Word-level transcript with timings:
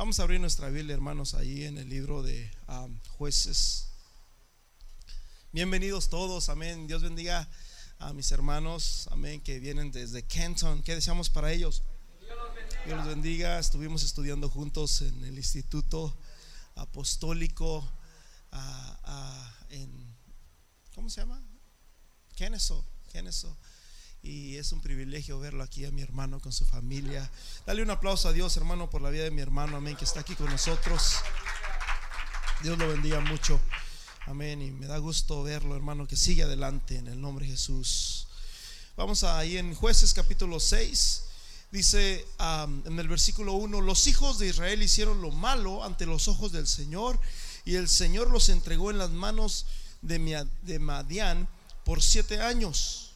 Vamos 0.00 0.18
a 0.18 0.22
abrir 0.22 0.40
nuestra 0.40 0.70
Biblia, 0.70 0.94
hermanos, 0.94 1.34
ahí 1.34 1.64
en 1.64 1.76
el 1.76 1.90
libro 1.90 2.22
de 2.22 2.50
jueces. 3.18 3.90
Bienvenidos 5.52 6.08
todos, 6.08 6.48
amén. 6.48 6.86
Dios 6.86 7.02
bendiga 7.02 7.46
a 7.98 8.14
mis 8.14 8.32
hermanos, 8.32 9.10
amén, 9.10 9.42
que 9.42 9.60
vienen 9.60 9.92
desde 9.92 10.22
Canton. 10.22 10.82
¿Qué 10.82 10.94
deseamos 10.94 11.28
para 11.28 11.52
ellos? 11.52 11.82
Dios 12.86 12.96
los 12.96 13.08
bendiga. 13.08 13.58
Estuvimos 13.58 14.02
estudiando 14.02 14.48
juntos 14.48 15.02
en 15.02 15.22
el 15.22 15.36
Instituto 15.36 16.16
Apostólico 16.76 17.86
en, 19.68 20.16
¿cómo 20.94 21.10
se 21.10 21.20
llama? 21.20 21.42
Kennesaw, 22.36 22.82
Kennesaw. 23.12 23.54
Y 24.22 24.56
es 24.56 24.72
un 24.72 24.80
privilegio 24.80 25.40
verlo 25.40 25.62
aquí 25.62 25.84
a 25.84 25.90
mi 25.90 26.02
hermano 26.02 26.40
con 26.40 26.52
su 26.52 26.66
familia. 26.66 27.30
Dale 27.66 27.82
un 27.82 27.90
aplauso 27.90 28.28
a 28.28 28.32
Dios, 28.32 28.56
hermano, 28.56 28.90
por 28.90 29.00
la 29.00 29.10
vida 29.10 29.24
de 29.24 29.30
mi 29.30 29.40
hermano, 29.40 29.78
amén, 29.78 29.96
que 29.96 30.04
está 30.04 30.20
aquí 30.20 30.34
con 30.34 30.50
nosotros. 30.50 31.14
Dios 32.62 32.76
lo 32.78 32.88
bendiga 32.88 33.20
mucho. 33.20 33.58
Amén. 34.26 34.60
Y 34.60 34.70
me 34.70 34.86
da 34.86 34.98
gusto 34.98 35.42
verlo, 35.42 35.74
hermano, 35.74 36.06
que 36.06 36.16
sigue 36.16 36.42
adelante 36.42 36.96
en 36.96 37.08
el 37.08 37.20
nombre 37.20 37.46
de 37.46 37.52
Jesús. 37.52 38.26
Vamos 38.96 39.24
ahí 39.24 39.56
en 39.56 39.74
jueces 39.74 40.12
capítulo 40.12 40.60
6. 40.60 41.22
Dice 41.70 42.26
en 42.84 42.98
el 42.98 43.08
versículo 43.08 43.54
1, 43.54 43.80
los 43.80 44.06
hijos 44.06 44.38
de 44.38 44.48
Israel 44.48 44.82
hicieron 44.82 45.22
lo 45.22 45.30
malo 45.30 45.84
ante 45.84 46.04
los 46.04 46.28
ojos 46.28 46.52
del 46.52 46.66
Señor 46.66 47.18
y 47.64 47.76
el 47.76 47.88
Señor 47.88 48.28
los 48.30 48.48
entregó 48.48 48.90
en 48.90 48.98
las 48.98 49.10
manos 49.10 49.66
de, 50.02 50.46
de 50.62 50.78
Madián 50.78 51.48
por 51.84 52.02
siete 52.02 52.40
años. 52.40 53.09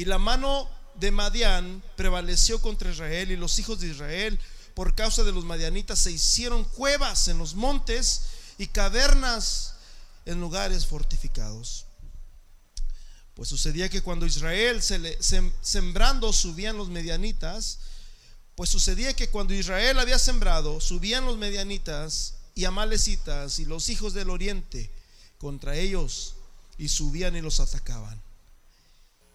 Y 0.00 0.06
la 0.06 0.16
mano 0.16 0.66
de 0.94 1.10
Madián 1.10 1.82
prevaleció 1.94 2.58
contra 2.62 2.90
Israel 2.90 3.32
y 3.32 3.36
los 3.36 3.58
hijos 3.58 3.80
de 3.80 3.88
Israel 3.88 4.40
por 4.72 4.94
causa 4.94 5.24
de 5.24 5.32
los 5.32 5.44
madianitas 5.44 5.98
se 5.98 6.10
hicieron 6.10 6.64
cuevas 6.64 7.28
en 7.28 7.36
los 7.36 7.54
montes 7.54 8.22
y 8.56 8.68
cavernas 8.68 9.74
en 10.24 10.40
lugares 10.40 10.86
fortificados. 10.86 11.84
Pues 13.34 13.50
sucedía 13.50 13.90
que 13.90 14.00
cuando 14.00 14.24
Israel 14.24 14.80
se 14.80 14.98
le, 14.98 15.18
sembrando 15.20 16.32
subían 16.32 16.78
los 16.78 16.88
medianitas, 16.88 17.80
pues 18.54 18.70
sucedía 18.70 19.14
que 19.14 19.28
cuando 19.28 19.52
Israel 19.52 19.98
había 19.98 20.18
sembrado, 20.18 20.80
subían 20.80 21.26
los 21.26 21.36
medianitas 21.36 22.36
y 22.54 22.64
amalecitas 22.64 23.58
y 23.58 23.66
los 23.66 23.90
hijos 23.90 24.14
del 24.14 24.30
oriente 24.30 24.90
contra 25.36 25.76
ellos 25.76 26.36
y 26.78 26.88
subían 26.88 27.36
y 27.36 27.42
los 27.42 27.60
atacaban 27.60 28.29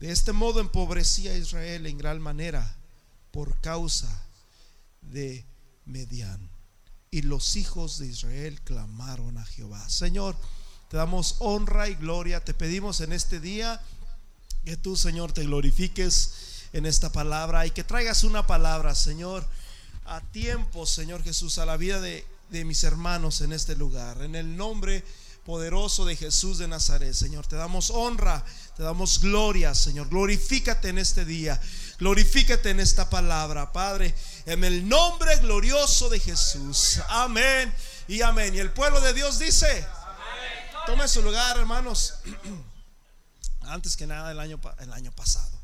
De 0.00 0.10
este 0.10 0.32
modo 0.32 0.60
empobrecía 0.60 1.32
a 1.32 1.36
Israel 1.36 1.86
en 1.86 1.98
gran 1.98 2.20
manera 2.20 2.76
por 3.30 3.60
causa 3.60 4.26
de 5.00 5.44
Medián. 5.84 6.50
Y 7.10 7.22
los 7.22 7.56
hijos 7.56 7.98
de 7.98 8.06
Israel 8.06 8.60
clamaron 8.62 9.38
a 9.38 9.44
Jehová. 9.46 9.88
Señor, 9.88 10.36
te 10.90 10.96
damos 10.96 11.36
honra 11.38 11.88
y 11.88 11.94
gloria. 11.94 12.44
Te 12.44 12.52
pedimos 12.52 13.00
en 13.00 13.12
este 13.12 13.40
día 13.40 13.80
que 14.64 14.76
tú, 14.76 14.96
Señor, 14.96 15.32
te 15.32 15.44
glorifiques 15.44 16.32
en 16.72 16.84
esta 16.84 17.10
palabra 17.10 17.66
y 17.66 17.70
que 17.70 17.84
traigas 17.84 18.24
una 18.24 18.46
palabra, 18.46 18.94
Señor, 18.94 19.48
a 20.04 20.20
tiempo, 20.20 20.84
Señor 20.84 21.22
Jesús, 21.22 21.58
a 21.58 21.66
la 21.66 21.76
vida 21.76 22.00
de, 22.00 22.26
de 22.50 22.64
mis 22.64 22.84
hermanos 22.84 23.40
en 23.40 23.52
este 23.52 23.76
lugar. 23.76 24.22
En 24.22 24.34
el 24.34 24.56
nombre 24.56 25.04
poderoso 25.46 26.04
de 26.04 26.16
Jesús 26.16 26.58
de 26.58 26.66
Nazaret, 26.66 27.14
Señor. 27.14 27.46
Te 27.46 27.54
damos 27.54 27.90
honra, 27.90 28.44
te 28.76 28.82
damos 28.82 29.20
gloria, 29.20 29.74
Señor. 29.76 30.08
Glorifícate 30.08 30.88
en 30.88 30.98
este 30.98 31.24
día, 31.24 31.58
glorifícate 32.00 32.70
en 32.70 32.80
esta 32.80 33.08
palabra, 33.08 33.72
Padre, 33.72 34.12
en 34.44 34.64
el 34.64 34.86
nombre 34.88 35.36
glorioso 35.38 36.08
de 36.08 36.18
Jesús. 36.18 37.00
Amén 37.08 37.72
y 38.08 38.22
amén. 38.22 38.56
Y 38.56 38.58
el 38.58 38.72
pueblo 38.72 39.00
de 39.00 39.14
Dios 39.14 39.38
dice, 39.38 39.86
tome 40.84 41.06
su 41.06 41.22
lugar, 41.22 41.56
hermanos. 41.56 42.14
Antes 43.62 43.96
que 43.96 44.06
nada, 44.08 44.32
el 44.32 44.40
año, 44.40 44.60
el 44.80 44.92
año 44.92 45.12
pasado, 45.12 45.56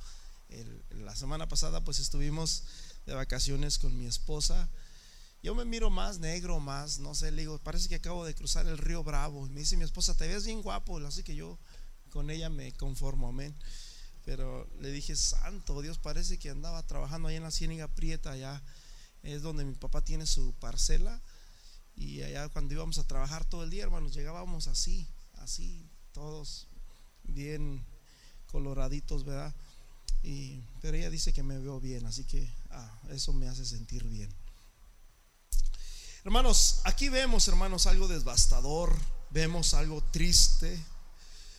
la 0.90 1.16
semana 1.16 1.48
pasada, 1.48 1.80
pues 1.80 1.98
estuvimos 1.98 2.62
de 3.04 3.14
vacaciones 3.14 3.78
con 3.78 3.98
mi 3.98 4.06
esposa 4.06 4.68
yo 5.42 5.54
me 5.56 5.64
miro 5.64 5.90
más 5.90 6.20
negro, 6.20 6.60
más, 6.60 7.00
no 7.00 7.14
sé, 7.14 7.32
le 7.32 7.42
digo, 7.42 7.58
parece 7.58 7.88
que 7.88 7.96
acabo 7.96 8.24
de 8.24 8.34
cruzar 8.34 8.66
el 8.66 8.78
río 8.78 9.02
Bravo. 9.02 9.46
Y 9.46 9.50
me 9.50 9.60
dice 9.60 9.76
mi 9.76 9.84
esposa, 9.84 10.16
te 10.16 10.28
ves 10.28 10.44
bien 10.44 10.62
guapo, 10.62 10.98
así 10.98 11.24
que 11.24 11.34
yo 11.34 11.58
con 12.10 12.30
ella 12.30 12.48
me 12.48 12.72
conformo, 12.72 13.28
amén. 13.28 13.54
Pero 14.24 14.68
le 14.78 14.92
dije, 14.92 15.16
santo, 15.16 15.82
Dios 15.82 15.98
parece 15.98 16.38
que 16.38 16.50
andaba 16.50 16.86
trabajando 16.86 17.26
ahí 17.28 17.36
en 17.36 17.42
la 17.42 17.50
Ciénaga 17.50 17.88
Prieta, 17.88 18.30
allá 18.30 18.62
es 19.24 19.42
donde 19.42 19.64
mi 19.64 19.74
papá 19.74 20.04
tiene 20.04 20.26
su 20.26 20.52
parcela. 20.54 21.20
Y 21.96 22.22
allá 22.22 22.48
cuando 22.48 22.74
íbamos 22.74 22.98
a 22.98 23.06
trabajar 23.06 23.44
todo 23.44 23.64
el 23.64 23.70
día, 23.70 23.82
hermanos, 23.82 24.14
llegábamos 24.14 24.68
así, 24.68 25.08
así, 25.34 25.84
todos 26.12 26.68
bien 27.24 27.84
coloraditos, 28.46 29.24
¿verdad? 29.24 29.54
Y, 30.22 30.60
pero 30.80 30.96
ella 30.96 31.10
dice 31.10 31.32
que 31.32 31.42
me 31.42 31.58
veo 31.58 31.80
bien, 31.80 32.06
así 32.06 32.24
que 32.24 32.48
ah, 32.70 33.00
eso 33.10 33.32
me 33.32 33.48
hace 33.48 33.64
sentir 33.64 34.04
bien. 34.04 34.32
Hermanos, 36.24 36.82
aquí 36.84 37.08
vemos, 37.08 37.48
hermanos, 37.48 37.86
algo 37.88 38.06
devastador, 38.06 38.96
vemos 39.30 39.74
algo 39.74 40.00
triste, 40.12 40.80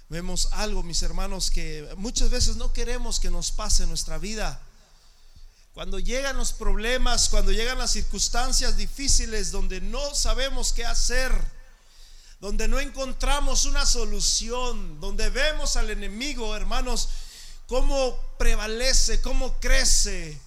vemos 0.08 0.48
algo, 0.54 0.84
mis 0.84 1.04
hermanos, 1.04 1.52
que 1.52 1.94
muchas 1.98 2.30
veces 2.30 2.56
no 2.56 2.72
queremos 2.72 3.20
que 3.20 3.30
nos 3.30 3.52
pase 3.52 3.84
en 3.84 3.90
nuestra 3.90 4.18
vida. 4.18 4.62
Cuando 5.74 6.00
llegan 6.00 6.38
los 6.38 6.54
problemas, 6.54 7.28
cuando 7.28 7.52
llegan 7.52 7.78
las 7.78 7.92
circunstancias 7.92 8.78
difíciles 8.78 9.52
donde 9.52 9.82
no 9.82 10.16
sabemos 10.16 10.72
qué 10.72 10.86
hacer, 10.86 11.34
donde 12.40 12.70
no 12.70 12.80
encontramos 12.80 13.66
una 13.66 13.86
solución, 13.86 15.02
donde 15.02 15.30
vemos 15.30 15.76
al 15.76 15.90
enemigo, 15.90 16.56
hermanos, 16.56 17.10
cómo 17.68 18.18
prevalece, 18.38 19.20
cómo 19.20 19.60
crece, 19.60 20.40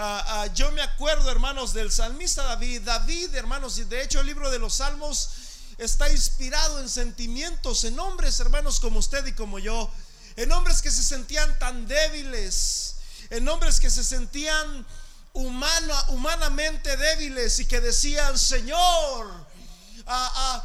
Ah, 0.00 0.24
ah, 0.28 0.46
yo 0.54 0.70
me 0.70 0.80
acuerdo, 0.80 1.28
hermanos, 1.28 1.72
del 1.72 1.90
salmista 1.90 2.44
David. 2.44 2.82
David, 2.82 3.34
hermanos, 3.34 3.78
y 3.78 3.84
de 3.84 4.00
hecho 4.00 4.20
el 4.20 4.26
libro 4.26 4.48
de 4.48 4.60
los 4.60 4.74
Salmos 4.74 5.30
está 5.76 6.08
inspirado 6.08 6.78
en 6.78 6.88
sentimientos, 6.88 7.82
en 7.82 7.98
hombres, 7.98 8.38
hermanos, 8.38 8.78
como 8.78 9.00
usted 9.00 9.26
y 9.26 9.32
como 9.32 9.58
yo, 9.58 9.90
en 10.36 10.52
hombres 10.52 10.82
que 10.82 10.92
se 10.92 11.02
sentían 11.02 11.58
tan 11.58 11.88
débiles, 11.88 12.94
en 13.30 13.48
hombres 13.48 13.80
que 13.80 13.90
se 13.90 14.04
sentían 14.04 14.86
humanamente 15.32 16.96
débiles 16.96 17.58
y 17.58 17.64
que 17.64 17.80
decían, 17.80 18.38
Señor, 18.38 19.48
ah, 20.06 20.64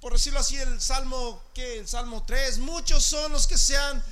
por 0.00 0.14
decirlo 0.14 0.40
así, 0.40 0.56
el 0.56 0.80
Salmo, 0.80 1.40
que 1.54 1.78
el 1.78 1.86
Salmo 1.86 2.24
3, 2.26 2.58
muchos 2.58 3.04
son 3.04 3.30
los 3.30 3.46
que 3.46 3.56
se 3.56 3.76
han 3.76 4.02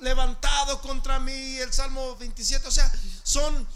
levantado 0.00 0.80
contra 0.80 1.18
mí, 1.18 1.56
el 1.58 1.72
Salmo 1.72 2.16
27, 2.16 2.66
o 2.66 2.70
sea, 2.70 2.90
son 3.22 3.66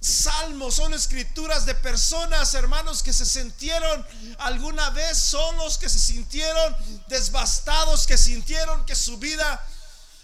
salmos, 0.00 0.74
son 0.74 0.94
escrituras 0.94 1.66
de 1.66 1.74
personas, 1.74 2.54
hermanos, 2.54 3.02
que 3.02 3.12
se 3.12 3.26
sintieron 3.26 4.06
alguna 4.38 4.90
vez 4.90 5.18
solos, 5.18 5.78
que 5.78 5.88
se 5.88 5.98
sintieron 5.98 6.76
desbastados, 7.08 8.06
que 8.06 8.16
sintieron 8.16 8.84
que 8.86 8.94
su 8.94 9.18
vida 9.18 9.66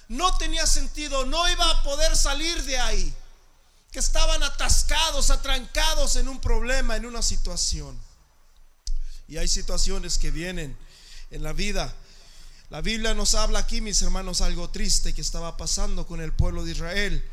no 0.09 0.37
tenía 0.39 0.67
sentido, 0.67 1.27
no 1.27 1.49
iba 1.49 1.69
a 1.71 1.83
poder 1.83 2.17
salir 2.17 2.63
de 2.65 2.79
ahí, 2.79 3.15
que 3.91 3.99
estaban 3.99 4.43
atascados, 4.43 5.31
atrancados 5.31 6.17
en 6.17 6.29
un 6.29 6.41
problema, 6.41 6.97
en 6.97 7.07
una 7.07 7.23
situación. 7.23 8.01
Y 9.27 9.39
hay 9.39 9.49
situaciones 9.49 10.19
que 10.19 10.31
vienen 10.31 10.77
en 11.31 11.43
la 11.43 11.53
vida 11.53 11.95
la 12.71 12.81
Biblia 12.81 13.15
nos 13.15 13.35
habla 13.35 13.61
aquí, 13.61 13.81
mis 13.81 14.03
hermanos, 14.03 14.41
algo 14.41 14.71
triste 14.71 15.15
que 15.15 15.21
estaba 15.21 15.57
pasando 15.57 16.07
con 16.07 16.21
el 16.21 16.33
pueblo 16.33 16.65
de 16.65 16.73
Israel. 16.73 17.25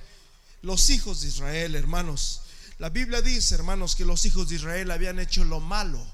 Los 0.62 0.89
hijos 0.89 1.22
de 1.22 1.30
Israel, 1.30 1.75
hermanos. 1.75 2.42
La 2.78 2.89
Biblia 2.89 3.22
dice, 3.22 3.56
hermanos, 3.56 3.95
que 3.95 4.06
los 4.06 4.25
hijos 4.25 4.50
de 4.50 4.56
Israel 4.56 4.92
habían 4.92 5.19
hecho 5.19 5.44
lo 5.44 5.60
malo 5.60 6.06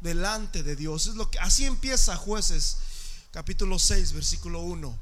delante 0.00 0.62
de 0.62 0.76
Dios. 0.76 1.06
Es 1.06 1.14
lo 1.14 1.30
que 1.30 1.38
así 1.38 1.64
empieza 1.64 2.16
Jueces 2.16 2.78
capítulo 3.30 3.78
6, 3.78 4.12
versículo 4.12 4.60
1. 4.60 4.98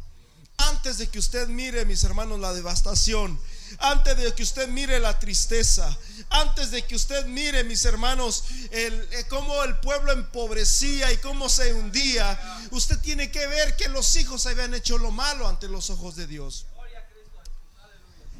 Antes 0.58 0.98
de 0.98 1.08
que 1.08 1.18
usted 1.18 1.48
mire, 1.48 1.84
mis 1.84 2.04
hermanos, 2.04 2.40
la 2.40 2.52
devastación, 2.52 3.38
antes 3.78 4.16
de 4.16 4.32
que 4.34 4.42
usted 4.42 4.68
mire 4.68 4.98
la 5.00 5.18
tristeza, 5.18 5.96
antes 6.30 6.70
de 6.70 6.84
que 6.84 6.96
usted 6.96 7.26
mire, 7.26 7.64
mis 7.64 7.84
hermanos, 7.84 8.44
eh, 8.70 9.26
cómo 9.28 9.62
el 9.64 9.78
pueblo 9.80 10.12
empobrecía 10.12 11.12
y 11.12 11.18
cómo 11.18 11.48
se 11.48 11.72
hundía, 11.74 12.38
usted 12.70 12.98
tiene 13.00 13.30
que 13.30 13.46
ver 13.46 13.76
que 13.76 13.88
los 13.88 14.16
hijos 14.16 14.46
habían 14.46 14.74
hecho 14.74 14.98
lo 14.98 15.10
malo 15.10 15.46
ante 15.48 15.68
los 15.68 15.90
ojos 15.90 16.16
de 16.16 16.26
Dios. 16.26 16.66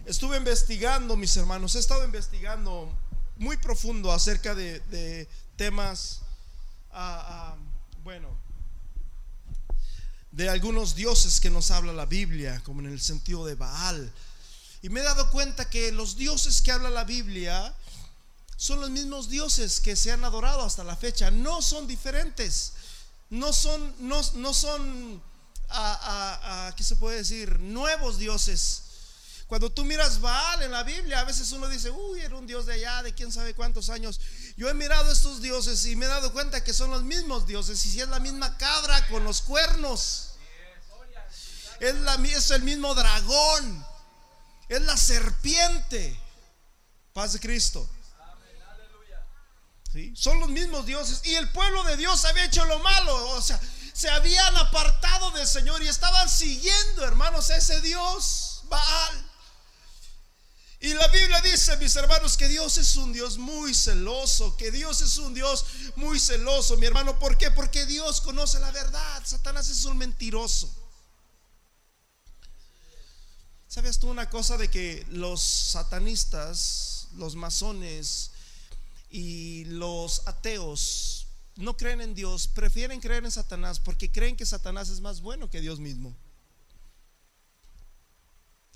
Estuve 0.07 0.37
investigando, 0.37 1.17
mis 1.17 1.37
hermanos, 1.37 1.75
he 1.75 1.81
estado 1.81 2.05
investigando 2.05 2.93
muy 3.39 3.57
profundo 3.57 4.13
acerca 4.13 4.55
de, 4.55 5.29
temas, 5.57 6.21
ah, 6.93 7.55
ah, 7.55 7.57
bueno, 8.05 8.29
de 10.31 10.51
algunos 10.51 10.95
dioses 10.95 11.41
que 11.41 11.49
nos 11.49 11.71
habla 11.71 11.93
la 11.93 12.05
Biblia, 12.07 12.61
como 12.63 12.81
en 12.81 12.87
el 12.87 13.01
sentido 13.01 13.47
de 13.47 13.55
Baal. 13.55 14.13
Y 14.83 14.89
me 14.89 15.01
he 15.01 15.05
dado 15.05 15.31
cuenta 15.31 15.69
que 15.69 15.93
los 15.93 16.17
dioses 16.17 16.63
que 16.63 16.73
habla 16.73 16.91
la 16.91 17.05
Biblia 17.05 17.75
son 18.57 18.81
los 18.81 18.91
mismos 18.91 19.29
dioses 19.29 19.81
que 19.81 19.97
se 19.97 20.13
han 20.13 20.25
adorado 20.25 20.63
hasta 20.63 20.85
la 20.85 20.97
fecha. 20.97 21.31
No 21.31 21.63
son 21.63 21.87
diferentes. 21.87 22.73
No 23.31 23.53
son, 23.53 23.95
no, 23.99 24.21
no 24.35 24.55
son, 24.55 25.23
¿qué 26.77 26.85
se 26.85 26.97
puede 26.97 27.19
decir? 27.19 27.59
Nuevos 27.61 28.19
dioses. 28.19 28.83
Cuando 29.47 29.71
tú 29.71 29.85
miras 29.85 30.21
Baal 30.21 30.63
en 30.63 30.73
la 30.73 30.83
Biblia, 30.83 31.21
a 31.21 31.25
veces 31.25 31.53
uno 31.53 31.69
dice, 31.69 31.91
uy, 31.91 32.21
era 32.21 32.37
un 32.37 32.47
dios 32.47 32.67
de 32.67 32.75
allá, 32.75 33.03
de 33.03 33.15
quién 33.15 33.31
sabe 33.31 33.55
cuántos 33.55 33.91
años. 33.91 34.21
Yo 34.57 34.69
he 34.69 34.75
mirado 34.75 35.11
estos 35.13 35.41
dioses 35.41 35.85
y 35.87 35.95
me 35.95 36.07
he 36.07 36.09
dado 36.09 36.33
cuenta 36.33 36.65
que 36.65 36.73
son 36.73 36.91
los 36.91 37.05
mismos 37.05 37.47
dioses. 37.47 37.85
Y 37.87 37.91
si 37.91 38.01
es 38.01 38.09
la 38.09 38.19
misma 38.19 38.57
cabra 38.59 39.07
con 39.09 39.23
los 39.23 39.43
cuernos, 39.43 40.31
es, 41.79 41.95
la, 41.97 42.15
es 42.15 42.51
el 42.51 42.63
mismo 42.63 42.95
dragón, 42.95 43.87
es 44.69 44.81
la 44.83 44.97
serpiente. 44.97 46.19
Paz 47.13 47.33
de 47.33 47.41
Cristo. 47.41 47.89
Son 50.15 50.39
los 50.41 50.51
mismos 50.51 50.85
dioses. 50.85 51.21
Y 51.25 51.35
el 51.35 51.51
pueblo 51.53 51.83
de 51.85 51.97
Dios 51.97 52.25
había 52.25 52.45
hecho 52.45 52.65
lo 52.67 52.79
malo. 52.81 53.31
O 53.31 53.43
sea, 53.43 53.59
se 53.95 54.11
habían 54.11 54.55
apartado 54.57 55.31
del 55.31 55.47
Señor 55.47 55.83
y 55.83 55.89
estaban 55.89 56.29
siguiendo, 56.29 57.05
hermanos, 57.05 57.49
a 57.51 57.57
ese 57.57 57.81
Dios, 57.81 58.63
Baal. 58.65 59.31
Y 60.81 60.93
la 60.93 61.09
Biblia 61.09 61.41
dice, 61.41 61.77
mis 61.79 61.97
hermanos, 61.97 62.37
que 62.37 62.49
Dios 62.49 62.77
es 62.77 62.97
un 62.97 63.13
Dios 63.13 63.39
muy 63.39 63.75
celoso, 63.75 64.55
que 64.59 64.71
Dios 64.71 65.01
es 65.01 65.17
un 65.17 65.33
Dios 65.33 65.65
muy 65.97 66.21
celoso, 66.21 66.77
mi 66.77 66.87
hermano. 66.87 67.19
¿Por 67.19 67.39
qué? 67.39 67.51
Porque 67.51 67.87
Dios 67.87 68.21
conoce 68.21 68.61
la 68.61 68.71
verdad. 68.73 69.23
Satanás 69.25 69.69
es 69.71 69.85
un 69.87 69.97
mentiroso. 69.97 70.71
¿Sabes 73.69 73.99
tú 73.99 74.09
una 74.09 74.31
cosa 74.31 74.57
de 74.57 74.69
que 74.69 75.05
los 75.11 75.43
satanistas, 75.43 77.09
los 77.17 77.35
masones 77.35 78.31
y 79.11 79.65
los 79.65 80.27
ateos 80.27 81.27
no 81.57 81.77
creen 81.77 82.01
en 82.01 82.15
Dios, 82.15 82.49
prefieren 82.49 83.01
creer 83.01 83.25
en 83.25 83.31
Satanás 83.31 83.81
porque 83.81 84.13
creen 84.13 84.37
que 84.37 84.47
Satanás 84.47 84.89
es 84.89 85.01
más 85.01 85.21
bueno 85.21 85.51
que 85.51 85.61
Dios 85.61 85.81
mismo? 85.81 86.17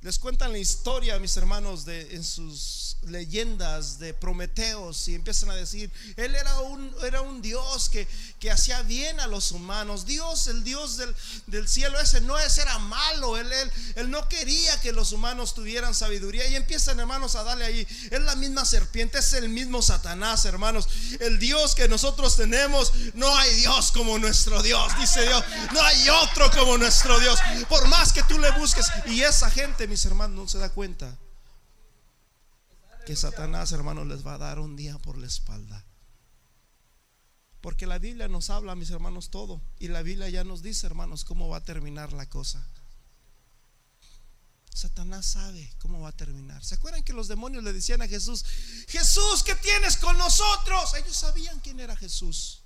Les 0.02 0.19
cuentan 0.19 0.52
la 0.52 0.58
historia, 0.58 1.19
mis 1.19 1.37
hermanos, 1.37 1.85
de, 1.85 2.14
en 2.14 2.25
sus 2.25 2.97
leyendas 3.02 3.99
de 3.99 4.14
Prometeos 4.14 5.08
y 5.08 5.14
empiezan 5.14 5.50
a 5.50 5.55
decir, 5.55 5.91
él 6.17 6.35
era 6.35 6.61
un, 6.61 6.94
era 7.02 7.20
un 7.23 7.41
Dios 7.41 7.88
que, 7.88 8.06
que 8.38 8.50
hacía 8.50 8.81
bien 8.82 9.20
a 9.20 9.26
los 9.26 9.52
humanos. 9.52 10.06
Dios, 10.06 10.47
el 10.47 10.64
Dios 10.64 10.97
del, 10.97 11.14
del 11.47 11.69
cielo 11.69 12.00
ese, 12.00 12.23
no 12.23 12.38
es, 12.38 12.56
era 12.58 12.79
malo. 12.79 13.37
Él, 13.37 13.52
él, 13.52 13.70
él, 13.97 14.11
no 14.11 14.26
quería 14.29 14.81
que 14.81 14.93
los 14.93 15.12
humanos 15.12 15.55
tuvieran 15.55 15.94
sabiduría. 15.94 16.47
Y 16.49 16.56
empiezan, 16.56 16.99
hermanos, 16.99 17.35
a 17.37 17.44
darle 17.44 17.67
ahí. 17.67 17.87
Es 18.11 18.20
la 18.20 18.37
misma 18.37 18.64
serpiente, 18.64 19.19
es 19.19 19.32
el 19.35 19.50
mismo 19.50 19.82
Satanás, 19.82 20.47
hermanos. 20.47 20.88
El 21.20 21.38
Dios 21.38 21.75
que 21.75 21.88
nosotros 21.88 22.37
tenemos, 22.37 22.93
no 23.14 23.35
hay 23.37 23.55
Dios 23.56 23.93
como 23.93 24.19
nuestro 24.19 24.62
Dios, 24.62 24.93
dice 24.99 25.23
Dios. 25.23 25.44
No 25.73 25.82
hay 25.82 26.08
otro 26.08 26.50
como 26.50 26.79
nuestro 26.79 27.19
Dios. 27.20 27.38
Por 27.69 27.87
más 27.88 28.12
que 28.14 28.23
tú 28.23 28.38
le 28.38 28.50
busques. 28.52 28.87
Y 29.06 29.20
esa 29.23 29.50
gente 29.50 29.90
mis 29.91 30.07
hermanos, 30.07 30.37
no 30.37 30.49
se 30.49 30.59
da 30.59 30.71
cuenta 30.71 31.19
que 33.05 33.17
Satanás, 33.17 33.73
hermanos, 33.73 34.07
les 34.07 34.25
va 34.25 34.35
a 34.35 34.39
dar 34.39 34.61
un 34.61 34.77
día 34.77 34.97
por 34.99 35.19
la 35.19 35.27
espalda. 35.27 35.85
Porque 37.61 37.87
la 37.87 37.99
Biblia 37.99 38.29
nos 38.29 38.51
habla, 38.51 38.77
mis 38.77 38.91
hermanos, 38.91 39.31
todo. 39.31 39.61
Y 39.81 39.89
la 39.89 40.03
Biblia 40.03 40.29
ya 40.29 40.45
nos 40.45 40.63
dice, 40.63 40.87
hermanos, 40.87 41.25
cómo 41.25 41.49
va 41.49 41.57
a 41.57 41.65
terminar 41.65 42.13
la 42.13 42.27
cosa. 42.27 42.65
Satanás 44.73 45.27
sabe 45.27 45.75
cómo 45.81 46.01
va 46.01 46.11
a 46.11 46.17
terminar. 46.17 46.65
¿Se 46.65 46.77
acuerdan 46.77 47.03
que 47.03 47.13
los 47.13 47.27
demonios 47.27 47.65
le 47.65 47.73
decían 47.73 48.01
a 48.01 48.07
Jesús, 48.07 48.45
Jesús, 48.87 49.43
¿qué 49.45 49.57
tienes 49.57 49.97
con 49.97 50.17
nosotros? 50.17 50.95
Ellos 50.95 51.17
sabían 51.17 51.59
quién 51.59 51.81
era 51.81 51.97
Jesús. 51.97 52.60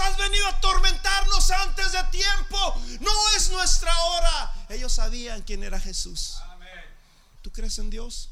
Has 0.00 0.16
venido 0.16 0.46
a 0.46 0.50
atormentarnos 0.50 1.50
antes 1.50 1.92
de 1.92 2.02
tiempo. 2.04 2.82
No 3.00 3.10
es 3.36 3.50
nuestra 3.50 3.96
hora. 4.04 4.66
Ellos 4.68 4.92
sabían 4.92 5.42
quién 5.42 5.62
era 5.62 5.78
Jesús. 5.78 6.38
¿Tú 7.42 7.50
crees 7.50 7.78
en 7.78 7.90
Dios? 7.90 8.30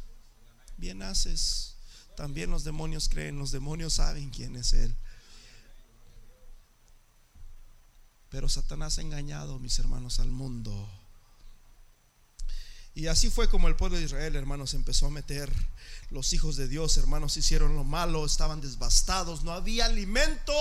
Bien 0.76 1.02
haces. 1.02 1.74
También 2.16 2.50
los 2.50 2.64
demonios 2.64 3.08
creen. 3.08 3.38
Los 3.38 3.50
demonios 3.50 3.94
saben 3.94 4.30
quién 4.30 4.56
es 4.56 4.72
Él. 4.72 4.96
Pero 8.30 8.48
Satanás 8.48 8.98
ha 8.98 9.02
engañado, 9.02 9.58
mis 9.58 9.78
hermanos, 9.78 10.20
al 10.20 10.30
mundo. 10.30 10.88
Y 12.94 13.06
así 13.06 13.30
fue 13.30 13.48
como 13.48 13.68
el 13.68 13.76
pueblo 13.76 13.98
de 13.98 14.04
Israel, 14.04 14.34
hermanos, 14.36 14.74
empezó 14.74 15.06
a 15.06 15.10
meter. 15.10 15.52
Los 16.10 16.32
hijos 16.32 16.56
de 16.56 16.66
Dios, 16.66 16.96
hermanos, 16.96 17.36
hicieron 17.36 17.76
lo 17.76 17.84
malo, 17.84 18.26
estaban 18.26 18.60
devastados, 18.60 19.44
no 19.44 19.52
había 19.52 19.86
alimento, 19.86 20.52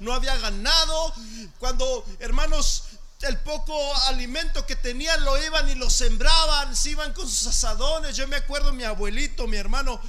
no 0.00 0.12
había 0.12 0.36
ganado. 0.36 1.12
Cuando, 1.60 2.04
hermanos, 2.18 2.84
el 3.22 3.38
poco 3.38 3.74
alimento 4.08 4.66
que 4.66 4.76
tenían 4.76 5.24
lo 5.24 5.42
iban 5.42 5.68
y 5.68 5.74
lo 5.76 5.88
sembraban, 5.88 6.74
se 6.74 6.90
iban 6.90 7.12
con 7.14 7.28
sus 7.28 7.46
asadones. 7.46 8.16
Yo 8.16 8.26
me 8.26 8.36
acuerdo 8.36 8.72
mi 8.72 8.82
abuelito, 8.82 9.46
mi 9.46 9.56
hermano, 9.56 10.00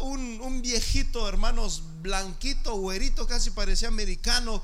un, 0.00 0.40
un, 0.40 0.60
viejito, 0.60 1.28
hermanos, 1.28 1.82
blanquito, 2.02 2.74
güerito, 2.74 3.26
casi 3.26 3.50
parecía 3.50 3.88
americano, 3.88 4.62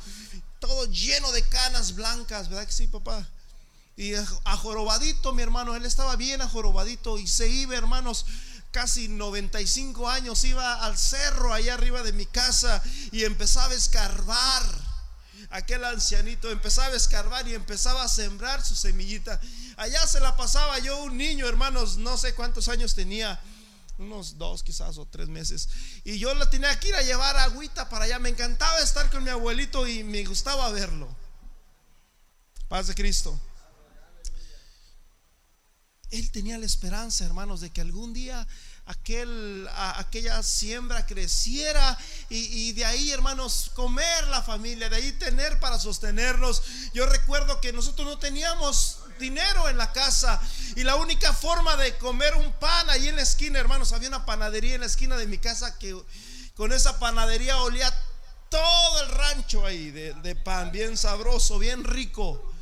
todo 0.58 0.86
lleno 0.86 1.32
de 1.32 1.42
canas 1.42 1.94
blancas, 1.94 2.48
¿verdad 2.48 2.66
que 2.66 2.72
sí, 2.72 2.86
papá? 2.88 3.26
Y 3.96 4.14
ajorobadito, 4.44 5.32
mi 5.32 5.42
hermano, 5.42 5.76
él 5.76 5.84
estaba 5.84 6.16
bien 6.16 6.42
ajorobadito 6.42 7.18
y 7.18 7.28
se 7.28 7.48
iba, 7.48 7.76
hermanos, 7.76 8.26
casi 8.72 9.06
95 9.06 10.08
años, 10.08 10.42
iba 10.42 10.84
al 10.84 10.98
cerro 10.98 11.54
allá 11.54 11.74
arriba 11.74 12.02
de 12.02 12.12
mi 12.12 12.26
casa 12.26 12.82
y 13.12 13.22
empezaba 13.22 13.72
a 13.72 13.76
escarbar. 13.76 14.62
Aquel 15.50 15.84
ancianito 15.84 16.50
empezaba 16.50 16.88
a 16.88 16.96
escarbar 16.96 17.46
y 17.46 17.54
empezaba 17.54 18.02
a 18.02 18.08
sembrar 18.08 18.64
su 18.64 18.74
semillita. 18.74 19.40
Allá 19.76 20.04
se 20.08 20.18
la 20.18 20.36
pasaba 20.36 20.76
yo, 20.80 21.04
un 21.04 21.16
niño, 21.16 21.46
hermanos, 21.46 21.96
no 21.98 22.16
sé 22.18 22.34
cuántos 22.34 22.66
años 22.66 22.96
tenía, 22.96 23.40
unos 23.98 24.38
dos 24.38 24.64
quizás 24.64 24.98
o 24.98 25.06
tres 25.06 25.28
meses. 25.28 25.68
Y 26.02 26.18
yo 26.18 26.34
lo 26.34 26.48
tenía 26.48 26.80
que 26.80 26.88
ir 26.88 26.96
a 26.96 27.02
llevar 27.02 27.36
agüita 27.36 27.88
para 27.88 28.06
allá. 28.06 28.18
Me 28.18 28.30
encantaba 28.30 28.80
estar 28.80 29.08
con 29.10 29.22
mi 29.22 29.30
abuelito 29.30 29.86
y 29.86 30.02
me 30.02 30.24
gustaba 30.24 30.68
verlo. 30.70 31.14
Paz 32.68 32.88
de 32.88 32.94
Cristo. 32.96 33.38
Él 36.14 36.30
tenía 36.30 36.56
la 36.58 36.66
esperanza, 36.66 37.24
hermanos, 37.24 37.60
de 37.60 37.70
que 37.70 37.80
algún 37.80 38.14
día 38.14 38.46
aquel, 38.86 39.68
aquella 39.96 40.40
siembra 40.44 41.06
creciera 41.06 41.98
y, 42.28 42.70
de 42.72 42.84
ahí, 42.84 43.10
hermanos, 43.10 43.72
comer 43.74 44.28
la 44.28 44.40
familia, 44.40 44.88
de 44.88 44.94
ahí 44.94 45.12
tener 45.12 45.58
para 45.58 45.76
sostenernos. 45.80 46.62
Yo 46.92 47.06
recuerdo 47.06 47.60
que 47.60 47.72
nosotros 47.72 48.06
no 48.06 48.18
teníamos 48.18 48.98
dinero 49.18 49.68
en 49.68 49.76
la 49.76 49.90
casa 49.90 50.40
y 50.76 50.84
la 50.84 50.94
única 50.94 51.32
forma 51.32 51.76
de 51.76 51.96
comer 51.98 52.36
un 52.36 52.52
pan 52.52 52.88
ahí 52.90 53.08
en 53.08 53.16
la 53.16 53.22
esquina, 53.22 53.58
hermanos, 53.58 53.92
había 53.92 54.08
una 54.08 54.24
panadería 54.24 54.76
en 54.76 54.82
la 54.82 54.86
esquina 54.86 55.16
de 55.16 55.26
mi 55.26 55.38
casa 55.38 55.76
que 55.80 56.00
con 56.54 56.72
esa 56.72 57.00
panadería 57.00 57.58
olía 57.58 57.92
todo 58.48 59.02
el 59.02 59.08
rancho 59.08 59.66
ahí 59.66 59.90
de 59.90 60.36
pan, 60.36 60.70
bien 60.70 60.96
sabroso, 60.96 61.58
bien 61.58 61.82
rico. 61.82 62.53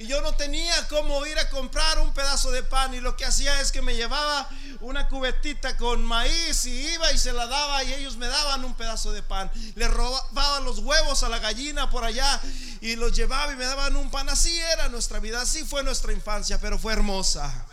Y 0.00 0.06
yo 0.06 0.22
no 0.22 0.32
tenía 0.32 0.88
cómo 0.88 1.26
ir 1.26 1.38
a 1.38 1.50
comprar 1.50 1.98
un 1.98 2.14
pedazo 2.14 2.50
de 2.50 2.62
pan. 2.62 2.94
Y 2.94 3.00
lo 3.00 3.18
que 3.18 3.26
hacía 3.26 3.60
es 3.60 3.70
que 3.70 3.82
me 3.82 3.94
llevaba 3.94 4.48
una 4.80 5.06
cubetita 5.08 5.76
con 5.76 6.02
maíz 6.02 6.64
y 6.64 6.94
iba 6.94 7.12
y 7.12 7.18
se 7.18 7.34
la 7.34 7.46
daba 7.46 7.84
y 7.84 7.92
ellos 7.92 8.16
me 8.16 8.26
daban 8.26 8.64
un 8.64 8.74
pedazo 8.74 9.12
de 9.12 9.22
pan. 9.22 9.52
Le 9.74 9.88
robaba 9.88 10.60
los 10.60 10.78
huevos 10.78 11.22
a 11.22 11.28
la 11.28 11.38
gallina 11.38 11.90
por 11.90 12.02
allá 12.02 12.40
y 12.80 12.96
los 12.96 13.14
llevaba 13.14 13.52
y 13.52 13.56
me 13.56 13.66
daban 13.66 13.94
un 13.94 14.10
pan. 14.10 14.30
Así 14.30 14.58
era 14.58 14.88
nuestra 14.88 15.18
vida, 15.18 15.42
así 15.42 15.66
fue 15.66 15.82
nuestra 15.82 16.14
infancia, 16.14 16.58
pero 16.58 16.78
fue 16.78 16.94
hermosa. 16.94 17.66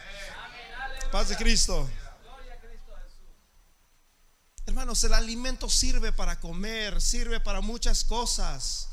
Paz 1.13 1.29
de 1.29 1.37
Cristo. 1.37 1.89
Hermanos, 4.65 5.01
el 5.05 5.13
alimento 5.13 5.69
sirve 5.69 6.11
para 6.11 6.41
comer, 6.41 7.01
sirve 7.01 7.39
para 7.39 7.61
muchas 7.61 8.03
cosas. 8.03 8.89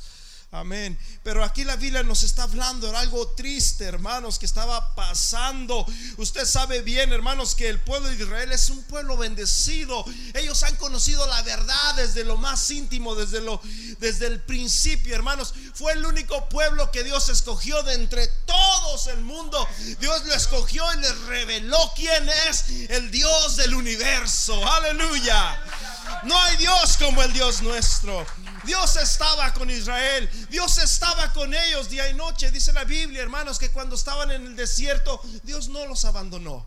Amén. 0.55 0.97
Pero 1.25 1.43
aquí 1.43 1.65
la 1.65 1.75
Biblia 1.75 2.05
nos 2.05 2.23
está 2.23 2.45
hablando 2.45 2.89
de 2.89 2.97
algo 2.97 3.27
triste, 3.31 3.85
hermanos, 3.85 4.39
que 4.39 4.47
estaba 4.47 4.95
pasando. 4.95 5.85
Usted 6.17 6.45
sabe 6.45 6.81
bien, 6.81 7.13
hermanos, 7.13 7.57
que 7.57 7.69
el 7.69 7.81
pueblo 7.81 8.09
de 8.09 8.15
Israel 8.15 8.53
es 8.53 8.71
un 8.71 8.85
pueblo 8.85 9.17
bendecido. 9.17 10.05
Ellos 10.33 10.63
han 10.63 10.77
conocido 10.77 11.27
la 11.27 11.43
verdad 11.43 11.97
desde 11.97 12.23
lo 12.23 12.37
más 12.37 12.71
íntimo, 12.71 13.17
desde 13.17 13.41
lo 13.41 13.61
desde 13.99 14.29
el 14.29 14.41
principio, 14.43 15.17
hermanos. 15.17 15.55
Fue 15.75 15.93
el 15.93 16.07
único 16.07 16.49
pueblo 16.49 16.93
que 16.93 17.03
Dios 17.03 17.29
escogió 17.31 17.83
de 17.83 17.95
entre 17.95 18.29
todos 18.47 19.09
el 19.09 19.23
mundo. 19.23 19.67
Dios 19.99 20.25
lo 20.25 20.35
escogió 20.35 20.85
y 20.95 20.99
les 20.99 21.19
reveló 21.23 21.79
quién 21.97 22.29
es 22.49 22.91
el 22.91 23.11
Dios 23.11 23.57
del 23.57 23.75
universo. 23.75 24.65
Aleluya. 24.73 25.61
No 26.23 26.41
hay 26.41 26.57
Dios 26.59 26.97
como 26.97 27.25
el 27.25 27.33
Dios 27.33 27.61
nuestro. 27.61 28.25
Dios 28.65 28.97
estaba 28.97 29.53
con 29.55 29.71
Israel. 29.71 30.29
Dios 30.51 30.79
estaba 30.79 31.33
con 31.33 31.55
ellos 31.55 31.89
día 31.89 32.09
y 32.09 32.15
noche. 32.15 32.51
Dice 32.51 32.73
la 32.73 32.85
Biblia, 32.85 33.23
hermanos, 33.23 33.59
que 33.59 33.71
cuando 33.71 33.97
estaban 33.97 34.31
en 34.31 34.47
el 34.47 34.57
desierto, 34.57 35.21
Dios 35.43 35.69
no 35.69 35.87
los 35.87 36.05
abandonó. 36.05 36.67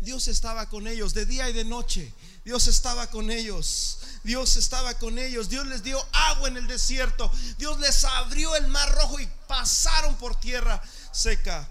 Dios 0.00 0.26
estaba 0.26 0.68
con 0.68 0.88
ellos 0.88 1.14
de 1.14 1.26
día 1.26 1.48
y 1.48 1.52
de 1.52 1.64
noche. 1.64 2.12
Dios 2.44 2.66
estaba 2.66 3.08
con 3.08 3.30
ellos. 3.30 3.98
Dios 4.24 4.56
estaba 4.56 4.94
con 4.98 5.18
ellos. 5.18 5.48
Dios 5.48 5.66
les 5.66 5.84
dio 5.84 6.04
agua 6.12 6.48
en 6.48 6.56
el 6.56 6.66
desierto. 6.66 7.30
Dios 7.56 7.78
les 7.78 8.04
abrió 8.04 8.56
el 8.56 8.66
mar 8.66 8.92
rojo 8.92 9.20
y 9.20 9.28
pasaron 9.46 10.16
por 10.16 10.34
tierra 10.40 10.82
seca. 11.12 11.68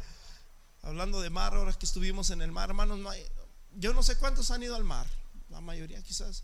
Hablando 0.81 1.19
de 1.19 1.29
mar, 1.29 1.53
ahora 1.53 1.73
que 1.73 1.85
estuvimos 1.85 2.29
en 2.29 2.41
el 2.41 2.51
mar, 2.51 2.69
hermanos, 2.69 2.99
yo 3.75 3.93
no 3.93 4.01
sé 4.01 4.15
cuántos 4.17 4.49
han 4.49 4.63
ido 4.63 4.75
al 4.75 4.85
mar. 4.85 5.07
La 5.49 5.59
mayoría 5.59 6.01
quizás. 6.01 6.43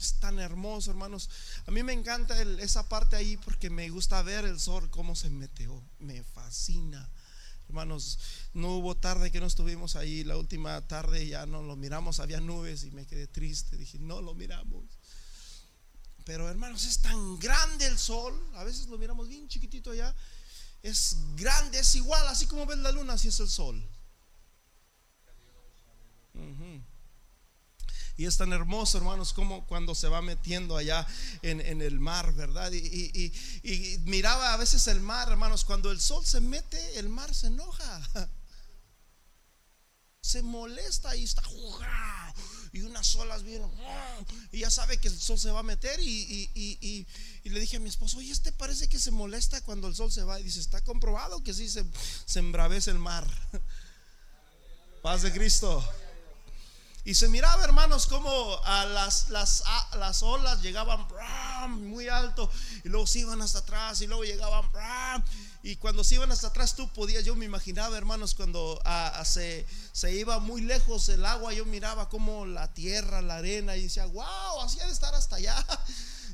Es 0.00 0.14
tan 0.20 0.38
hermoso, 0.38 0.90
hermanos. 0.90 1.28
A 1.66 1.70
mí 1.70 1.82
me 1.82 1.92
encanta 1.92 2.40
esa 2.60 2.88
parte 2.88 3.16
ahí 3.16 3.36
porque 3.36 3.68
me 3.68 3.88
gusta 3.90 4.22
ver 4.22 4.44
el 4.44 4.60
sol 4.60 4.90
cómo 4.90 5.16
se 5.16 5.28
meteó. 5.30 5.82
Me 5.98 6.22
fascina. 6.22 7.10
Hermanos, 7.68 8.18
no 8.54 8.76
hubo 8.76 8.96
tarde 8.96 9.30
que 9.30 9.40
no 9.40 9.46
estuvimos 9.46 9.96
ahí. 9.96 10.24
La 10.24 10.36
última 10.36 10.86
tarde 10.86 11.26
ya 11.26 11.46
no 11.46 11.62
lo 11.62 11.76
miramos, 11.76 12.20
había 12.20 12.40
nubes 12.40 12.84
y 12.84 12.90
me 12.92 13.06
quedé 13.06 13.26
triste. 13.26 13.76
Dije, 13.76 13.98
no 13.98 14.22
lo 14.22 14.34
miramos. 14.34 14.84
Pero 16.24 16.48
hermanos, 16.48 16.84
es 16.84 16.98
tan 17.00 17.38
grande 17.38 17.86
el 17.86 17.98
sol. 17.98 18.34
A 18.54 18.64
veces 18.64 18.86
lo 18.86 18.98
miramos 18.98 19.28
bien 19.28 19.48
chiquitito 19.48 19.90
allá. 19.90 20.14
Es 20.82 21.16
grande, 21.34 21.80
es 21.80 21.94
igual, 21.96 22.26
así 22.28 22.46
como 22.46 22.66
ves 22.66 22.78
la 22.78 22.92
luna, 22.92 23.14
así 23.14 23.28
es 23.28 23.40
el 23.40 23.48
sol. 23.48 23.84
Y 28.18 28.26
es 28.26 28.36
tan 28.36 28.52
hermoso, 28.52 28.98
hermanos, 28.98 29.32
como 29.32 29.64
cuando 29.66 29.94
se 29.94 30.08
va 30.08 30.20
metiendo 30.20 30.76
allá 30.76 31.06
en, 31.42 31.80
el 31.80 32.00
mar, 32.00 32.34
¿verdad? 32.34 32.72
Y, 32.72 33.32
miraba 34.06 34.52
a 34.52 34.56
veces 34.56 34.88
el 34.88 35.00
mar, 35.00 35.28
hermanos, 35.28 35.64
cuando 35.64 35.92
el 35.92 36.00
sol 36.00 36.26
se 36.26 36.40
mete, 36.40 36.98
el 36.98 37.08
mar 37.08 37.32
se 37.32 37.46
enoja. 37.46 38.08
Se 40.20 40.42
molesta 40.42 41.16
y 41.16 41.24
está 41.24 41.42
y 42.72 42.82
unas 42.82 43.14
olas 43.14 43.44
bien 43.44 43.62
y 44.52 44.58
ya 44.58 44.70
sabe 44.70 44.98
que 44.98 45.08
el 45.08 45.18
sol 45.18 45.38
se 45.38 45.50
va 45.50 45.60
a 45.60 45.62
meter 45.62 45.98
y, 46.00 46.50
y, 46.54 47.06
le 47.48 47.60
dije 47.60 47.78
a 47.78 47.80
mi 47.80 47.88
esposo, 47.88 48.18
oye, 48.18 48.30
este 48.30 48.52
parece 48.52 48.88
que 48.88 48.98
se 48.98 49.10
molesta 49.10 49.62
cuando 49.62 49.88
el 49.88 49.94
sol 49.94 50.12
se 50.12 50.24
va 50.24 50.38
y 50.38 50.42
dice, 50.42 50.60
está 50.60 50.82
comprobado 50.82 51.42
que 51.42 51.54
sí 51.54 51.66
se, 51.70 51.82
se 52.26 52.40
embravece 52.40 52.90
el 52.90 52.98
mar. 52.98 53.26
Paz 55.02 55.22
de 55.22 55.32
Cristo. 55.32 55.82
Y 57.04 57.14
se 57.14 57.28
miraba, 57.28 57.64
hermanos, 57.64 58.06
como 58.06 58.60
a 58.64 58.84
las, 58.84 59.30
las, 59.30 59.62
las 59.96 60.22
olas 60.22 60.60
llegaban 60.60 61.06
muy 61.88 62.08
alto 62.08 62.50
y 62.84 62.88
luego 62.88 63.06
se 63.06 63.20
iban 63.20 63.40
hasta 63.40 63.60
atrás 63.60 64.00
y 64.00 64.06
luego 64.06 64.24
llegaban. 64.24 64.70
Y 65.62 65.76
cuando 65.76 66.04
se 66.04 66.16
iban 66.16 66.30
hasta 66.30 66.48
atrás, 66.48 66.74
tú 66.76 66.88
podías, 66.92 67.24
yo 67.24 67.34
me 67.34 67.44
imaginaba, 67.44 67.96
hermanos, 67.96 68.34
cuando 68.34 68.80
se, 69.24 69.66
se, 69.92 70.14
iba 70.14 70.38
muy 70.38 70.60
lejos 70.60 71.08
el 71.08 71.24
agua, 71.24 71.52
yo 71.52 71.64
miraba 71.64 72.08
como 72.08 72.46
la 72.46 72.72
tierra, 72.74 73.22
la 73.22 73.36
arena 73.36 73.76
y 73.76 73.84
decía, 73.84 74.06
wow, 74.06 74.60
así 74.62 74.78
de 74.78 74.90
estar 74.90 75.14
hasta 75.14 75.36
allá. 75.36 75.64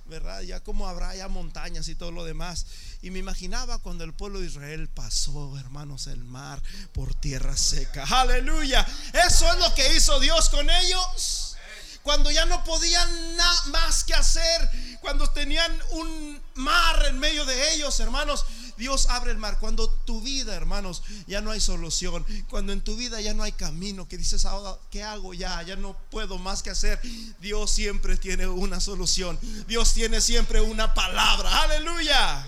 ¿Verdad? 0.07 0.43
Ya 0.43 0.61
como 0.61 0.89
habrá 0.89 1.15
ya 1.15 1.29
montañas 1.29 1.89
y 1.89 1.95
todo 1.95 2.11
lo 2.11 2.25
demás. 2.25 2.67
Y 3.03 3.11
me 3.11 3.19
imaginaba 3.19 3.79
cuando 3.79 4.05
el 4.05 4.15
pueblo 4.15 4.41
de 4.41 4.47
Israel 4.47 4.89
pasó, 4.89 5.57
hermanos, 5.59 6.07
el 6.07 6.25
mar 6.25 6.63
por 6.93 7.15
tierra 7.15 7.57
seca. 7.57 8.05
Aleluya. 8.05 8.87
Eso 9.27 9.51
es 9.53 9.59
lo 9.59 9.75
que 9.75 9.97
hizo 9.97 10.21
Dios 10.21 10.49
con 10.51 10.69
ellos. 10.69 11.57
Cuando 12.03 12.31
ya 12.31 12.45
no 12.45 12.63
podían 12.65 13.37
nada 13.37 13.63
más 13.67 14.05
que 14.05 14.13
hacer, 14.13 14.71
cuando 15.01 15.31
tenían 15.31 15.73
un 15.93 16.43
mar 16.55 17.07
en 17.07 17.19
medio 17.19 17.47
de 17.47 17.75
ellos, 17.75 17.99
hermanos, 17.99 18.45
Dios 18.77 19.07
abre 19.09 19.31
el 19.31 19.39
mar. 19.39 19.59
Cuando 19.61 19.89
tu 19.89 20.21
vida, 20.21 20.55
hermanos, 20.55 21.03
ya 21.27 21.41
no 21.41 21.51
hay 21.51 21.61
solución. 21.61 22.25
Cuando 22.49 22.73
en 22.73 22.81
tu 22.81 22.97
vida 22.97 23.21
ya 23.21 23.35
no 23.35 23.43
hay 23.43 23.53
camino, 23.53 24.09
que 24.09 24.19
dices 24.19 24.45
ahora, 24.45 24.79
¿qué 24.91 25.03
hago 25.03 25.35
ya? 25.35 25.63
Ya 25.63 25.77
no 25.77 25.97
puedo 26.11 26.39
más 26.39 26.63
que 26.63 26.71
hacer. 26.71 27.01
Dios 27.41 27.71
siempre 27.71 28.17
tiene 28.17 28.47
una 28.47 28.81
solución. 28.81 29.39
Dios 29.67 29.95
tiene 29.95 30.21
siempre 30.21 30.61
una 30.61 30.95
palabra. 30.95 31.63
Aleluya. 31.63 32.47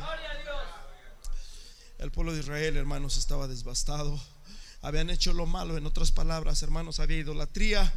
El 1.98 2.10
pueblo 2.10 2.32
de 2.34 2.40
Israel, 2.40 2.76
hermanos, 2.76 3.16
estaba 3.16 3.48
devastado. 3.48 4.20
Habían 4.82 5.10
hecho 5.10 5.32
lo 5.32 5.46
malo, 5.46 5.76
en 5.76 5.86
otras 5.86 6.12
palabras, 6.12 6.62
hermanos, 6.62 7.00
había 7.00 7.18
idolatría 7.18 7.92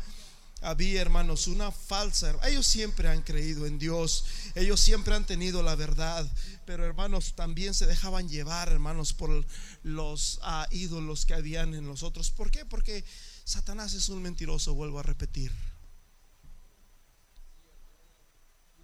había, 0.62 1.02
hermanos, 1.02 1.48
una 1.48 1.72
falsa. 1.72 2.36
Ellos 2.44 2.66
siempre 2.68 3.08
han 3.08 3.22
creído 3.22 3.66
en 3.66 3.80
Dios, 3.80 4.26
ellos 4.56 4.80
siempre 4.80 5.16
han 5.16 5.26
tenido 5.26 5.64
la 5.64 5.76
verdad, 5.76 6.30
pero 6.70 6.86
hermanos, 6.86 7.34
también 7.34 7.74
se 7.74 7.88
dejaban 7.88 8.30
llevar, 8.30 8.70
hermanos, 8.70 9.14
por 9.14 9.44
los 9.82 10.38
ah, 10.44 10.68
ídolos 10.70 11.26
que 11.26 11.34
habían 11.34 11.74
en 11.74 11.88
los 11.88 12.04
otros. 12.04 12.30
¿Por 12.30 12.52
qué? 12.52 12.64
Porque 12.64 13.04
Satanás 13.44 13.96
es 13.96 14.08
un 14.10 14.22
mentiroso, 14.22 14.76
vuelvo 14.76 15.00
a 15.00 15.02
repetir. 15.02 15.52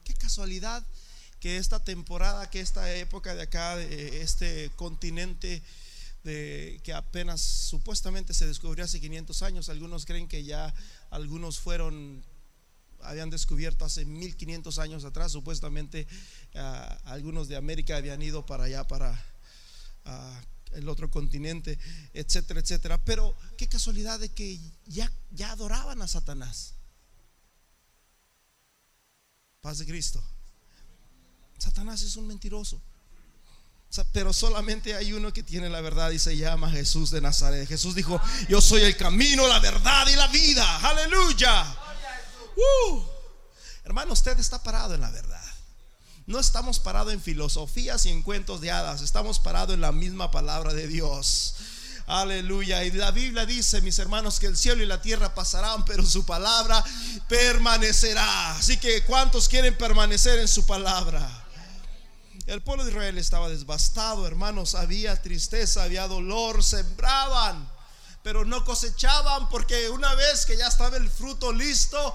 Qué 0.04 0.16
casualidad 0.16 0.84
que 1.40 1.58
esta 1.58 1.84
temporada, 1.84 2.50
que 2.50 2.60
esta 2.60 2.92
época 2.96 3.36
de 3.36 3.44
acá, 3.44 3.76
de 3.76 4.24
este 4.24 4.72
continente, 4.76 5.62
de, 6.24 6.82
que 6.84 6.92
apenas 6.92 7.40
supuestamente 7.40 8.34
se 8.34 8.48
descubrió 8.48 8.86
hace 8.86 9.00
500 9.00 9.44
años, 9.44 9.70
algunos 9.70 10.08
creen 10.08 10.28
que 10.28 10.44
ya 10.44 10.74
algunos 11.12 11.60
fueron, 11.60 12.26
habían 13.06 13.30
descubierto 13.30 13.86
hace 13.86 14.06
1500 14.06 14.80
años 14.80 15.06
atrás, 15.06 15.32
supuestamente 15.32 16.08
ah, 16.56 16.98
algunos 17.06 17.48
de 17.48 17.56
América 17.56 17.98
habían 17.98 18.22
ido 18.22 18.46
para 18.46 18.66
allá, 18.66 18.88
para 18.88 19.24
ah, 20.06 20.42
el 20.74 20.90
otro 20.90 21.10
continente, 21.10 21.80
etcétera, 22.14 22.60
etcétera. 22.60 23.04
Pero 23.04 23.36
qué 23.58 23.68
casualidad 23.68 24.20
de 24.20 24.30
que 24.30 24.60
ya, 24.86 25.12
ya 25.32 25.52
adoraban 25.52 26.02
a 26.02 26.08
Satanás. 26.08 26.74
Paz 29.62 29.80
de 29.80 29.86
Cristo. 29.86 30.24
Satanás 31.58 32.02
es 32.02 32.16
un 32.16 32.28
mentiroso. 32.28 32.82
Pero 34.12 34.34
solamente 34.34 34.94
hay 34.94 35.14
uno 35.14 35.32
que 35.32 35.42
tiene 35.42 35.70
la 35.70 35.80
verdad 35.80 36.12
y 36.12 36.20
se 36.20 36.36
llama 36.36 36.70
Jesús 36.70 37.12
de 37.12 37.22
Nazaret. 37.22 37.68
Jesús 37.68 37.96
dijo, 37.96 38.20
yo 38.50 38.60
soy 38.60 38.82
el 38.82 38.98
camino, 38.98 39.48
la 39.48 39.60
verdad 39.60 40.06
y 40.08 40.16
la 40.16 40.28
vida. 40.28 40.90
Aleluya. 40.90 41.85
Uh. 42.56 43.02
Hermano, 43.84 44.14
usted 44.14 44.40
está 44.40 44.64
parado 44.64 44.96
en 44.96 45.02
la 45.02 45.12
verdad. 45.12 45.44
No 46.26 46.40
estamos 46.40 46.80
parados 46.80 47.14
en 47.14 47.22
filosofías 47.22 48.06
y 48.06 48.10
en 48.10 48.24
cuentos 48.24 48.60
de 48.60 48.72
hadas. 48.72 49.02
Estamos 49.02 49.38
parados 49.38 49.76
en 49.76 49.82
la 49.82 49.92
misma 49.92 50.32
palabra 50.32 50.74
de 50.74 50.88
Dios. 50.88 51.56
Aleluya. 52.08 52.84
Y 52.84 52.92
la 52.92 53.12
Biblia 53.12 53.46
dice, 53.46 53.82
mis 53.82 54.00
hermanos, 54.00 54.40
que 54.40 54.48
el 54.48 54.58
cielo 54.58 54.82
y 54.82 54.88
la 54.88 55.02
tierra 55.02 55.36
pasarán, 55.36 55.86
pero 55.86 56.04
su 56.04 56.26
palabra 56.26 56.84
permanecerá. 57.28 58.58
Así 58.58 58.78
que, 58.78 59.04
¿cuántos 59.04 59.48
quieren 59.48 59.78
permanecer 59.78 60.40
en 60.40 60.48
su 60.48 60.66
palabra? 60.66 61.46
El 62.48 62.62
pueblo 62.62 62.86
de 62.86 62.92
Israel 62.92 63.18
estaba 63.18 63.50
devastado, 63.50 64.26
hermanos. 64.26 64.74
Había 64.74 65.22
tristeza, 65.22 65.84
había 65.84 66.08
dolor, 66.08 66.64
sembraban 66.64 67.75
pero 68.26 68.44
no 68.44 68.66
cosechaban 68.66 69.48
porque 69.50 69.88
una 69.92 70.16
vez 70.16 70.48
que 70.48 70.58
ya 70.58 70.68
estaba 70.68 70.98
el 70.98 71.12
fruto 71.12 71.54
listo, 71.54 72.12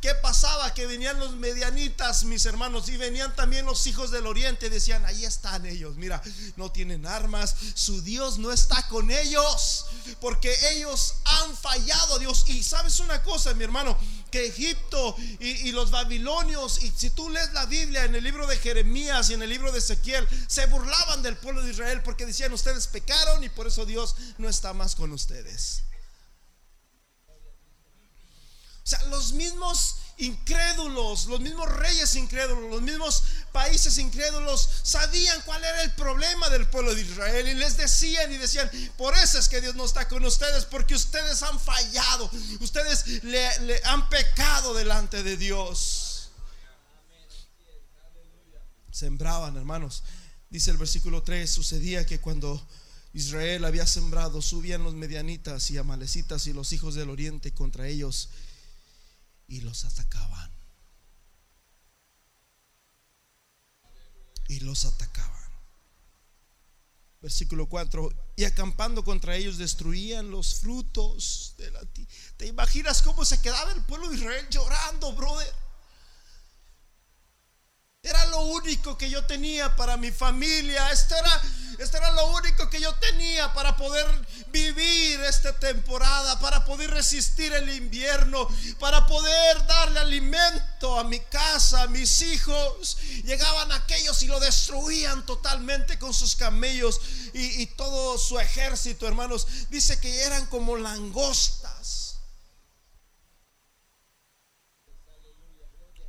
¿qué 0.00 0.12
pasaba? 0.16 0.74
Que 0.74 0.86
venían 0.86 1.20
los 1.20 1.36
medianitas, 1.36 2.24
mis 2.24 2.44
hermanos, 2.46 2.88
y 2.88 2.96
venían 2.96 3.36
también 3.36 3.64
los 3.64 3.86
hijos 3.86 4.10
del 4.10 4.26
oriente, 4.26 4.70
decían, 4.70 5.06
ahí 5.06 5.24
están 5.24 5.64
ellos, 5.64 5.94
mira, 5.94 6.20
no 6.56 6.72
tienen 6.72 7.06
armas, 7.06 7.54
su 7.74 8.02
Dios 8.02 8.38
no 8.38 8.50
está 8.50 8.88
con 8.88 9.12
ellos, 9.12 9.86
porque 10.20 10.52
ellos 10.72 11.14
han 11.26 11.56
fallado 11.56 12.16
a 12.16 12.18
Dios. 12.18 12.42
Y 12.48 12.64
sabes 12.64 12.98
una 12.98 13.22
cosa, 13.22 13.54
mi 13.54 13.62
hermano, 13.62 13.96
que 14.32 14.46
Egipto 14.46 15.14
y, 15.38 15.70
los 15.70 15.92
babilonios, 15.92 16.82
y 16.82 16.90
si 16.90 17.10
tú 17.10 17.28
lees 17.28 17.52
la 17.52 17.66
Biblia 17.66 18.04
en 18.04 18.16
el 18.16 18.24
libro 18.24 18.46
de 18.48 18.56
Jeremías 18.56 19.30
y 19.30 19.34
en 19.34 19.42
el 19.42 19.50
libro 19.50 19.70
de 19.70 19.78
Ezequiel, 19.78 20.26
se 20.48 20.66
burlaban 20.66 21.22
del 21.22 21.36
pueblo 21.36 21.62
de 21.62 21.70
Israel 21.70 22.02
porque 22.02 22.26
decían 22.26 22.52
ustedes 22.52 22.88
pecaron 22.88 23.44
y 23.44 23.50
por 23.50 23.68
eso 23.68 23.86
Dios 23.86 24.16
no 24.38 24.48
está 24.48 24.72
más 24.72 24.96
con 24.96 25.12
ustedes. 25.12 25.82
O 28.84 28.88
sea, 28.88 29.04
los 29.04 29.32
mismos 29.32 29.96
incrédulos, 30.22 31.26
los 31.26 31.40
mismos 31.40 31.68
reyes 31.68 32.14
incrédulos, 32.14 32.70
los 32.70 32.80
mismos 32.80 33.24
países 33.50 33.98
incrédulos 33.98 34.68
sabían 34.82 35.40
cuál 35.42 35.62
era 35.64 35.82
el 35.82 35.90
problema 35.92 36.48
del 36.48 36.68
pueblo 36.68 36.94
de 36.94 37.02
Israel 37.02 37.48
y 37.48 37.54
les 37.54 37.76
decían 37.76 38.32
y 38.32 38.36
decían, 38.36 38.70
por 38.96 39.14
eso 39.16 39.38
es 39.38 39.48
que 39.48 39.60
Dios 39.60 39.74
no 39.74 39.84
está 39.84 40.08
con 40.08 40.24
ustedes, 40.24 40.64
porque 40.64 40.94
ustedes 40.94 41.42
han 41.42 41.58
fallado, 41.58 42.30
ustedes 42.60 43.24
le, 43.24 43.80
han 43.84 44.08
pecado 44.08 44.74
delante 44.74 45.22
de 45.22 45.36
Dios. 45.36 46.30
Sembraban, 48.92 49.56
hermanos. 49.56 50.04
Dice 50.50 50.70
el 50.70 50.76
versículo 50.76 51.22
3, 51.22 51.50
sucedía 51.50 52.06
que 52.06 52.20
cuando 52.20 52.64
Israel 53.12 53.64
había 53.64 53.86
sembrado, 53.86 54.40
subían 54.40 54.84
los 54.84 54.94
medianitas 54.94 55.70
y 55.70 55.78
amalecitas 55.78 56.46
y 56.46 56.52
los 56.52 56.72
hijos 56.72 56.94
del 56.94 57.10
oriente 57.10 57.52
contra 57.52 57.88
ellos 57.88 58.28
y 59.52 59.60
los 59.60 59.84
atacaban. 59.84 60.50
Y 64.48 64.60
los 64.60 64.86
atacaban. 64.86 65.52
Versículo 67.20 67.68
4. 67.68 68.08
Y 68.36 68.44
acampando 68.44 69.04
contra 69.04 69.36
ellos 69.36 69.58
destruían 69.58 70.30
los 70.30 70.60
frutos 70.60 71.54
de 71.58 71.70
la 71.70 71.84
tierra. 71.84 72.10
¿Te 72.38 72.46
imaginas 72.46 73.02
cómo 73.02 73.26
se 73.26 73.42
quedaba 73.42 73.72
el 73.72 73.82
pueblo 73.82 74.08
de 74.08 74.16
Israel 74.16 74.46
llorando, 74.48 75.12
brother? 75.12 75.54
Era 78.04 78.26
lo 78.26 78.40
único 78.46 78.98
que 78.98 79.08
yo 79.08 79.24
tenía 79.26 79.76
para 79.76 79.96
mi 79.96 80.10
familia. 80.10 80.90
Esto 80.90 81.14
era, 81.14 81.40
esto 81.78 81.98
era 81.98 82.10
lo 82.10 82.32
único 82.32 82.68
que 82.68 82.80
yo 82.80 82.92
tenía 82.96 83.54
para 83.54 83.76
poder 83.76 84.04
vivir 84.48 85.20
esta 85.20 85.56
temporada, 85.56 86.40
para 86.40 86.64
poder 86.64 86.90
resistir 86.90 87.52
el 87.52 87.68
invierno, 87.68 88.48
para 88.80 89.06
poder 89.06 89.66
darle 89.68 90.00
alimento 90.00 90.98
a 90.98 91.04
mi 91.04 91.20
casa, 91.20 91.82
a 91.82 91.86
mis 91.86 92.22
hijos. 92.22 92.98
Llegaban 93.22 93.70
aquellos 93.70 94.20
y 94.24 94.26
lo 94.26 94.40
destruían 94.40 95.24
totalmente 95.24 95.96
con 96.00 96.12
sus 96.12 96.34
camellos 96.34 97.00
y, 97.34 97.62
y 97.62 97.66
todo 97.66 98.18
su 98.18 98.40
ejército, 98.40 99.06
hermanos. 99.06 99.46
Dice 99.70 100.00
que 100.00 100.22
eran 100.22 100.46
como 100.46 100.76
langostas. 100.76 102.16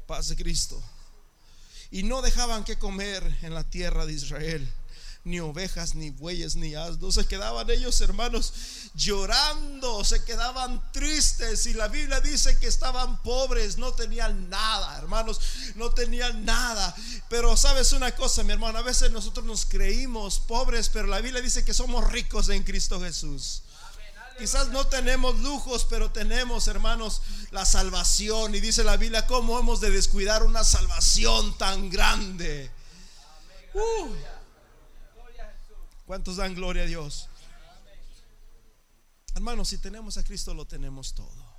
Paz 0.07 0.29
de 0.29 0.35
Cristo 0.35 0.83
y 1.93 2.01
no 2.01 2.23
dejaban 2.23 2.63
que 2.63 2.79
comer 2.79 3.37
en 3.43 3.53
la 3.53 3.63
tierra 3.63 4.07
de 4.07 4.13
Israel, 4.13 4.67
ni 5.25 5.39
ovejas, 5.39 5.93
ni 5.93 6.09
bueyes, 6.09 6.55
ni 6.55 6.73
asnos. 6.73 7.13
Se 7.13 7.27
quedaban 7.27 7.69
ellos, 7.69 8.01
hermanos, 8.01 8.51
llorando, 8.95 10.03
se 10.03 10.23
quedaban 10.23 10.81
tristes. 10.91 11.67
Y 11.67 11.75
la 11.75 11.89
Biblia 11.89 12.19
dice 12.19 12.57
que 12.57 12.65
estaban 12.65 13.21
pobres, 13.21 13.77
no 13.77 13.93
tenían 13.93 14.49
nada, 14.49 14.97
hermanos, 14.97 15.39
no 15.75 15.91
tenían 15.91 16.43
nada. 16.43 16.95
Pero 17.29 17.55
sabes 17.55 17.93
una 17.93 18.15
cosa, 18.15 18.41
mi 18.41 18.53
hermano, 18.53 18.79
a 18.79 18.81
veces 18.81 19.11
nosotros 19.11 19.45
nos 19.45 19.67
creímos 19.67 20.39
pobres, 20.39 20.89
pero 20.89 21.05
la 21.05 21.21
Biblia 21.21 21.43
dice 21.43 21.63
que 21.63 21.75
somos 21.75 22.11
ricos 22.11 22.49
en 22.49 22.63
Cristo 22.63 22.99
Jesús. 23.01 23.61
Quizás 24.37 24.69
no 24.69 24.87
tenemos 24.87 25.39
lujos, 25.39 25.85
pero 25.89 26.11
tenemos, 26.11 26.67
hermanos, 26.67 27.21
la 27.51 27.65
salvación. 27.65 28.55
Y 28.55 28.59
dice 28.59 28.83
la 28.83 28.97
Biblia, 28.97 29.27
¿cómo 29.27 29.59
hemos 29.59 29.79
de 29.79 29.91
descuidar 29.91 30.43
una 30.43 30.63
salvación 30.63 31.57
tan 31.57 31.89
grande? 31.89 32.71
Uh. 33.73 34.13
¿Cuántos 36.05 36.37
dan 36.37 36.55
gloria 36.55 36.83
a 36.83 36.87
Dios? 36.87 37.29
Hermanos, 39.35 39.69
si 39.69 39.77
tenemos 39.77 40.17
a 40.17 40.23
Cristo, 40.23 40.53
lo 40.53 40.65
tenemos 40.65 41.13
todo. 41.13 41.53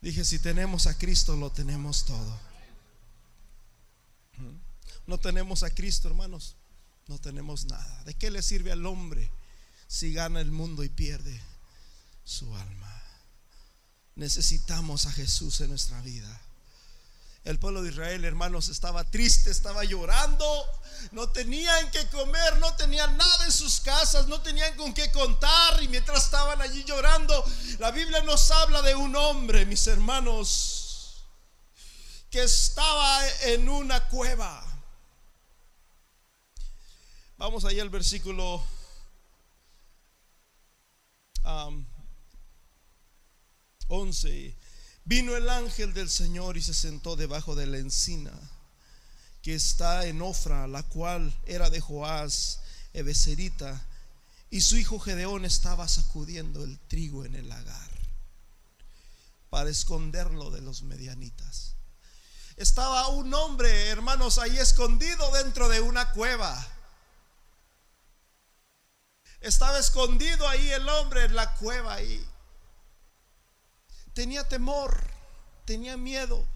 Dije, 0.00 0.24
si 0.24 0.38
tenemos 0.38 0.86
a 0.86 0.98
Cristo, 0.98 1.36
lo 1.36 1.50
tenemos 1.50 2.04
todo. 2.04 2.40
No 5.06 5.18
tenemos 5.18 5.62
a 5.62 5.70
Cristo, 5.70 6.08
hermanos, 6.08 6.56
no 7.06 7.18
tenemos 7.18 7.64
nada. 7.64 8.04
¿De 8.04 8.14
qué 8.14 8.30
le 8.30 8.42
sirve 8.42 8.72
al 8.72 8.86
hombre? 8.86 9.30
Si 9.92 10.14
gana 10.14 10.40
el 10.40 10.50
mundo 10.50 10.84
y 10.84 10.88
pierde 10.88 11.38
su 12.24 12.46
alma. 12.56 13.02
Necesitamos 14.14 15.04
a 15.04 15.12
Jesús 15.12 15.60
en 15.60 15.68
nuestra 15.68 16.00
vida. 16.00 16.40
El 17.44 17.58
pueblo 17.58 17.82
de 17.82 17.90
Israel, 17.90 18.24
hermanos, 18.24 18.70
estaba 18.70 19.04
triste, 19.04 19.50
estaba 19.50 19.84
llorando, 19.84 20.66
no 21.10 21.28
tenían 21.28 21.90
que 21.90 22.08
comer, 22.08 22.58
no 22.58 22.74
tenían 22.76 23.18
nada 23.18 23.44
en 23.44 23.52
sus 23.52 23.80
casas, 23.80 24.28
no 24.28 24.40
tenían 24.40 24.74
con 24.76 24.94
qué 24.94 25.12
contar 25.12 25.82
y 25.82 25.88
mientras 25.88 26.24
estaban 26.24 26.62
allí 26.62 26.84
llorando, 26.84 27.44
la 27.78 27.90
Biblia 27.90 28.22
nos 28.22 28.50
habla 28.50 28.80
de 28.80 28.94
un 28.94 29.14
hombre, 29.14 29.66
mis 29.66 29.86
hermanos, 29.88 31.26
que 32.30 32.44
estaba 32.44 33.28
en 33.42 33.68
una 33.68 34.08
cueva. 34.08 34.64
Vamos 37.36 37.66
ahí 37.66 37.78
al 37.78 37.90
versículo 37.90 38.64
11. 43.88 44.56
Vino 45.04 45.36
el 45.36 45.48
ángel 45.48 45.92
del 45.94 46.08
Señor 46.08 46.56
y 46.56 46.62
se 46.62 46.74
sentó 46.74 47.16
debajo 47.16 47.54
de 47.54 47.66
la 47.66 47.78
encina 47.78 48.32
que 49.42 49.54
está 49.54 50.06
en 50.06 50.22
Ofra, 50.22 50.68
la 50.68 50.84
cual 50.84 51.36
era 51.46 51.68
de 51.68 51.80
Joás, 51.80 52.60
Ebeserita, 52.92 53.84
y 54.50 54.60
su 54.60 54.76
hijo 54.76 55.00
Gedeón 55.00 55.44
estaba 55.44 55.88
sacudiendo 55.88 56.62
el 56.62 56.78
trigo 56.78 57.24
en 57.24 57.34
el 57.34 57.48
lagar 57.48 57.90
para 59.50 59.68
esconderlo 59.68 60.50
de 60.50 60.60
los 60.60 60.82
medianitas. 60.82 61.74
Estaba 62.56 63.08
un 63.08 63.34
hombre, 63.34 63.88
hermanos, 63.88 64.38
ahí 64.38 64.56
escondido 64.58 65.30
dentro 65.32 65.68
de 65.68 65.80
una 65.80 66.12
cueva. 66.12 66.71
Estaba 69.42 69.78
escondido 69.78 70.48
ahí 70.48 70.70
el 70.70 70.88
hombre 70.88 71.24
en 71.24 71.34
la 71.34 71.54
cueva 71.54 71.94
ahí. 71.94 72.24
Tenía 74.14 74.48
temor, 74.48 75.04
tenía 75.64 75.96
miedo. 75.96 76.46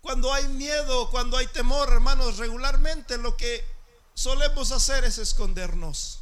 Cuando 0.00 0.32
hay 0.32 0.46
miedo, 0.48 1.10
cuando 1.10 1.36
hay 1.36 1.48
temor, 1.48 1.88
hermanos, 1.92 2.38
regularmente 2.38 3.18
lo 3.18 3.36
que 3.36 3.64
solemos 4.14 4.70
hacer 4.70 5.04
es 5.04 5.18
escondernos. 5.18 6.20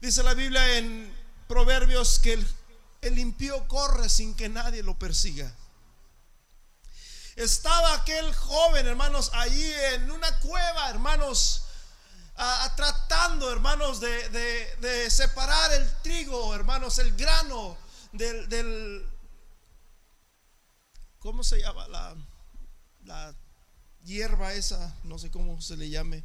Dice 0.00 0.22
la 0.22 0.34
Biblia 0.34 0.78
en 0.78 1.12
Proverbios 1.48 2.18
que 2.18 2.42
el, 3.02 3.18
impío 3.18 3.66
corre 3.68 4.08
sin 4.08 4.34
que 4.34 4.48
nadie 4.48 4.82
lo 4.82 4.98
persiga. 4.98 5.52
Estaba 7.36 7.94
aquel 7.94 8.32
joven, 8.34 8.86
hermanos, 8.86 9.30
allí 9.34 9.72
en 9.92 10.10
una 10.10 10.38
cueva, 10.38 10.88
hermanos, 10.90 11.63
tratando, 12.76 13.50
hermanos, 13.50 14.00
de, 14.00 15.10
separar 15.10 15.72
el 15.72 16.02
trigo, 16.02 16.54
hermanos, 16.54 16.98
el 16.98 17.14
grano 17.16 17.76
del, 18.12 18.48
del 18.48 19.08
¿cómo 21.18 21.44
se 21.44 21.60
llama? 21.60 21.88
La, 21.88 22.16
la 23.04 23.34
hierba 24.04 24.52
esa, 24.54 24.94
no 25.04 25.18
sé 25.18 25.30
cómo 25.30 25.60
se 25.60 25.76
le 25.76 25.88
llame. 25.88 26.22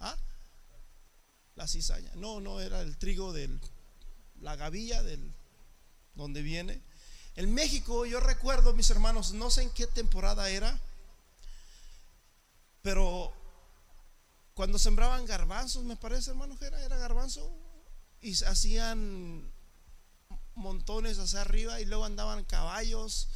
¿Ah? 0.00 0.16
La 1.54 1.68
cizaña. 1.68 2.10
No, 2.16 2.40
no, 2.40 2.60
era 2.60 2.80
el 2.80 2.96
trigo 2.98 3.32
del, 3.32 3.60
la 4.40 4.56
gavilla 4.56 5.02
del, 5.02 5.32
donde 6.14 6.42
viene. 6.42 6.80
En 7.36 7.52
México, 7.54 8.06
yo 8.06 8.20
recuerdo, 8.20 8.74
mis 8.74 8.90
hermanos, 8.90 9.32
no 9.32 9.50
sé 9.50 9.62
en 9.62 9.70
qué 9.70 9.86
temporada 9.86 10.48
era, 10.50 10.78
pero 12.82 13.32
cuando 14.54 14.78
sembraban 14.78 15.26
garbanzos, 15.26 15.84
me 15.84 15.96
parece, 15.96 16.30
hermano, 16.30 16.56
era, 16.60 16.96
garbanzo, 16.96 17.52
y 18.20 18.32
hacían 18.44 19.52
montones 20.54 21.18
hacia 21.18 21.40
arriba 21.40 21.80
y 21.80 21.84
luego 21.84 22.04
andaban 22.04 22.44
caballos 22.44 23.28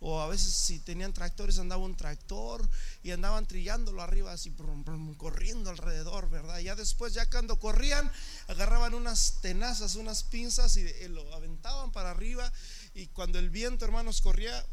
o 0.00 0.20
a 0.20 0.28
veces 0.28 0.52
si 0.52 0.78
tenían 0.78 1.12
tractores 1.12 1.58
andaba 1.58 1.82
un 1.82 1.96
tractor 1.96 2.68
y 3.02 3.10
andaban 3.10 3.46
trillándolo 3.46 4.00
arriba 4.00 4.32
así 4.32 4.54
corriendo 5.16 5.70
alrededor, 5.70 6.30
¿verdad? 6.30 6.60
Ya 6.60 6.76
después 6.76 7.14
ya 7.14 7.28
cuando 7.28 7.58
corrían 7.58 8.12
agarraban 8.46 8.94
unas 8.94 9.40
tenazas, 9.40 9.96
unas 9.96 10.22
pinzas 10.22 10.76
y 10.76 11.08
lo 11.08 11.34
aventaban 11.34 11.90
para 11.90 12.10
arriba 12.10 12.52
y 12.94 13.08
cuando 13.08 13.38
el 13.40 13.50
viento, 13.50 13.84
hermanos, 13.86 14.20
corría 14.20 14.64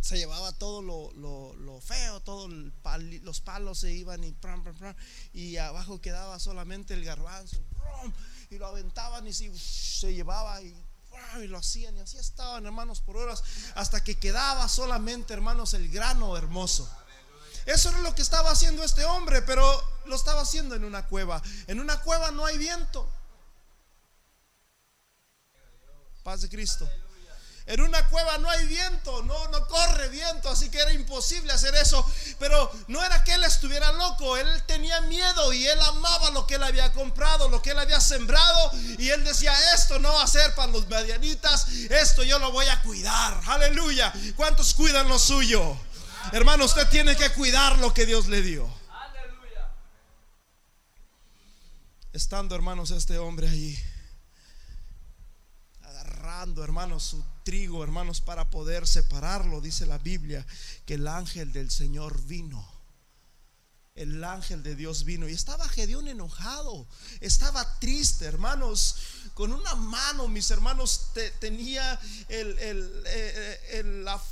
se 0.00 0.16
llevaba 0.16 0.52
todo 0.52 0.82
lo, 0.82 1.80
feo, 1.80 2.20
todos 2.20 2.50
los 2.50 3.40
palos 3.40 3.80
se 3.80 3.92
iban 3.92 4.22
y, 5.32 5.56
abajo 5.56 6.00
quedaba 6.00 6.38
solamente 6.38 6.94
el 6.94 7.04
garbanzo 7.04 7.58
y 8.50 8.58
lo 8.58 8.66
aventaban 8.66 9.26
y 9.26 9.32
se, 9.32 10.14
llevaba 10.14 10.62
y, 10.62 10.74
y, 11.42 11.46
lo 11.46 11.58
hacían 11.58 11.96
y 11.96 12.00
así 12.00 12.18
estaban 12.18 12.64
hermanos 12.64 13.00
por 13.00 13.16
horas 13.16 13.42
hasta 13.74 14.02
que 14.02 14.18
quedaba 14.18 14.68
solamente 14.68 15.34
hermanos 15.34 15.74
el 15.74 15.88
grano 15.90 16.36
hermoso. 16.36 16.88
Eso 17.66 17.90
era 17.90 17.98
lo 17.98 18.14
que 18.14 18.22
estaba 18.22 18.50
haciendo 18.50 18.82
este 18.82 19.04
hombre, 19.04 19.42
pero 19.42 19.62
lo 20.06 20.16
estaba 20.16 20.40
haciendo 20.40 20.74
en 20.74 20.84
una 20.84 21.06
cueva. 21.06 21.42
En 21.66 21.80
una 21.80 22.00
cueva 22.00 22.30
no 22.30 22.46
hay 22.46 22.56
viento. 22.56 23.06
Paz 26.22 26.40
de 26.40 26.48
Cristo. 26.48 26.88
En 27.68 27.82
una 27.82 28.08
cueva 28.08 28.38
no 28.38 28.48
hay 28.48 28.66
viento, 28.66 29.22
no, 29.24 29.48
no 29.48 29.66
corre 29.66 30.08
viento, 30.08 30.48
así 30.48 30.70
que 30.70 30.78
era 30.78 30.90
imposible 30.90 31.52
hacer 31.52 31.74
eso. 31.74 32.02
Pero 32.38 32.72
no 32.86 33.04
era 33.04 33.22
que 33.24 33.34
él 33.34 33.44
estuviera 33.44 33.92
loco, 33.92 34.38
él 34.38 34.48
tenía 34.66 35.02
miedo 35.02 35.52
y 35.52 35.66
él 35.66 35.78
amaba 35.82 36.30
lo 36.30 36.46
que 36.46 36.54
él 36.54 36.62
había 36.62 36.90
comprado, 36.94 37.50
lo 37.50 37.60
que 37.60 37.72
él 37.72 37.78
había 37.78 38.00
sembrado. 38.00 38.70
Y 38.96 39.10
él 39.10 39.22
decía, 39.22 39.52
esto 39.74 39.98
no 39.98 40.14
va 40.14 40.22
a 40.22 40.26
ser 40.26 40.54
para 40.54 40.72
los 40.72 40.88
medianitas, 40.88 41.68
esto 41.90 42.22
yo 42.22 42.38
lo 42.38 42.52
voy 42.52 42.64
a 42.68 42.80
cuidar. 42.80 43.38
Aleluya. 43.46 44.14
¿Cuántos 44.34 44.72
cuidan 44.72 45.06
lo 45.06 45.18
suyo? 45.18 45.76
Hermano, 46.32 46.64
usted 46.64 46.88
tiene 46.88 47.16
que 47.16 47.28
cuidar 47.34 47.76
lo 47.80 47.92
que 47.92 48.06
Dios 48.06 48.28
le 48.28 48.40
dio. 48.40 48.66
Estando, 52.14 52.54
hermanos, 52.54 52.92
este 52.92 53.18
hombre 53.18 53.46
ahí 53.46 53.78
hermanos, 56.62 57.02
su 57.02 57.24
trigo, 57.48 57.82
hermanos, 57.82 58.20
para 58.20 58.50
poder 58.50 58.86
separarlo. 58.86 59.62
Dice 59.62 59.86
la 59.86 59.96
Biblia 59.96 60.46
que 60.84 60.94
el 60.94 61.08
ángel 61.08 61.50
del 61.50 61.70
Señor 61.70 62.22
vino. 62.24 62.62
El 63.94 64.22
ángel 64.22 64.62
de 64.62 64.76
Dios 64.76 65.04
vino 65.04 65.26
y 65.26 65.32
estaba 65.32 65.66
Gedeón 65.66 66.08
enojado, 66.08 66.86
estaba 67.20 67.78
triste, 67.78 68.26
hermanos. 68.26 68.96
Con 69.32 69.54
una 69.54 69.74
mano, 69.76 70.28
mis 70.28 70.50
hermanos, 70.50 71.08
tenía 71.40 71.98
el, 72.28 72.58
el, 72.58 73.02
eh, 73.06 73.60
eh, 73.70 73.82
la 74.04 74.22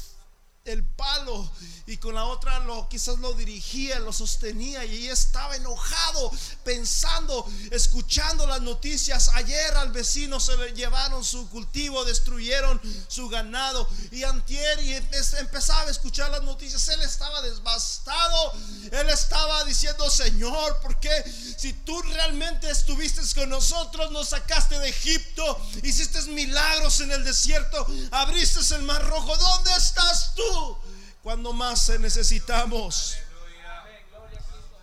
el 0.67 0.85
palo 0.85 1.51
y 1.87 1.97
con 1.99 2.15
la 2.17 2.25
otra 2.25 2.59
lo 2.61 2.89
quizás 2.89 3.19
lo 3.19 3.33
dirigía, 3.35 4.01
lo 4.01 4.13
sostenía 4.13 4.85
y 4.85 5.05
ella 5.05 5.13
estaba 5.13 5.55
enojado 5.55 6.33
pensando, 6.65 7.47
escuchando 7.71 8.47
las 8.47 8.61
noticias. 8.61 9.31
Ayer 9.35 9.77
al 9.77 9.93
vecino 9.93 10.41
se 10.41 10.57
le 10.57 10.73
llevaron 10.73 11.25
su 11.25 11.49
cultivo, 11.49 12.05
destruyeron 12.05 12.81
su 13.07 13.29
ganado 13.29 13.89
y 14.11 14.25
antier 14.25 14.83
y 14.83 14.95
empezaba 14.95 15.83
a 15.83 15.91
escuchar 15.91 16.31
las 16.31 16.43
noticias. 16.43 16.89
Él 16.89 17.03
estaba 17.03 17.41
devastado. 17.43 18.53
Él 18.91 19.09
estaba 19.11 19.65
diciendo, 19.65 20.11
"Señor, 20.11 20.81
¿por 20.81 20.99
qué 20.99 21.25
si 21.57 21.73
tú 21.73 22.03
realmente 22.03 22.69
estuviste 22.69 23.23
con 23.35 23.49
nosotros, 23.49 24.11
nos 24.11 24.31
sacaste 24.31 24.79
de 24.79 24.89
Egipto, 24.89 25.61
hiciste 25.83 26.21
milagros 26.23 27.01
en 27.01 27.13
el 27.13 27.25
desierto, 27.25 27.87
abriste 28.11 28.75
el 28.75 28.83
mar 28.83 29.05
rojo, 29.07 29.37
¿dónde 29.37 29.71
estás 29.77 30.35
tú?" 30.35 30.56
Cuando 31.27 31.53
más 31.53 31.89
necesitamos. 31.99 33.17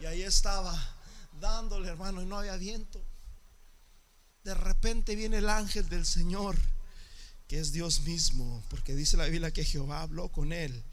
Y 0.02 0.06
ahí 0.06 0.24
estaba 0.24 0.78
dándole, 1.40 1.88
hermano, 1.88 2.22
y 2.22 2.26
no 2.26 2.38
había 2.38 2.58
viento. 2.58 3.02
De 4.44 4.54
repente 4.54 5.16
viene 5.16 5.38
el 5.38 5.48
ángel 5.48 5.88
del 5.88 6.06
Señor, 6.06 6.58
que 7.48 7.62
es 7.62 7.72
Dios 7.72 8.02
mismo, 8.02 8.62
porque 8.70 8.94
dice 8.94 9.16
la 9.16 9.28
Biblia 9.28 9.54
que 9.54 9.64
Jehová 9.64 10.02
habló 10.02 10.28
con 10.34 10.52
él 10.52 10.84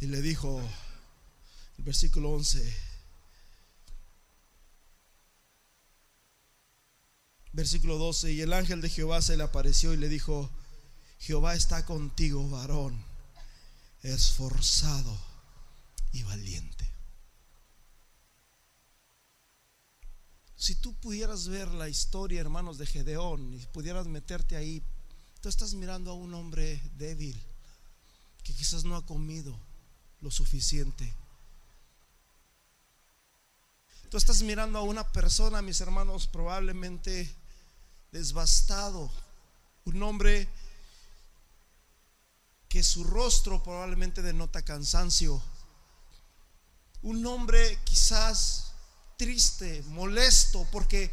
y 0.00 0.06
le 0.06 0.22
dijo, 0.22 0.62
el 1.76 1.84
versículo 1.84 2.30
11, 2.30 2.74
versículo 7.52 7.98
12, 7.98 8.32
y 8.32 8.40
el 8.40 8.54
ángel 8.54 8.80
de 8.80 8.88
Jehová 8.88 9.20
se 9.20 9.36
le 9.36 9.42
apareció 9.42 9.92
y 9.92 9.98
le 9.98 10.08
dijo, 10.08 10.48
Jehová 11.18 11.54
está 11.54 11.84
contigo, 11.84 12.48
varón 12.48 13.15
esforzado 14.14 15.16
y 16.12 16.22
valiente. 16.22 16.86
Si 20.56 20.74
tú 20.74 20.94
pudieras 20.94 21.48
ver 21.48 21.68
la 21.68 21.88
historia, 21.88 22.40
hermanos, 22.40 22.78
de 22.78 22.86
Gedeón 22.86 23.52
y 23.54 23.58
pudieras 23.66 24.06
meterte 24.06 24.56
ahí, 24.56 24.82
tú 25.40 25.48
estás 25.48 25.74
mirando 25.74 26.10
a 26.10 26.14
un 26.14 26.32
hombre 26.34 26.80
débil 26.96 27.40
que 28.42 28.54
quizás 28.54 28.84
no 28.84 28.96
ha 28.96 29.04
comido 29.04 29.56
lo 30.20 30.30
suficiente. 30.30 31.12
Tú 34.08 34.16
estás 34.16 34.42
mirando 34.42 34.78
a 34.78 34.82
una 34.82 35.12
persona, 35.12 35.62
mis 35.62 35.80
hermanos, 35.80 36.26
probablemente 36.26 37.34
desbastado, 38.12 39.10
un 39.84 40.02
hombre 40.02 40.48
que 42.76 42.82
su 42.82 43.04
rostro 43.04 43.62
probablemente 43.62 44.20
denota 44.20 44.60
cansancio. 44.60 45.42
Un 47.00 47.24
hombre 47.24 47.78
quizás 47.84 48.72
triste, 49.16 49.82
molesto, 49.86 50.68
porque 50.70 51.10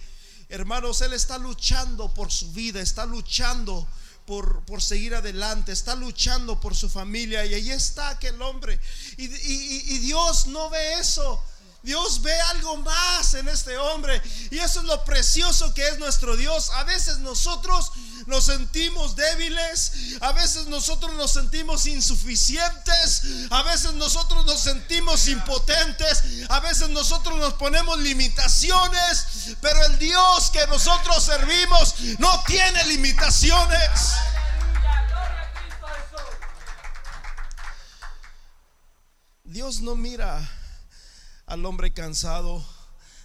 hermanos, 0.49 0.99
él 0.99 1.13
está 1.13 1.37
luchando 1.37 2.13
por 2.13 2.33
su 2.33 2.51
vida, 2.51 2.81
está 2.81 3.05
luchando 3.05 3.87
por, 4.25 4.65
por, 4.65 4.81
seguir 4.81 5.15
adelante, 5.15 5.71
está 5.71 5.95
luchando 5.95 6.59
por 6.59 6.75
su 6.75 6.89
familia 6.89 7.45
y 7.45 7.53
ahí 7.53 7.71
está 7.71 8.09
aquel 8.09 8.41
hombre. 8.41 8.77
Y, 9.15 9.23
y 9.23 9.97
Dios 9.99 10.47
no 10.47 10.69
ve 10.69 10.95
eso. 10.99 11.41
Dios 11.81 12.21
ve 12.21 12.33
algo 12.41 12.75
más 12.77 13.35
en 13.35 13.47
este 13.47 13.77
hombre. 13.77 14.21
Y 14.51 14.57
eso 14.57 14.81
es 14.81 14.85
lo 14.85 15.05
precioso 15.05 15.73
que 15.73 15.87
es 15.87 15.97
nuestro 15.97 16.35
Dios. 16.35 16.71
A 16.71 16.83
veces 16.83 17.19
nosotros 17.19 17.91
nos 18.27 18.45
sentimos 18.45 19.15
débiles, 19.15 20.17
a 20.21 20.31
veces 20.31 20.67
nosotros 20.67 21.13
nos 21.15 21.31
sentimos 21.31 21.85
insuficientes, 21.85 23.23
a 23.49 23.63
veces 23.63 23.93
nosotros 23.93 24.45
nos 24.45 24.59
sentimos 24.59 25.27
impotentes, 25.27 26.23
a 26.49 26.59
veces 26.59 26.89
nosotros 26.89 27.37
nos 27.39 27.53
ponemos 27.53 27.99
limitaciones, 27.99 29.55
pero 29.61 29.83
el 29.85 29.99
Dios 29.99 30.49
que 30.51 30.65
nosotros 30.67 31.23
servimos 31.23 31.95
no 32.19 32.43
tiene 32.45 32.85
limitaciones. 32.85 33.89
Dios 39.43 39.81
no 39.81 39.95
mira 39.95 40.49
al 41.45 41.65
hombre 41.65 41.93
cansado, 41.93 42.65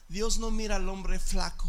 Dios 0.09 0.39
no 0.39 0.51
mira 0.51 0.77
al 0.77 0.89
hombre 0.89 1.19
flaco, 1.19 1.69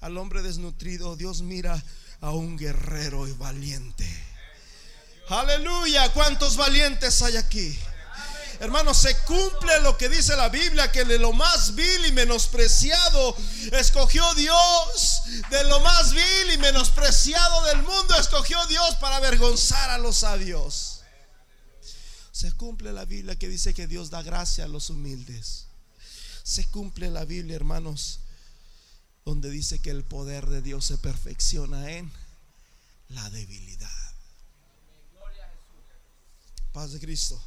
al 0.00 0.16
hombre 0.16 0.42
desnutrido, 0.42 1.16
Dios 1.16 1.42
mira 1.42 1.82
a 2.20 2.30
un 2.30 2.56
guerrero 2.56 3.26
y 3.26 3.32
valiente. 3.32 4.08
Aleluya, 5.28 6.12
¿cuántos 6.12 6.56
valientes 6.56 7.22
hay 7.22 7.36
aquí? 7.36 7.78
Hermanos, 8.60 8.98
se 8.98 9.16
cumple 9.20 9.80
lo 9.80 9.96
que 9.96 10.10
dice 10.10 10.36
la 10.36 10.50
Biblia, 10.50 10.92
que 10.92 11.04
de 11.06 11.18
lo 11.18 11.32
más 11.32 11.74
vil 11.74 12.04
y 12.04 12.12
menospreciado 12.12 13.34
escogió 13.72 14.34
Dios, 14.34 15.22
de 15.48 15.64
lo 15.64 15.80
más 15.80 16.12
vil 16.12 16.52
y 16.52 16.58
menospreciado 16.58 17.64
del 17.66 17.82
mundo 17.82 18.14
escogió 18.16 18.58
Dios 18.66 18.96
para 18.96 19.16
avergonzar 19.16 19.88
a 19.88 19.96
los 19.96 20.18
sabios. 20.18 21.00
Se 22.32 22.52
cumple 22.52 22.92
la 22.92 23.06
Biblia 23.06 23.36
que 23.36 23.48
dice 23.48 23.72
que 23.72 23.86
Dios 23.86 24.10
da 24.10 24.22
gracia 24.22 24.64
a 24.64 24.68
los 24.68 24.90
humildes. 24.90 25.68
Se 26.42 26.68
cumple 26.68 27.10
la 27.10 27.24
Biblia, 27.24 27.56
hermanos, 27.56 28.20
donde 29.30 29.48
dice 29.48 29.78
que 29.78 29.90
el 29.90 30.02
poder 30.02 30.46
de 30.48 30.60
Dios 30.60 30.86
se 30.86 30.98
perfecciona 30.98 31.92
en 31.92 32.10
la 33.10 33.30
debilidad. 33.30 33.88
Paz 36.72 36.90
de 36.90 36.98
Cristo. 36.98 37.40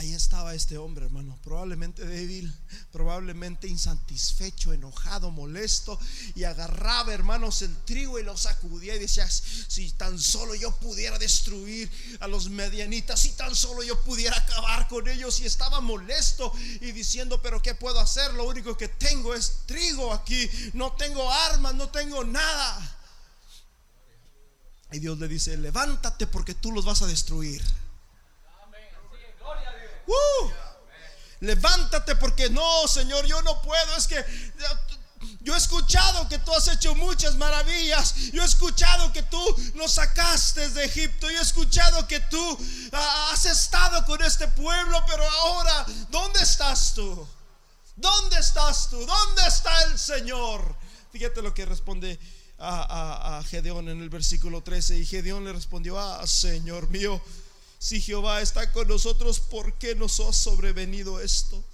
Ahí 0.00 0.14
estaba 0.14 0.54
este 0.54 0.78
hombre, 0.78 1.04
hermano, 1.04 1.38
probablemente 1.44 2.06
débil, 2.06 2.50
probablemente 2.90 3.68
insatisfecho, 3.68 4.72
enojado, 4.72 5.30
molesto, 5.30 6.00
y 6.34 6.44
agarraba, 6.44 7.12
hermanos, 7.12 7.60
el 7.60 7.76
trigo 7.84 8.18
y 8.18 8.22
lo 8.22 8.34
sacudía 8.34 8.94
y 8.94 8.98
decía, 8.98 9.28
si 9.28 9.92
tan 9.92 10.18
solo 10.18 10.54
yo 10.54 10.74
pudiera 10.76 11.18
destruir 11.18 11.90
a 12.20 12.28
los 12.28 12.48
medianitas, 12.48 13.20
si 13.20 13.32
tan 13.32 13.54
solo 13.54 13.82
yo 13.82 14.02
pudiera 14.02 14.38
acabar 14.38 14.88
con 14.88 15.06
ellos, 15.06 15.38
y 15.40 15.44
estaba 15.44 15.82
molesto 15.82 16.50
y 16.80 16.92
diciendo, 16.92 17.42
pero 17.42 17.60
¿qué 17.60 17.74
puedo 17.74 18.00
hacer? 18.00 18.32
Lo 18.32 18.44
único 18.44 18.78
que 18.78 18.88
tengo 18.88 19.34
es 19.34 19.66
trigo 19.66 20.14
aquí, 20.14 20.48
no 20.72 20.92
tengo 20.92 21.30
armas, 21.30 21.74
no 21.74 21.90
tengo 21.90 22.24
nada. 22.24 22.96
Y 24.92 24.98
Dios 24.98 25.18
le 25.18 25.28
dice, 25.28 25.58
levántate 25.58 26.26
porque 26.26 26.54
tú 26.54 26.72
los 26.72 26.86
vas 26.86 27.02
a 27.02 27.06
destruir. 27.06 27.62
Uh, 30.06 30.50
levántate 31.40 32.16
porque 32.16 32.50
no, 32.50 32.88
Señor, 32.88 33.26
yo 33.26 33.40
no 33.42 33.60
puedo. 33.62 33.96
Es 33.96 34.06
que 34.06 34.24
yo 35.40 35.54
he 35.54 35.58
escuchado 35.58 36.28
que 36.28 36.38
tú 36.38 36.52
has 36.54 36.68
hecho 36.68 36.94
muchas 36.94 37.34
maravillas. 37.36 38.14
Yo 38.32 38.42
he 38.42 38.46
escuchado 38.46 39.12
que 39.12 39.22
tú 39.22 39.42
nos 39.74 39.92
sacaste 39.92 40.70
de 40.70 40.84
Egipto. 40.84 41.30
Yo 41.30 41.38
he 41.38 41.42
escuchado 41.42 42.06
que 42.06 42.20
tú 42.20 42.58
ah, 42.92 43.30
has 43.32 43.44
estado 43.44 44.04
con 44.06 44.22
este 44.22 44.48
pueblo. 44.48 45.02
Pero 45.06 45.28
ahora, 45.28 45.86
¿dónde 46.10 46.42
estás 46.42 46.94
tú? 46.94 47.26
¿Dónde 47.96 48.38
estás 48.38 48.88
tú? 48.88 49.04
¿Dónde 49.04 49.42
está 49.46 49.82
el 49.84 49.98
Señor? 49.98 50.74
Fíjate 51.12 51.42
lo 51.42 51.52
que 51.52 51.66
responde 51.66 52.18
a, 52.58 53.42
Gedeón 53.48 53.88
en 53.88 54.00
el 54.00 54.08
versículo 54.08 54.62
13. 54.62 54.98
Y 54.98 55.06
Gedeón 55.06 55.44
le 55.44 55.52
respondió, 55.52 55.98
ah, 55.98 56.26
Señor 56.26 56.88
mío. 56.88 57.20
Si 57.80 57.98
Jehová 57.98 58.42
está 58.42 58.70
con 58.72 58.86
nosotros, 58.88 59.40
¿por 59.40 59.72
qué 59.78 59.94
nos 59.94 60.20
ha 60.20 60.34
sobrevenido 60.34 61.18
esto? 61.18 61.64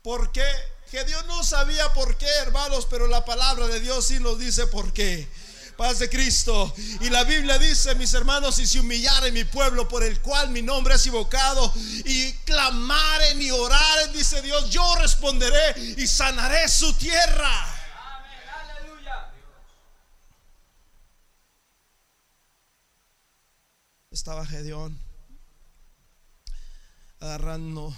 ¿Por 0.00 0.30
qué? 0.30 0.46
Gedeón 0.92 1.26
no 1.26 1.42
sabía 1.42 1.92
por 1.92 2.16
qué, 2.16 2.28
hermanos, 2.42 2.86
pero 2.88 3.08
la 3.08 3.24
palabra 3.24 3.66
de 3.66 3.80
Dios 3.80 4.06
sí 4.06 4.20
nos 4.20 4.38
dice 4.38 4.68
por 4.68 4.92
qué 4.92 5.28
paz 5.76 5.98
de 5.98 6.08
Cristo. 6.08 6.72
Y 7.00 7.10
la 7.10 7.24
Biblia 7.24 7.58
dice, 7.58 7.96
mis 7.96 8.14
hermanos, 8.14 8.54
si 8.54 8.66
se 8.68 8.78
humillare 8.78 9.32
mi 9.32 9.42
pueblo 9.42 9.88
por 9.88 10.04
el 10.04 10.20
cual 10.20 10.50
mi 10.50 10.62
nombre 10.62 10.94
es 10.94 11.04
invocado 11.06 11.72
y 12.04 12.32
clamaren 12.44 13.42
y 13.42 13.50
oraren, 13.50 14.12
dice 14.12 14.40
Dios, 14.40 14.70
yo 14.70 14.94
responderé 15.00 15.96
y 15.96 16.06
sanaré 16.06 16.68
su 16.68 16.94
tierra. 16.94 17.70
Estaba 24.12 24.46
Gedeón 24.46 25.03
agarrando 27.24 27.94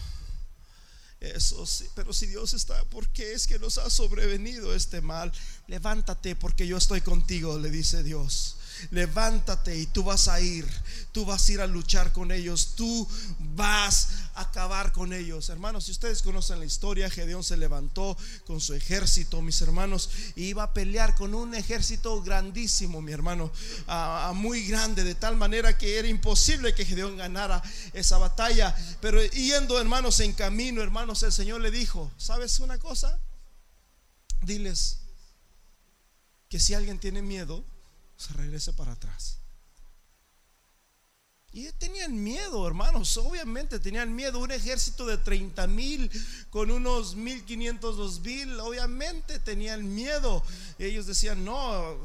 eso 1.21 1.65
pero 1.95 2.13
si 2.13 2.27
Dios 2.27 2.55
está, 2.55 2.85
¿por 2.85 3.09
qué 3.09 3.33
es 3.33 3.47
que 3.47 3.59
nos 3.59 3.79
ha 3.79 3.89
sobrevenido 3.91 4.75
este 4.75 5.01
mal? 5.01 5.33
Levántate 5.67 6.37
porque 6.37 6.67
yo 6.67 6.77
estoy 6.77 7.01
contigo, 7.01 7.59
le 7.59 7.71
dice 7.71 8.03
Dios 8.03 8.57
levántate 8.91 9.77
y 9.77 9.87
tú 9.87 10.03
vas 10.05 10.29
a 10.29 10.41
ir, 10.41 10.67
tú 11.13 11.25
vas 11.25 11.49
a 11.49 11.53
ir 11.53 11.61
a 11.61 11.67
luchar 11.67 12.13
con 12.13 12.31
ellos, 12.33 12.75
tú 12.77 13.09
vas 13.55 14.09
acabar 14.37 14.93
con 14.93 15.13
ellos. 15.13 15.49
Hermanos, 15.49 15.85
si 15.85 15.93
ustedes 15.93 16.23
conocen 16.23 16.61
la 16.61 16.65
historia, 16.65 17.11
Gedeón 17.11 17.43
se 17.43 17.57
levantó 17.57 18.17
con 18.47 18.61
su 18.61 18.75
ejército, 18.75 19.43
mis 19.43 19.61
hermanos, 19.63 20.11
y 20.37 20.45
iba 20.45 20.63
a 20.63 20.73
pelear 20.73 21.15
con 21.15 21.35
un 21.35 21.55
ejército 21.55 22.23
grandísimo, 22.23 23.01
mi 23.01 23.13
hermano, 23.13 23.51
muy 24.35 24.67
grande, 24.67 25.05
de 25.05 25.15
tal 25.15 25.37
manera 25.37 25.77
que 25.79 25.99
era 25.99 26.09
imposible 26.09 26.75
que 26.75 26.85
Gedeón 26.85 27.17
ganara 27.17 27.63
esa 27.93 28.19
batalla. 28.19 28.77
Pero 29.01 29.25
yendo, 29.25 29.81
hermanos, 29.81 30.21
en 30.21 30.33
camino, 30.33 30.83
hermanos, 30.83 31.23
el 31.23 31.33
Señor 31.33 31.61
le 31.61 31.71
dijo, 31.71 32.13
¿sabes 32.17 32.61
una 32.61 32.79
cosa? 32.79 33.19
Diles 34.43 34.99
que 36.49 36.61
si 36.61 36.75
alguien 36.75 37.01
tiene 37.01 37.23
miedo, 37.23 37.65
se 38.17 38.33
regrese 38.35 38.73
para 38.73 38.93
atrás. 38.93 39.39
Y 41.57 41.73
tenían 41.73 42.23
miedo, 42.23 42.67
hermanos, 42.67 43.17
obviamente 43.17 43.79
tenían 43.79 44.15
miedo. 44.15 44.41
Un 44.41 44.53
ejército 44.53 45.07
de 45.07 45.17
30 45.17 45.67
mil 45.69 46.11
con 46.51 46.71
unos 46.71 47.15
1500, 47.15 47.97
2000, 47.97 48.61
obviamente 48.61 49.39
tenían 49.39 49.95
miedo. 49.95 50.43
ellos 50.79 51.07
decían, 51.07 51.47
no, 51.47 51.97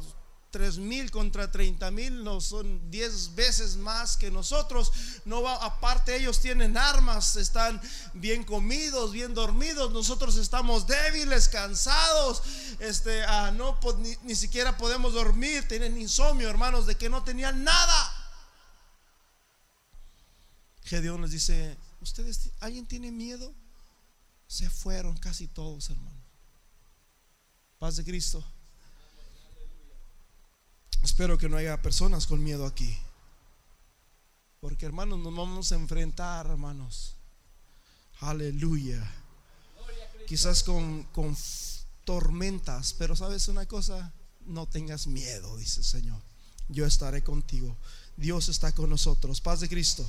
tres 0.52 0.78
mil 0.78 1.12
contra 1.12 1.52
treinta 1.52 1.92
mil 1.92 2.24
no 2.24 2.40
son 2.40 2.90
diez 2.90 3.36
veces 3.36 3.76
más 3.76 4.16
que 4.16 4.32
nosotros. 4.32 4.94
No 5.26 5.42
va, 5.42 5.56
aparte 5.56 6.16
ellos 6.16 6.40
tienen 6.40 6.78
armas, 6.78 7.36
están 7.36 7.82
bien 8.14 8.46
comidos, 8.46 9.12
bien 9.12 9.34
dormidos. 9.34 9.92
Nosotros 9.92 10.38
estamos 10.38 10.88
débiles, 10.88 11.50
cansados. 11.50 12.42
Este, 12.80 13.26
ah, 13.26 13.52
no, 13.52 13.78
pues, 13.82 13.98
ni, 13.98 14.16
ni 14.24 14.36
siquiera 14.36 14.78
podemos 14.78 15.12
dormir. 15.12 15.68
Tienen 15.68 16.00
insomnio, 16.00 16.50
hermanos, 16.50 16.86
de 16.86 16.96
que 16.96 17.10
no 17.10 17.22
tenían 17.26 17.66
nada. 17.66 18.21
Gedeón 20.92 21.22
les 21.22 21.32
dice: 21.32 21.78
¿Ustedes, 22.02 22.50
alguien 22.60 22.86
tiene 22.86 23.14
miedo? 23.14 23.54
Se 24.46 24.70
fueron 24.70 25.16
casi 25.16 25.48
todos, 25.48 25.90
hermanos. 25.90 26.22
Paz 27.80 27.96
de 27.96 28.04
Cristo. 28.04 28.44
Espero 31.02 31.38
que 31.38 31.48
no 31.48 31.56
haya 31.56 31.82
personas 31.82 32.28
con 32.28 32.44
miedo 32.44 32.66
aquí. 32.66 32.98
Porque 34.60 34.86
hermanos, 34.86 35.20
nos 35.20 35.34
vamos 35.34 35.72
a 35.72 35.76
enfrentar, 35.76 36.48
hermanos. 36.48 37.16
Aleluya. 38.20 39.10
Quizás 40.28 40.62
con, 40.62 41.04
con 41.14 41.38
tormentas, 42.04 42.94
pero 43.00 43.16
sabes 43.16 43.48
una 43.48 43.66
cosa, 43.66 44.12
no 44.46 44.68
tengas 44.68 45.08
miedo, 45.08 45.56
dice 45.56 45.80
el 45.80 45.86
Señor. 45.86 46.22
Yo 46.68 46.86
estaré 46.86 47.24
contigo. 47.24 47.78
Dios 48.18 48.50
está 48.50 48.74
con 48.74 48.90
nosotros. 48.90 49.40
Paz 49.40 49.62
de 49.62 49.70
Cristo. 49.70 50.06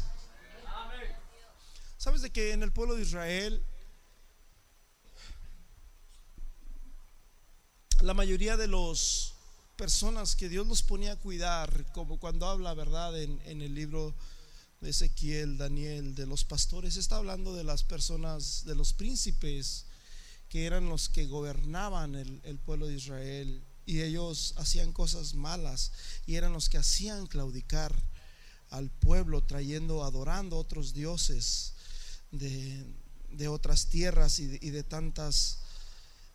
¿Sabes 2.03 2.21
de 2.21 2.31
que 2.31 2.51
en 2.51 2.65
el 2.65 2.73
pueblo 2.73 2.97
de 2.97 3.03
Israel 3.03 3.65
la 8.01 8.13
mayoría 8.13 8.57
de 8.57 8.67
los 8.67 9.35
personas 9.77 10.35
que 10.35 10.49
Dios 10.49 10.67
los 10.67 10.83
ponía 10.83 11.13
a 11.13 11.21
cuidar, 11.21 11.87
como 11.93 12.19
cuando 12.19 12.49
habla, 12.49 12.75
¿verdad? 12.75 13.23
En, 13.23 13.63
el 13.63 13.73
libro 13.73 14.17
de 14.81 14.91
Ezequiel, 14.91 15.59
Daniel, 15.59 16.17
de 16.17 16.27
los 16.27 16.43
pastores, 16.43 16.97
está 16.97 17.19
hablando 17.19 17.55
de 17.55 17.63
las 17.63 17.85
personas, 17.85 18.65
de 18.65 18.75
los 18.75 18.95
príncipes, 18.95 19.85
que 20.49 20.67
eran 20.67 20.89
los 20.89 21.09
que 21.09 21.27
gobernaban 21.27 22.17
el, 22.17 22.41
el 22.43 22.59
pueblo 22.59 22.89
de 22.89 22.97
Israel, 22.97 23.63
y 23.87 24.01
ellos 24.01 24.55
hacían 24.57 24.93
cosas 24.93 25.35
malas, 25.35 25.93
y 26.27 26.35
eran 26.35 26.53
los 26.53 26.69
que 26.69 26.79
hacían 26.79 27.29
claudicar 27.29 27.95
al 28.71 28.91
pueblo, 28.91 29.45
trayendo, 29.45 30.03
adorando 30.03 30.59
otros 30.59 30.95
dioses 30.95 31.72
de, 32.33 32.85
de 33.31 33.49
otras 33.49 33.87
tierras 33.87 34.39
y 34.41 34.59
y 34.61 34.71
de 34.71 34.83
tantas, 34.83 35.61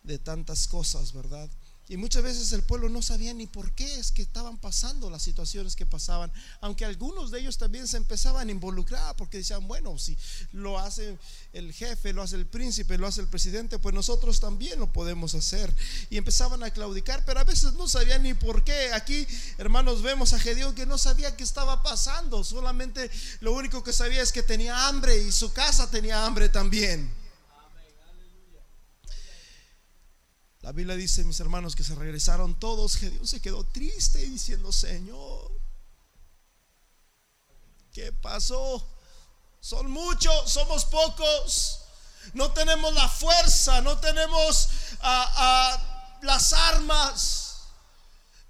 de 0.02 0.18
tantas 0.18 0.66
cosas, 0.66 1.12
¿verdad? 1.12 1.50
Y 1.88 1.96
muchas 1.96 2.22
veces 2.22 2.52
el 2.52 2.62
pueblo 2.62 2.90
no 2.90 3.00
sabía 3.00 3.32
ni 3.32 3.46
por 3.46 3.72
qué 3.72 3.98
es 3.98 4.12
que 4.12 4.20
estaban 4.20 4.58
pasando 4.58 5.08
las 5.08 5.22
situaciones 5.22 5.74
que 5.74 5.86
pasaban, 5.86 6.30
aunque 6.60 6.84
algunos 6.84 7.30
de 7.30 7.40
ellos 7.40 7.56
también 7.56 7.88
se 7.88 7.96
empezaban 7.96 8.48
a 8.48 8.52
involucrar 8.52 9.16
porque 9.16 9.38
decían, 9.38 9.66
bueno, 9.66 9.98
si 9.98 10.16
lo 10.52 10.78
hace 10.78 11.18
el 11.54 11.72
jefe, 11.72 12.12
lo 12.12 12.22
hace 12.22 12.36
el 12.36 12.46
príncipe, 12.46 12.98
lo 12.98 13.06
hace 13.06 13.22
el 13.22 13.28
presidente, 13.28 13.78
pues 13.78 13.94
nosotros 13.94 14.38
también 14.38 14.78
lo 14.78 14.92
podemos 14.92 15.34
hacer. 15.34 15.74
Y 16.10 16.18
empezaban 16.18 16.62
a 16.62 16.70
claudicar, 16.70 17.24
pero 17.24 17.40
a 17.40 17.44
veces 17.44 17.72
no 17.74 17.88
sabían 17.88 18.22
ni 18.22 18.34
por 18.34 18.64
qué. 18.64 18.92
Aquí, 18.92 19.26
hermanos, 19.56 20.02
vemos 20.02 20.34
a 20.34 20.38
Gedeón 20.38 20.74
que 20.74 20.84
no 20.84 20.98
sabía 20.98 21.36
qué 21.36 21.44
estaba 21.44 21.82
pasando, 21.82 22.44
solamente 22.44 23.10
lo 23.40 23.52
único 23.52 23.82
que 23.82 23.94
sabía 23.94 24.22
es 24.22 24.32
que 24.32 24.42
tenía 24.42 24.88
hambre 24.88 25.16
y 25.16 25.32
su 25.32 25.52
casa 25.54 25.90
tenía 25.90 26.26
hambre 26.26 26.50
también. 26.50 27.10
La 30.68 30.72
Biblia 30.72 30.96
dice, 30.96 31.24
mis 31.24 31.40
hermanos, 31.40 31.74
que 31.74 31.82
se 31.82 31.94
regresaron 31.94 32.60
todos. 32.60 32.96
Gedeón 32.96 33.26
se 33.26 33.40
quedó 33.40 33.64
triste 33.64 34.18
diciendo, 34.18 34.70
Señor, 34.70 35.50
¿qué 37.90 38.12
pasó? 38.12 38.86
Son 39.60 39.90
muchos, 39.90 40.52
somos 40.52 40.84
pocos. 40.84 41.80
No 42.34 42.52
tenemos 42.52 42.92
la 42.92 43.08
fuerza, 43.08 43.80
no 43.80 43.96
tenemos 43.98 44.68
las 46.20 46.52
armas. 46.52 47.60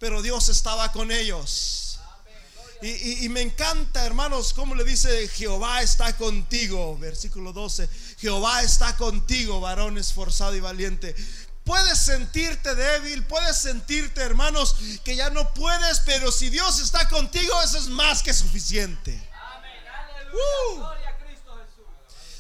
Pero 0.00 0.20
Dios 0.20 0.48
estaba 0.48 0.90
con 0.90 1.12
ellos. 1.12 2.00
Y, 2.81 3.28
me 3.28 3.42
encanta, 3.42 4.07
hermanos, 4.07 4.54
como 4.54 4.76
le 4.76 4.85
dice, 4.85 5.26
Jehová 5.28 5.83
está 5.83 6.16
contigo. 6.16 6.96
Versículo 6.98 7.52
12. 7.52 7.88
Jehová 8.18 8.62
está 8.62 8.96
contigo, 8.96 9.61
varón 9.61 9.98
esforzado 9.98 10.57
y 10.57 10.61
valiente. 10.61 11.14
Puedes 11.68 11.98
sentirte 11.98 12.74
débil, 12.74 13.26
puedes 13.26 13.59
sentirte, 13.59 14.22
hermanos, 14.22 14.74
que 15.04 15.14
ya 15.14 15.28
no 15.28 15.52
puedes, 15.52 16.00
pero 16.00 16.33
si 16.33 16.48
Dios 16.48 16.81
está 16.81 17.07
contigo, 17.11 17.52
eso 17.62 17.76
es 17.76 17.88
más 17.88 18.22
que 18.22 18.33
suficiente. 18.33 19.12
Uh. 20.33 20.83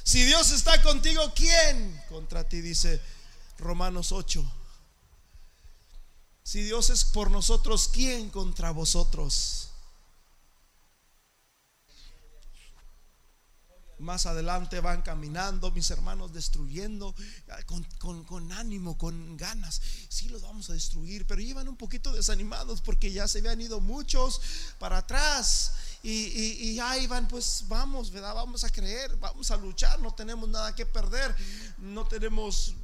Si 0.02 0.24
Dios 0.24 0.50
está 0.50 0.80
contigo, 0.80 1.30
¿quién 1.36 2.02
contra 2.08 2.48
ti? 2.48 2.62
Dice 2.62 3.02
Romanos 3.58 4.12
8. 4.12 4.42
Si 6.42 6.62
Dios 6.62 6.88
es 6.88 7.04
por 7.04 7.30
nosotros, 7.30 7.90
¿quién 7.92 8.30
contra 8.30 8.70
vosotros? 8.70 9.72
Más 13.98 14.26
adelante 14.26 14.80
van 14.80 15.02
caminando 15.02 15.70
mis 15.72 15.90
hermanos 15.90 16.32
destruyendo 16.32 17.14
ah, 17.50 17.58
con, 17.98 18.52
ánimo, 18.52 18.96
con 18.96 19.36
ganas. 19.36 19.80
Sí, 20.08 20.28
los 20.28 20.42
vamos 20.42 20.70
a 20.70 20.72
destruir, 20.72 21.26
pero 21.26 21.40
iban 21.40 21.68
un 21.68 21.76
poquito 21.76 22.12
desanimados 22.12 22.80
porque 22.80 23.12
ya 23.12 23.26
se 23.26 23.38
habían 23.38 23.60
ido 23.60 23.80
muchos 23.80 24.40
para 24.78 24.98
atrás. 24.98 25.72
Y, 26.02 26.10
y, 26.10 26.70
y 26.70 26.80
ahí 26.80 27.06
van, 27.06 27.26
pues 27.26 27.64
vamos, 27.68 28.10
¿verdad? 28.12 28.34
Vamos 28.34 28.62
a 28.64 28.70
creer, 28.70 29.16
vamos 29.16 29.50
a 29.50 29.56
luchar, 29.56 30.00
no 30.00 30.14
tenemos 30.14 30.48
nada 30.48 30.74
que 30.74 30.86
perder, 30.86 31.34
no 31.78 32.06
tenemos 32.06 32.74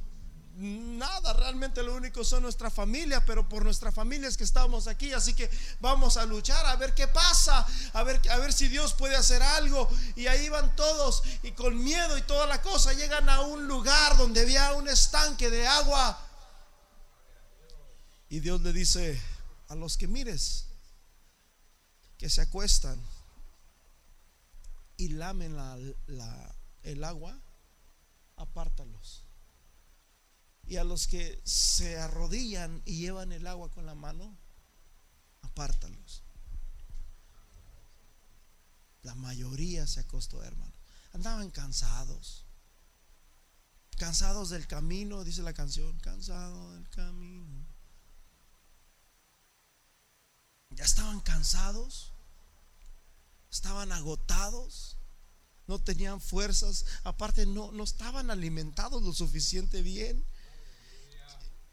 nada, 0.57 1.33
realmente 1.33 1.83
lo 1.83 1.95
único 1.95 2.23
son 2.23 2.43
nuestra 2.43 2.69
familia, 2.69 3.25
pero 3.25 3.47
por 3.47 3.63
nuestra 3.63 3.91
familia 3.91 4.29
es 4.29 4.37
que 4.37 4.45
estamos 4.45 4.87
aquí, 4.87 5.11
así 5.11 5.33
que 5.33 5.49
vamos 5.79 6.17
a 6.17 6.25
luchar 6.25 6.65
a 6.65 6.75
ver 6.77 6.93
qué 6.93 7.07
pasa, 7.07 7.65
a 7.93 8.03
ver, 8.03 8.21
a 8.29 8.37
ver 8.37 8.53
si 8.53 8.67
Dios 8.67 8.93
puede 8.93 9.15
hacer 9.15 9.43
algo. 9.43 9.89
Y 10.15 10.27
ahí 10.27 10.47
van 10.49 10.75
todos 10.75 11.23
y 11.43 11.51
con 11.51 11.83
miedo 11.83 12.17
y 12.17 12.21
toda 12.21 12.47
la 12.47 12.61
cosa 12.61 12.93
llegan 12.93 13.29
a 13.29 13.41
un 13.41 13.67
lugar 13.67 14.17
donde 14.17 14.41
había 14.41 14.73
un 14.73 14.87
estanque 14.87 15.49
de 15.49 15.67
agua. 15.67 16.19
Y 18.29 18.39
Dios 18.39 18.61
le 18.61 18.71
dice 18.71 19.21
a 19.67 19.75
los 19.75 19.97
que 19.97 20.07
mires 20.07 20.67
que 22.17 22.29
se 22.29 22.41
acuestan 22.41 23.01
y 24.97 25.09
lamen 25.09 25.55
la, 25.57 26.55
el 26.83 27.03
agua, 27.03 27.37
apártalos 28.37 29.24
Y 30.67 30.77
a 30.77 30.83
los 30.83 31.07
que 31.07 31.41
se 31.43 31.97
arrodillan 31.97 32.81
y 32.85 32.97
llevan 32.97 33.31
el 33.31 33.45
agua 33.45 33.69
con 33.71 33.85
la 33.85 33.95
mano, 33.95 34.37
apártalos. 35.41 36.23
La 39.05 39.13
mayoría 39.13 39.85
se 39.85 39.99
acostó, 39.99 40.43
hermano. 40.43 40.73
Andaban 41.13 41.51
cansados. 41.51 42.43
Cansados 43.97 44.49
del 44.49 44.65
camino, 44.65 45.23
dice 45.23 45.43
la 45.43 45.53
canción. 45.53 45.97
Cansado 45.99 46.73
del 46.73 46.89
camino. 46.89 47.67
Ya 50.71 50.83
estaban 50.83 51.21
cansados. 51.21 52.13
Estaban 53.51 53.91
agotados. 53.91 54.97
No 55.67 55.79
tenían 55.79 56.19
fuerzas. 56.19 56.85
Aparte, 57.03 57.45
no, 57.45 57.71
no 57.71 57.83
estaban 57.83 58.31
alimentados 58.31 59.03
lo 59.03 59.13
suficiente 59.13 59.83
bien. 59.83 60.25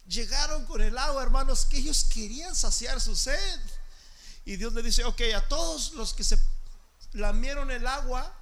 Llegaron 0.05 0.65
con 0.65 0.81
el 0.81 0.97
agua, 0.97 1.23
hermanos, 1.23 1.65
que 1.65 1.77
ellos 1.77 2.03
querían 2.05 2.55
saciar 2.55 2.99
su 2.99 3.15
sed. 3.15 3.59
Y 4.45 4.57
Dios 4.57 4.73
le 4.73 4.83
dice, 4.83 5.03
ok, 5.05 5.21
a 5.35 5.47
todos 5.47 5.93
los 5.93 6.13
que 6.13 6.23
se 6.23 6.37
lamieron 7.13 7.71
el 7.71 7.87
agua, 7.87 8.35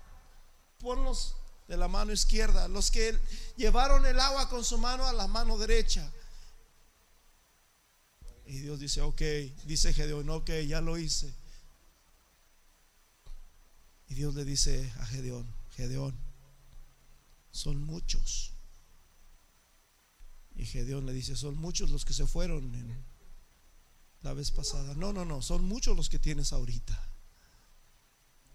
ponlos 0.80 1.36
de 1.68 1.78
la 1.78 1.88
mano 1.88 2.12
izquierda. 2.12 2.68
Los 2.68 2.90
que 2.90 3.18
llevaron 3.56 4.06
el 4.06 4.20
agua 4.20 4.50
con 4.50 4.64
su 4.66 4.78
mano 4.78 5.06
a 5.06 5.14
la 5.14 5.28
mano 5.28 5.58
derecha. 5.58 6.12
Y 8.46 8.60
Dios 8.60 8.80
dice, 8.80 9.02
ok, 9.02 9.22
dice 9.66 9.94
Gedeón, 9.94 10.30
ok, 10.30 10.50
ya 10.68 10.82
lo 10.82 10.98
hice. 10.98 11.34
Y 14.10 14.16
Dios 14.16 14.36
le 14.36 14.44
dice 14.44 14.92
a 15.00 15.06
Gedeón, 15.06 15.48
Gedeón, 15.78 16.20
son 17.52 17.82
muchos. 17.82 18.51
Y 20.62 20.68
Gedeón 20.68 21.08
le 21.08 21.12
dice, 21.12 21.36
son 21.36 21.58
muchos 21.58 21.90
los 21.90 22.06
que 22.06 22.14
se 22.14 22.28
fueron 22.28 22.72
la 24.22 24.32
vez 24.34 24.52
pasada. 24.52 24.94
No, 24.94 25.12
no, 25.12 25.26
no, 25.26 25.42
son 25.42 25.64
muchos 25.66 25.98
los 25.98 26.08
que 26.08 26.20
tienes 26.20 26.54
ahorita. 26.54 26.96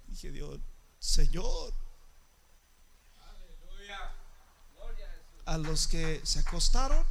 Y 0.06 0.14
Gedeón, 0.14 0.62
Señor, 1.00 1.74
a 5.46 5.58
los 5.58 5.88
que 5.88 6.20
se 6.24 6.38
acostaron, 6.38 7.04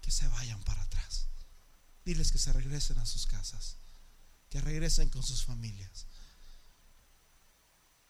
que 0.00 0.10
se 0.10 0.26
vayan 0.28 0.62
para 0.62 0.80
atrás. 0.80 1.26
Diles 2.06 2.32
que 2.32 2.38
se 2.38 2.54
regresen 2.54 2.96
a 2.96 3.04
sus 3.04 3.26
casas, 3.26 3.76
que 4.48 4.62
regresen 4.62 5.10
con 5.10 5.22
sus 5.22 5.44
familias. 5.44 6.06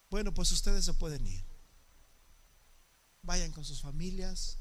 Bueno, 0.09 0.33
pues 0.33 0.53
ustedes 0.53 0.85
se 0.85 0.95
pueden 0.95 1.27
ir. 1.27 1.45
Vayan 3.23 3.51
con 3.51 3.65
sus 3.65 3.83
familias, 3.83 4.59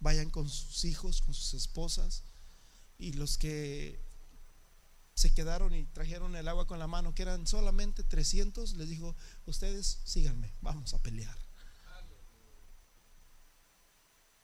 vayan 0.00 0.30
con 0.30 0.48
sus 0.48 0.84
hijos, 0.84 1.22
con 1.22 1.34
sus 1.34 1.54
esposas. 1.54 2.24
Y 2.98 3.12
los 3.12 3.38
que 3.38 4.00
se 5.14 5.32
quedaron 5.32 5.74
y 5.74 5.84
trajeron 5.84 6.34
el 6.34 6.48
agua 6.48 6.66
con 6.66 6.78
la 6.78 6.86
mano, 6.86 7.14
que 7.14 7.22
eran 7.22 7.46
solamente 7.46 8.02
300, 8.02 8.74
les 8.74 8.88
dijo, 8.88 9.14
ustedes 9.46 10.00
síganme, 10.04 10.52
vamos 10.60 10.94
a 10.94 11.02
pelear. 11.02 11.38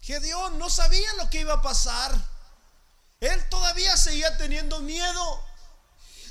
Gedeón 0.00 0.58
no 0.58 0.70
sabía 0.70 1.12
lo 1.14 1.28
que 1.30 1.40
iba 1.40 1.54
a 1.54 1.62
pasar. 1.62 2.12
Él 3.18 3.48
todavía 3.48 3.96
seguía 3.96 4.36
teniendo 4.36 4.80
miedo. 4.80 5.44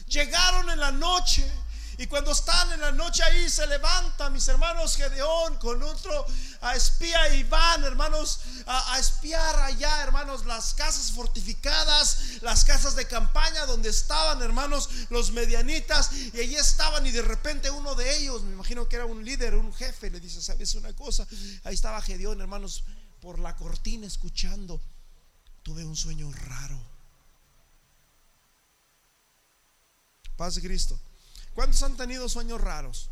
Llegaron 0.08 0.70
en 0.70 0.80
la 0.80 0.92
noche 0.92 1.46
y 1.98 2.08
cuando 2.08 2.32
están 2.32 2.72
en 2.74 2.82
la 2.82 2.92
noche 2.92 3.24
ahí 3.24 3.50
se 3.50 3.66
levanta 3.68 4.30
mis 4.30 4.48
hermanos 4.48 4.96
Gedeón 4.96 5.58
con 5.58 5.82
otro 5.84 6.26
a 6.62 6.76
espía 6.76 7.34
y 7.36 7.44
van 7.44 7.84
hermanos 7.84 8.40
a, 8.66 9.00
espiar 9.00 9.60
allá 9.60 10.04
hermanos 10.04 10.46
las 10.46 10.74
casas 10.74 11.12
fortificadas, 11.12 12.42
las 12.42 12.66
casas 12.66 12.96
de 12.96 13.08
campaña 13.08 13.66
donde 13.66 13.90
estaban 13.90 14.42
hermanos 14.42 14.90
los 15.10 15.32
medianitas 15.32 16.12
y 16.12 16.40
allí 16.40 16.56
estaban 16.56 17.06
y 17.06 17.12
de 17.12 17.22
repente 17.22 17.72
uno 17.72 17.96
de 17.96 18.18
ellos, 18.18 18.44
me 18.44 18.54
imagino 18.54 18.88
que 18.88 18.98
era 18.98 19.06
un 19.06 19.24
líder, 19.24 19.56
un 19.56 19.74
jefe, 19.74 20.10
le 20.10 20.20
dice, 20.20 20.42
¿sabes 20.42 20.76
una 20.76 20.94
cosa? 20.94 21.28
Ahí 21.64 21.76
estaba 21.76 22.02
Gedeón 22.02 22.42
hermanos 22.42 22.84
por 23.22 23.40
la 23.40 23.56
cortina 23.56 24.06
escuchando. 24.06 24.82
Tuve 25.64 25.84
un 25.84 25.96
sueño 25.96 26.32
raro. 26.32 26.80
Paz 30.38 30.56
de 30.56 30.62
Cristo. 30.62 31.00
¿Cuántos 31.56 31.82
han 31.84 31.96
tenido 31.96 32.28
sueños 32.28 32.60
raros? 32.60 33.10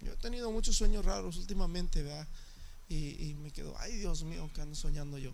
Yo 0.00 0.12
he 0.12 0.16
tenido 0.16 0.50
muchos 0.50 0.76
sueños 0.76 1.04
raros 1.04 1.36
últimamente, 1.36 2.02
¿verdad? 2.02 2.26
Y, 2.88 3.34
me 3.34 3.50
quedo, 3.50 3.74
ay 3.78 3.96
Dios 3.96 4.22
mío, 4.22 4.50
que 4.54 4.60
ando 4.60 4.76
soñando 4.76 5.18
yo. 5.18 5.32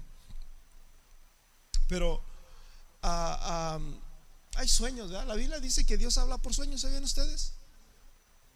Pero 1.89 2.23
ah, 3.03 3.79
hay 4.55 4.69
sueños, 4.69 5.11
¿verdad? 5.11 5.27
La 5.27 5.35
Biblia 5.35 5.61
dice 5.61 5.85
que 5.85 5.99
Dios 5.99 6.17
habla 6.19 6.39
por 6.39 6.55
sueños, 6.55 6.81
¿saben 6.81 7.05
ustedes? 7.05 7.53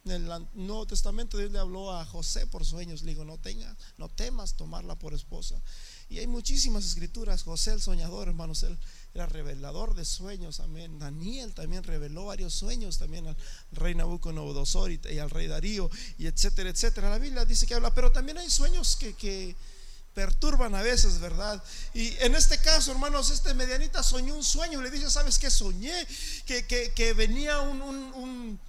En 0.04 0.12
el 0.12 0.48
Nuevo 0.54 0.86
Testamento 0.86 1.38
Dios 1.38 1.52
le 1.52 1.58
habló 1.58 1.92
a 1.92 2.04
José 2.04 2.46
por 2.46 2.64
sueños, 2.64 3.02
le 3.02 3.12
dijo, 3.12 3.24
no 3.24 3.38
tengas, 3.38 3.76
no 3.98 4.08
temas 4.08 4.54
tomarla 4.54 4.98
por 4.98 5.14
esposa. 5.14 5.60
Y 6.08 6.18
hay 6.18 6.26
muchísimas 6.26 6.84
escrituras, 6.84 7.42
José 7.42 7.72
el 7.72 7.80
soñador, 7.80 8.28
hermanos, 8.28 8.62
él 8.64 8.78
era 9.14 9.26
revelador 9.26 9.94
de 9.94 10.04
sueños, 10.04 10.60
amén. 10.60 10.98
Daniel 10.98 11.52
también 11.52 11.82
reveló 11.82 12.26
varios 12.26 12.54
sueños 12.54 12.98
también 12.98 13.26
al 13.26 13.36
rey 13.72 13.94
Nabucodonosor 13.94 14.90
y, 14.90 15.00
y 15.10 15.18
al 15.18 15.28
rey 15.28 15.48
Darío, 15.48 15.90
y 16.16 16.26
etcétera, 16.26 16.70
etcétera. 16.70 17.10
La 17.10 17.18
Biblia 17.18 17.44
dice 17.44 17.66
que 17.66 17.74
habla, 17.74 17.92
pero 17.92 18.10
también 18.10 18.38
hay 18.38 18.48
sueños 18.48 18.96
que, 18.96 19.54
perturban 20.14 20.74
a 20.74 20.82
veces, 20.82 21.20
¿verdad? 21.20 21.62
Y 21.94 22.14
en 22.18 22.34
este 22.34 22.58
caso, 22.58 22.90
hermanos, 22.90 23.30
este 23.30 23.54
medianita 23.54 24.02
soñó 24.02 24.34
un 24.34 24.44
sueño, 24.44 24.82
le 24.82 24.90
dice, 24.90 25.10
¿sabes 25.10 25.38
qué 25.38 25.50
soñé? 25.50 26.06
Que, 26.46 27.14
venía 27.16 27.60
un, 27.60 28.60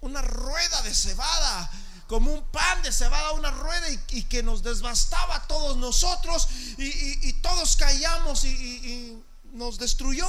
una 0.00 0.22
rueda 0.22 0.82
de 0.82 0.92
cebada 0.92 1.70
como 2.06 2.32
un 2.32 2.44
pan 2.50 2.82
de 2.82 2.92
cebada, 2.92 3.32
una 3.32 3.50
rueda 3.50 3.86
y, 4.10 4.22
que 4.24 4.42
nos 4.42 4.62
desbastaba 4.62 5.36
a 5.36 5.46
todos 5.46 5.76
nosotros 5.76 6.48
y, 6.78 7.32
todos 7.34 7.76
caíamos 7.76 8.44
y, 8.44 9.22
nos 9.52 9.78
destruyó. 9.78 10.26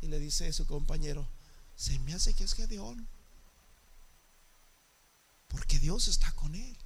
Y 0.00 0.06
le 0.08 0.18
dice 0.18 0.48
a 0.48 0.52
su 0.52 0.66
compañero, 0.66 1.26
se 1.76 1.98
me 2.00 2.14
hace 2.14 2.34
que 2.34 2.44
es 2.44 2.54
Gedeón, 2.54 3.06
porque 5.48 5.78
Dios 5.78 6.08
está 6.08 6.30
con 6.32 6.54
él. 6.54 6.76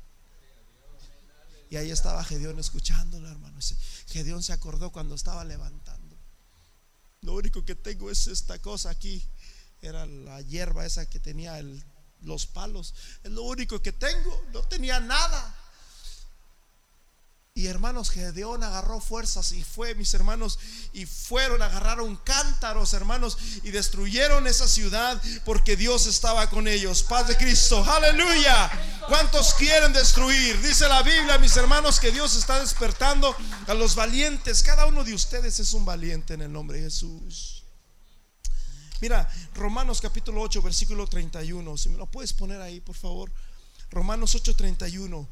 Y 1.71 1.77
ahí 1.77 1.91
estaba 1.91 2.25
Gedeón 2.25 2.59
escuchándolo, 2.59 3.29
hermano. 3.31 3.59
Gedeón 4.09 4.43
se 4.43 4.53
acordó 4.53 4.91
cuando 4.91 5.15
estaba 5.15 5.45
levantando. 5.45 6.17
Lo 7.23 7.35
único 7.35 7.65
que 7.65 7.77
tengo 7.77 8.11
es 8.11 8.27
esta 8.27 8.59
cosa 8.61 8.91
aquí. 8.91 9.25
Era 9.81 10.05
la 10.05 10.41
hierba 10.43 10.85
esa 10.85 11.09
que 11.09 11.21
tenía 11.21 11.59
el 11.59 11.85
los 12.23 12.47
palos. 12.47 12.95
Es 13.23 13.31
lo 13.31 13.43
único 13.43 13.81
que 13.81 13.93
tengo. 13.93 14.45
No 14.53 14.63
tenía 14.63 15.01
nada. 15.01 15.57
Y 17.53 17.67
hermanos, 17.67 18.11
Gedeón 18.11 18.63
agarró 18.63 19.01
fuerzas 19.01 19.51
y 19.53 19.65
fue, 19.65 19.95
mis 19.97 20.15
hermanos, 20.15 20.59
y 20.93 21.05
fueron, 21.05 21.61
agarraron 21.61 22.17
cántaros, 22.17 22.95
hermanos, 22.95 23.37
y 23.65 23.71
destruyeron 23.71 24.47
esa 24.47 24.69
ciudad 24.69 25.21
porque 25.45 25.77
Dios 25.77 26.07
estaba 26.07 26.49
con 26.49 26.69
ellos. 26.69 27.03
Paz 27.03 27.27
de 27.27 27.37
Cristo, 27.37 27.85
aleluya. 27.85 28.71
¿Cuántos 29.09 29.53
quieren 29.55 29.93
destruir? 29.93 30.63
Dice 30.63 30.89
la 30.89 31.03
Biblia, 31.03 31.39
mis 31.39 31.57
hermanos, 31.57 31.99
que 31.99 32.13
Dios 32.13 32.37
está 32.37 32.61
despertando 32.61 33.35
a 33.67 33.75
los 33.75 33.97
valientes. 33.97 34.63
Cada 34.63 34.87
uno 34.87 35.03
de 35.03 35.13
ustedes 35.13 35.59
es 35.59 35.75
un 35.75 35.85
valiente 35.85 36.35
en 36.35 36.43
el 36.43 36.53
nombre 36.53 36.79
de 36.79 36.85
Jesús. 36.85 37.60
Mira, 39.01 39.29
Romanos 39.55 40.01
capítulo 40.01 40.43
8, 40.43 40.63
versículo 40.63 41.07
31. 41.07 41.77
Si 41.77 41.89
me 41.89 41.97
lo 41.97 42.07
puedes 42.07 42.33
poner 42.33 42.61
ahí, 42.61 42.81
por 42.81 42.97
favor. 42.97 43.33
Romanos 43.91 44.35
8, 44.35 44.55
31. 44.55 45.29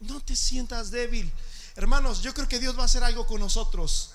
No 0.00 0.20
te 0.20 0.34
sientas 0.34 0.90
débil. 0.90 1.30
Hermanos, 1.76 2.22
yo 2.22 2.32
creo 2.32 2.48
que 2.48 2.58
Dios 2.58 2.76
va 2.76 2.82
a 2.82 2.86
hacer 2.86 3.04
algo 3.04 3.26
con 3.26 3.40
nosotros. 3.40 4.12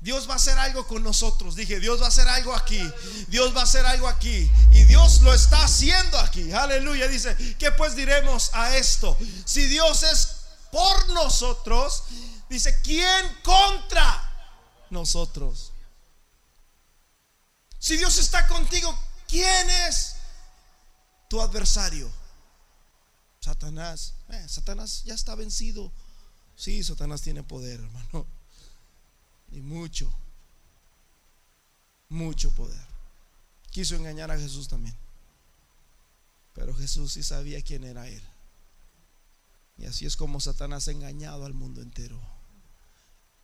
Dios 0.00 0.28
va 0.28 0.32
a 0.32 0.36
hacer 0.36 0.58
algo 0.58 0.84
con 0.88 1.04
nosotros. 1.04 1.54
Dije, 1.54 1.78
Dios 1.78 2.00
va 2.00 2.06
a 2.06 2.08
hacer 2.08 2.26
algo 2.26 2.52
aquí. 2.54 2.82
Dios 3.28 3.54
va 3.56 3.60
a 3.60 3.64
hacer 3.64 3.86
algo 3.86 4.08
aquí. 4.08 4.50
Y 4.72 4.82
Dios 4.84 5.20
lo 5.20 5.32
está 5.32 5.62
haciendo 5.62 6.18
aquí. 6.18 6.50
Aleluya. 6.52 7.06
Dice, 7.06 7.36
¿qué 7.56 7.70
pues 7.70 7.94
diremos 7.94 8.50
a 8.52 8.76
esto? 8.76 9.16
Si 9.44 9.66
Dios 9.66 10.02
es 10.02 10.40
por 10.72 11.08
nosotros, 11.10 12.02
dice, 12.50 12.80
¿quién 12.82 13.38
contra 13.44 14.28
nosotros? 14.90 15.71
Si 17.82 17.96
Dios 17.96 18.16
está 18.18 18.46
contigo, 18.46 18.96
¿quién 19.26 19.68
es 19.88 20.14
tu 21.28 21.40
adversario? 21.40 22.08
Satanás. 23.40 24.14
Eh, 24.28 24.46
Satanás 24.48 25.02
ya 25.02 25.14
está 25.14 25.34
vencido. 25.34 25.92
Sí, 26.54 26.84
Satanás 26.84 27.22
tiene 27.22 27.42
poder, 27.42 27.80
hermano. 27.80 28.24
Y 29.50 29.60
mucho. 29.62 30.14
Mucho 32.08 32.52
poder. 32.52 32.86
Quiso 33.72 33.96
engañar 33.96 34.30
a 34.30 34.38
Jesús 34.38 34.68
también. 34.68 34.94
Pero 36.54 36.76
Jesús 36.76 37.14
sí 37.14 37.24
sabía 37.24 37.62
quién 37.62 37.82
era 37.82 38.06
Él. 38.06 38.22
Y 39.76 39.86
así 39.86 40.06
es 40.06 40.16
como 40.16 40.38
Satanás 40.38 40.86
ha 40.86 40.92
engañado 40.92 41.46
al 41.46 41.52
mundo 41.52 41.82
entero. 41.82 42.20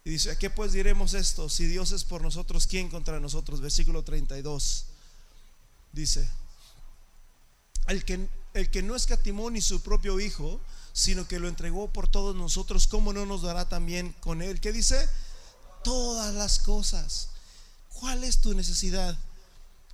Y 0.08 0.12
dice, 0.12 0.30
¿a 0.30 0.38
qué 0.38 0.48
pues 0.48 0.72
diremos 0.72 1.12
esto? 1.12 1.50
Si 1.50 1.66
Dios 1.66 1.92
es 1.92 2.02
por 2.02 2.22
nosotros, 2.22 2.66
¿quién 2.66 2.88
contra 2.88 3.20
nosotros? 3.20 3.60
Versículo 3.60 4.04
32. 4.04 4.86
Dice, 5.92 6.26
el 7.88 8.06
que, 8.06 8.26
el 8.54 8.70
que 8.70 8.82
no 8.82 8.96
escatimó 8.96 9.50
ni 9.50 9.60
su 9.60 9.82
propio 9.82 10.18
Hijo, 10.18 10.62
sino 10.94 11.28
que 11.28 11.38
lo 11.38 11.46
entregó 11.46 11.92
por 11.92 12.08
todos 12.08 12.34
nosotros, 12.34 12.86
¿cómo 12.86 13.12
no 13.12 13.26
nos 13.26 13.42
dará 13.42 13.68
también 13.68 14.14
con 14.20 14.40
Él? 14.40 14.62
¿Qué 14.62 14.72
dice? 14.72 15.06
Todas 15.84 16.34
las 16.34 16.58
cosas. 16.58 17.28
¿Cuál 17.92 18.24
es 18.24 18.38
tu 18.38 18.54
necesidad? 18.54 19.14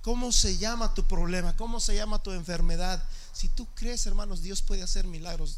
¿Cómo 0.01 0.31
se 0.31 0.57
llama 0.57 0.93
tu 0.93 1.03
problema? 1.03 1.57
¿Cómo 1.57 1.81
se 1.81 1.93
llama 1.93 2.23
tu 2.23 2.31
enfermedad? 2.31 3.03
Si 3.33 3.49
tú 3.49 3.67
crees, 3.75 4.05
hermanos, 4.05 4.41
Dios 4.41 4.61
puede 4.61 4.81
hacer 4.81 5.07
milagros. 5.07 5.57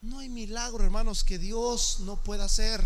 No 0.00 0.18
hay 0.18 0.28
milagro, 0.28 0.82
hermanos, 0.82 1.22
que 1.22 1.38
Dios 1.38 2.00
no 2.00 2.16
pueda 2.16 2.46
hacer. 2.46 2.84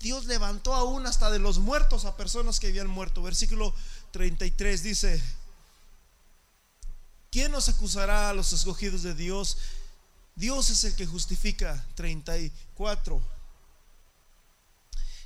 Dios 0.00 0.26
levantó 0.26 0.74
aún 0.74 1.06
hasta 1.06 1.30
de 1.30 1.38
los 1.38 1.58
muertos 1.58 2.04
a 2.04 2.16
personas 2.16 2.60
que 2.60 2.68
habían 2.68 2.88
muerto. 2.88 3.22
Versículo 3.22 3.74
33 4.12 4.82
dice, 4.82 5.22
¿quién 7.30 7.52
nos 7.52 7.68
acusará 7.68 8.30
a 8.30 8.34
los 8.34 8.52
escogidos 8.52 9.02
de 9.02 9.14
Dios? 9.14 9.58
Dios 10.34 10.68
es 10.70 10.84
el 10.84 10.94
que 10.94 11.06
justifica. 11.06 11.84
34. 11.94 13.36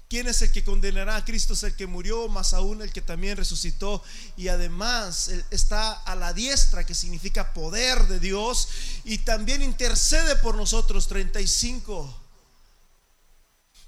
¿Quién 0.09 0.27
es 0.27 0.43
el 0.43 0.51
que 0.51 0.65
condenará 0.65 1.25
Cristo? 1.25 1.55
Es 1.55 1.63
el 1.63 1.77
que 1.77 1.87
murió, 1.87 2.27
más 2.29 2.53
aún 2.53 2.83
el 2.83 2.93
que 2.93 3.01
también 3.01 3.37
resucitó 3.37 4.03
y 4.37 4.49
además 4.49 5.31
está 5.51 5.93
a 5.93 6.17
la 6.17 6.33
diestra, 6.33 6.85
que 6.85 6.97
significa 6.97 7.55
poder 7.55 8.09
de 8.09 8.19
Dios, 8.19 8.69
y 9.05 9.19
también 9.19 9.63
intercede 9.63 10.35
por 10.35 10.57
nosotros. 10.57 11.07
35. 11.07 12.20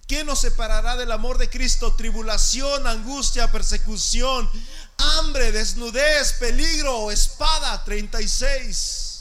¿Quién 0.07 0.27
nos 0.27 0.41
separará 0.41 0.97
del 0.97 1.13
amor 1.13 1.39
de 1.39 1.49
Cristo? 1.49 1.95
Tribulación, 1.95 2.87
angustia, 2.87 3.51
persecución, 3.51 4.49
hambre, 4.99 5.53
desnudez, 5.53 6.35
peligro, 6.35 7.11
espada. 7.11 7.83
36. 7.85 9.13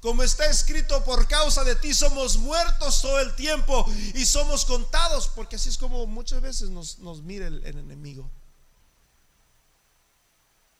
Como 0.00 0.22
está 0.22 0.46
escrito, 0.46 1.04
por 1.04 1.28
causa 1.28 1.62
de 1.62 1.76
ti 1.76 1.92
somos 1.92 2.38
muertos 2.38 3.02
todo 3.02 3.20
el 3.20 3.36
tiempo 3.36 3.84
y 4.14 4.24
somos 4.24 4.64
contados, 4.64 5.28
porque 5.28 5.56
así 5.56 5.68
es 5.68 5.76
como 5.76 6.06
muchas 6.06 6.40
veces 6.40 6.70
nos, 6.70 6.98
mira 7.22 7.46
el 7.46 7.64
enemigo. 7.66 8.30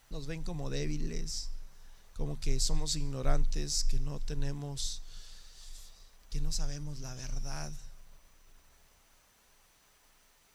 Nos 0.09 0.27
ven 0.27 0.43
como 0.43 0.71
débiles, 0.71 1.51
como 2.15 2.41
que 2.41 2.59
somos 2.61 2.97
ignorantes, 2.97 3.85
que 3.85 4.01
no 4.01 4.21
tenemos, 4.21 5.03
que 6.31 6.41
no 6.41 6.51
sabemos 6.51 7.01
la 7.01 7.15
verdad. 7.15 7.73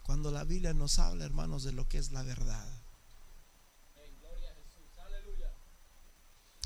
Cuando 0.05 0.29
la 0.29 0.43
Biblia 0.43 0.71
nos 0.73 0.99
habla, 0.99 1.25
hermanos, 1.25 1.63
de 1.63 1.71
lo 1.71 1.87
que 1.87 1.97
es 1.97 2.11
la 2.11 2.21
verdad. 2.21 2.63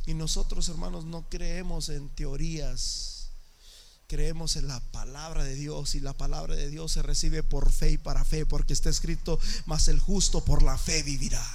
Y 0.05 0.13
nosotros, 0.13 0.67
hermanos, 0.67 1.05
no 1.05 1.29
creemos 1.29 1.87
en 1.87 2.09
teorías. 2.09 3.29
Creemos 4.07 4.57
en 4.57 4.67
la 4.67 4.81
palabra 4.91 5.45
de 5.45 5.55
Dios 5.55 5.95
y 5.95 6.01
la 6.01 6.11
palabra 6.13 6.55
de 6.55 6.69
Dios 6.69 6.91
se 6.91 7.01
recibe 7.01 7.41
por 7.41 7.71
fe 7.71 7.91
y 7.91 7.97
para 7.97 8.25
fe, 8.25 8.45
porque 8.45 8.73
está 8.73 8.89
escrito, 8.89 9.39
mas 9.65 9.87
el 9.87 9.99
justo 9.99 10.43
por 10.43 10.61
la 10.61 10.77
fe 10.77 11.01
vivirá. 11.03 11.45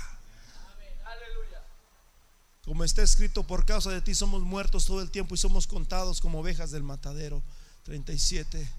Como 2.65 2.83
está 2.85 3.03
escrito, 3.03 3.47
por 3.47 3.67
causa 3.67 3.91
de 3.91 4.01
ti 4.01 4.15
somos 4.15 4.41
muertos 4.41 4.87
todo 4.87 5.03
el 5.03 5.11
tiempo 5.11 5.35
y 5.35 5.39
somos 5.39 5.67
contados 5.67 6.23
como 6.23 6.41
ovejas 6.41 6.71
del 6.71 6.83
matadero. 6.83 7.43
37. 7.83 8.71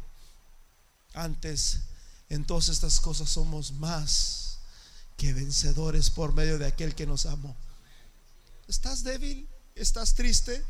Antes 1.13 1.81
en 2.29 2.45
todas 2.45 2.69
estas 2.69 2.99
cosas 2.99 3.29
somos 3.29 3.73
más 3.73 4.59
que 5.17 5.33
vencedores 5.33 6.09
por 6.09 6.33
medio 6.33 6.57
de 6.57 6.65
aquel 6.65 6.95
que 6.95 7.05
nos 7.05 7.25
amó. 7.25 7.55
¿Estás 8.67 9.03
débil? 9.03 9.47
¿Estás 9.75 10.15
triste? 10.15 10.63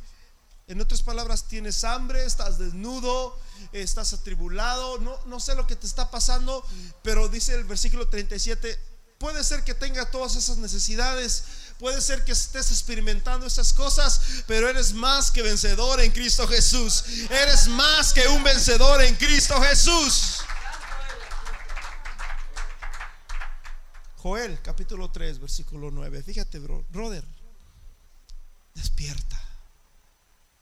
En 0.68 0.82
otras 0.82 1.04
palabras, 1.04 1.48
tienes 1.48 1.84
hambre, 1.84 2.26
estás 2.26 2.58
desnudo, 2.58 3.40
estás 3.72 4.14
atribulado, 4.14 4.98
no, 4.98 5.16
no 5.28 5.40
sé 5.40 5.54
lo 5.54 5.68
que 5.68 5.76
te 5.76 5.86
está 5.86 6.10
pasando, 6.10 6.66
pero 7.04 7.30
dice 7.30 7.54
el 7.54 7.66
versículo 7.66 8.10
37, 8.10 8.78
puede 9.20 9.44
ser 9.44 9.64
que 9.64 9.76
tenga 9.76 10.10
todas 10.10 10.36
esas 10.36 10.58
necesidades, 10.58 11.44
puede 11.78 12.02
ser 12.02 12.26
que 12.26 12.32
estés 12.32 12.72
experimentando 12.72 13.46
esas 13.46 13.74
cosas, 13.74 14.20
pero 14.48 14.68
eres 14.68 14.94
más 14.94 15.30
que 15.30 15.44
vencedor 15.44 16.02
en 16.02 16.12
Cristo 16.12 16.48
Jesús, 16.48 17.04
eres 17.30 17.68
más 17.68 18.12
que 18.12 18.28
un 18.28 18.44
vencedor 18.44 19.04
en 19.04 19.16
Cristo 19.16 19.62
Jesús. 19.62 20.40
Joel 24.26 24.60
capítulo 24.64 25.12
3, 25.12 25.38
versículo 25.38 25.92
9. 25.92 26.24
Fíjate, 26.24 26.58
bro, 26.58 26.84
brother. 26.90 27.24
Despierta. 28.74 29.40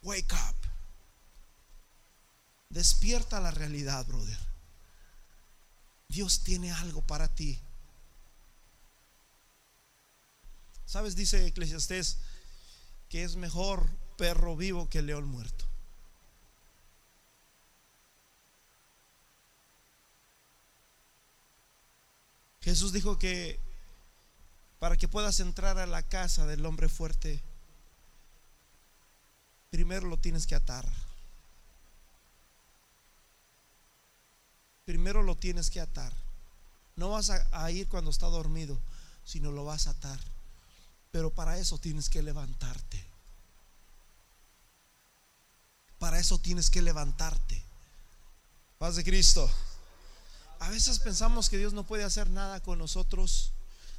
Wake 0.02 0.34
up. 0.34 0.56
Despierta 2.68 3.40
la 3.40 3.52
realidad, 3.52 4.06
brother. 4.06 4.38
Dios 6.10 6.44
tiene 6.44 6.74
algo 6.74 7.08
para 7.08 7.34
ti. 7.34 7.58
¿Sabes? 10.86 11.16
Dice 11.16 11.48
Eclesiastés 11.48 12.18
que 13.08 13.24
es 13.24 13.38
mejor 13.38 13.90
perro 14.18 14.58
vivo 14.58 14.90
que 14.90 15.02
león 15.02 15.24
muerto. 15.24 15.73
Jesús 22.64 22.94
dijo 22.94 23.20
que 23.20 23.60
para 24.80 24.96
que 24.98 25.08
puedas 25.08 25.40
entrar 25.40 25.78
a 25.78 25.86
la 25.86 26.02
casa 26.02 26.46
del 26.46 26.66
hombre 26.66 26.88
fuerte, 26.88 27.42
primero 29.70 30.08
lo 30.08 30.18
tienes 30.18 30.48
que 30.48 30.56
atar. 30.56 30.88
Primero 34.86 35.24
lo 35.24 35.36
tienes 35.36 35.70
que 35.70 35.82
atar. 35.82 36.14
No 36.96 37.10
vas 37.10 37.30
a, 37.30 37.72
ir 37.72 37.88
cuando 37.88 38.12
está 38.12 38.28
dormido, 38.28 38.80
sino 39.26 39.52
lo 39.52 39.66
vas 39.66 39.88
a 39.88 39.92
atar. 39.92 40.20
Pero 41.12 41.32
para 41.32 41.58
eso 41.58 41.78
tienes 41.78 42.10
que 42.10 42.22
levantarte. 42.22 43.04
Para 46.00 46.20
eso 46.20 46.38
tienes 46.40 46.70
que 46.70 46.82
levantarte. 46.82 47.62
Paz 48.78 48.96
de 48.96 49.04
Cristo. 49.04 49.50
A 50.64 50.70
veces 50.70 51.00
pensamos 51.00 51.50
que 51.50 51.58
Dios 51.58 51.74
no 51.74 51.84
puede 51.84 52.06
hacer 52.06 52.30
nada 52.30 52.62
con 52.62 52.80
nosotros. 52.80 53.52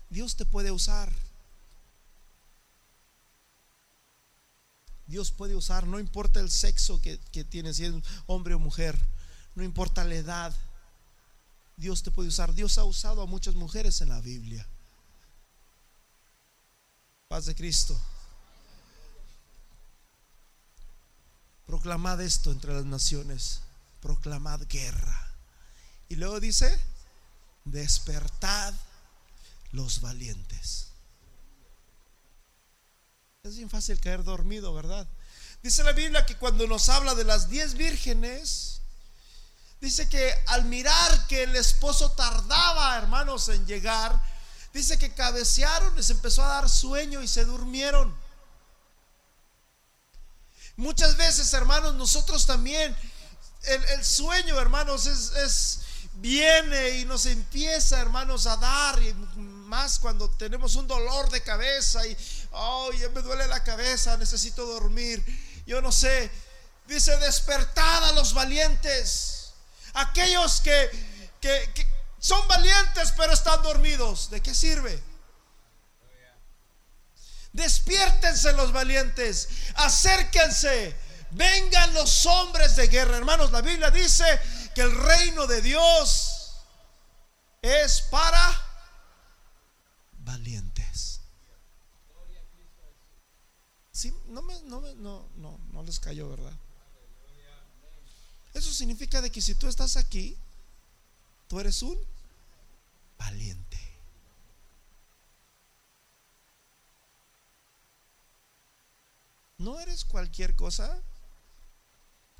Dios 0.09 0.35
te 0.35 0.47
puede 0.47 0.71
usar. 0.71 1.13
Dios 5.07 5.31
puede 5.31 5.55
usar, 5.55 5.87
no 5.87 6.01
importa 6.01 6.41
el 6.41 6.51
sexo 6.51 7.03
que, 7.03 7.19
que 7.33 7.45
tienes, 7.45 7.77
si 7.77 7.85
es 7.85 7.93
hombre 8.25 8.55
o 8.55 8.59
mujer, 8.59 8.99
no 9.55 9.63
importa 9.63 10.05
la 10.05 10.15
edad. 10.15 10.57
Dios 11.77 12.03
te 12.03 12.11
puede 12.11 12.31
usar. 12.31 12.55
Dios 12.55 12.79
ha 12.79 12.85
usado 12.85 13.21
a 13.21 13.27
muchas 13.27 13.55
mujeres 13.57 14.01
en 14.01 14.09
la 14.09 14.23
Biblia. 14.23 14.67
Paz 17.29 17.45
de 17.45 17.55
Cristo. 17.55 18.01
Proclamad 21.67 22.23
esto 22.23 22.53
entre 22.53 22.73
las 22.73 22.87
naciones. 22.87 23.61
Proclamad 24.01 24.63
guerra. 24.67 25.34
Y 26.09 26.17
luego 26.17 26.41
dice, 26.41 26.79
despertad 27.65 28.75
los 29.73 30.01
valientes. 30.01 30.89
Es 33.43 33.57
bien 33.57 33.69
fácil 33.69 34.01
caer 34.01 34.25
dormido, 34.25 34.73
¿verdad? 34.73 35.07
Dice 35.63 35.83
la 35.83 35.93
Biblia 35.93 36.25
que 36.25 36.37
cuando 36.37 36.67
nos 36.67 36.89
habla 36.89 37.15
de 37.15 37.25
las 37.25 37.49
diez 37.49 37.75
vírgenes, 37.75 38.81
dice 39.81 40.09
que 40.09 40.33
al 40.47 40.65
mirar 40.65 41.27
que 41.27 41.43
el 41.43 41.57
esposo 41.57 42.13
tardaba, 42.13 42.97
hermanos, 42.97 43.49
en 43.49 43.67
llegar, 43.67 44.19
dice 44.73 44.99
que 44.99 45.15
cabecearon, 45.15 45.95
les 45.97 46.11
empezó 46.11 46.43
a 46.43 46.49
dar 46.49 46.69
sueño 46.69 47.23
y 47.23 47.29
se 47.29 47.45
durmieron. 47.45 48.15
Muchas 50.77 51.17
veces, 51.17 51.53
hermanos, 51.53 51.95
nosotros 51.95 52.47
también, 52.47 52.97
el, 53.63 54.05
sueño, 54.05 54.59
hermanos, 54.61 55.07
es 55.07 55.84
viene 56.15 56.91
y 56.91 57.05
nos 57.05 57.27
empieza, 57.27 58.01
hermanos, 58.01 58.47
a 58.47 58.57
dar, 58.57 59.03
y 59.03 59.13
más 59.37 59.99
cuando 59.99 60.31
tenemos 60.31 60.75
un 60.77 60.87
dolor 60.87 61.31
de 61.31 61.43
cabeza 61.43 62.07
y, 62.07 62.17
oh, 62.53 62.91
me 63.15 63.23
duele 63.23 63.47
la 63.47 63.63
cabeza, 63.63 64.17
necesito 64.17 64.65
dormir. 64.65 65.25
Yo 65.67 65.81
no 65.81 65.91
sé, 65.91 66.31
dice, 66.87 67.17
despertad 67.19 68.09
a 68.09 68.13
los 68.13 68.35
valientes, 68.35 69.53
aquellos 69.95 70.61
que, 70.61 70.91
que, 71.41 71.73
que 71.75 71.87
son 72.19 72.47
valientes 72.49 73.13
pero 73.17 73.33
están 73.33 73.63
dormidos. 73.63 74.31
¿De 74.31 74.41
qué 74.41 74.55
sirve? 74.55 75.03
Despiértense 77.53 78.53
los 78.55 78.73
valientes, 78.73 79.49
acérquense, 79.77 80.97
vengan 81.31 81.95
los 81.95 82.27
hombres 82.27 82.75
de 82.77 82.89
guerra. 82.89 83.17
Hermanos, 83.17 83.53
la 83.53 83.61
Biblia 83.61 83.91
dice 83.91 84.25
que 84.75 84.83
el 84.83 84.95
reino 84.95 85.47
de 85.47 85.63
Dios 85.63 86.57
es 87.63 88.03
para 88.11 88.41
valientes. 90.19 91.21
Sí, 93.93 94.13
no, 94.27 94.43
me, 94.43 94.61
no, 94.63 94.81
no, 94.97 95.29
no, 95.37 95.59
no 95.73 95.83
les 95.85 96.01
cayó, 96.01 96.29
¿verdad? 96.29 96.53
Eso 98.53 98.73
significa 98.73 99.21
de 99.21 99.31
que 99.31 99.41
si 99.41 99.55
tú 99.55 99.69
estás 99.69 99.97
aquí, 99.97 100.37
tú 101.49 101.61
eres 101.61 101.83
un 101.83 101.99
valiente. 103.19 103.79
No 109.59 109.81
eres 109.81 110.05
cualquier 110.05 110.55
cosa, 110.57 111.01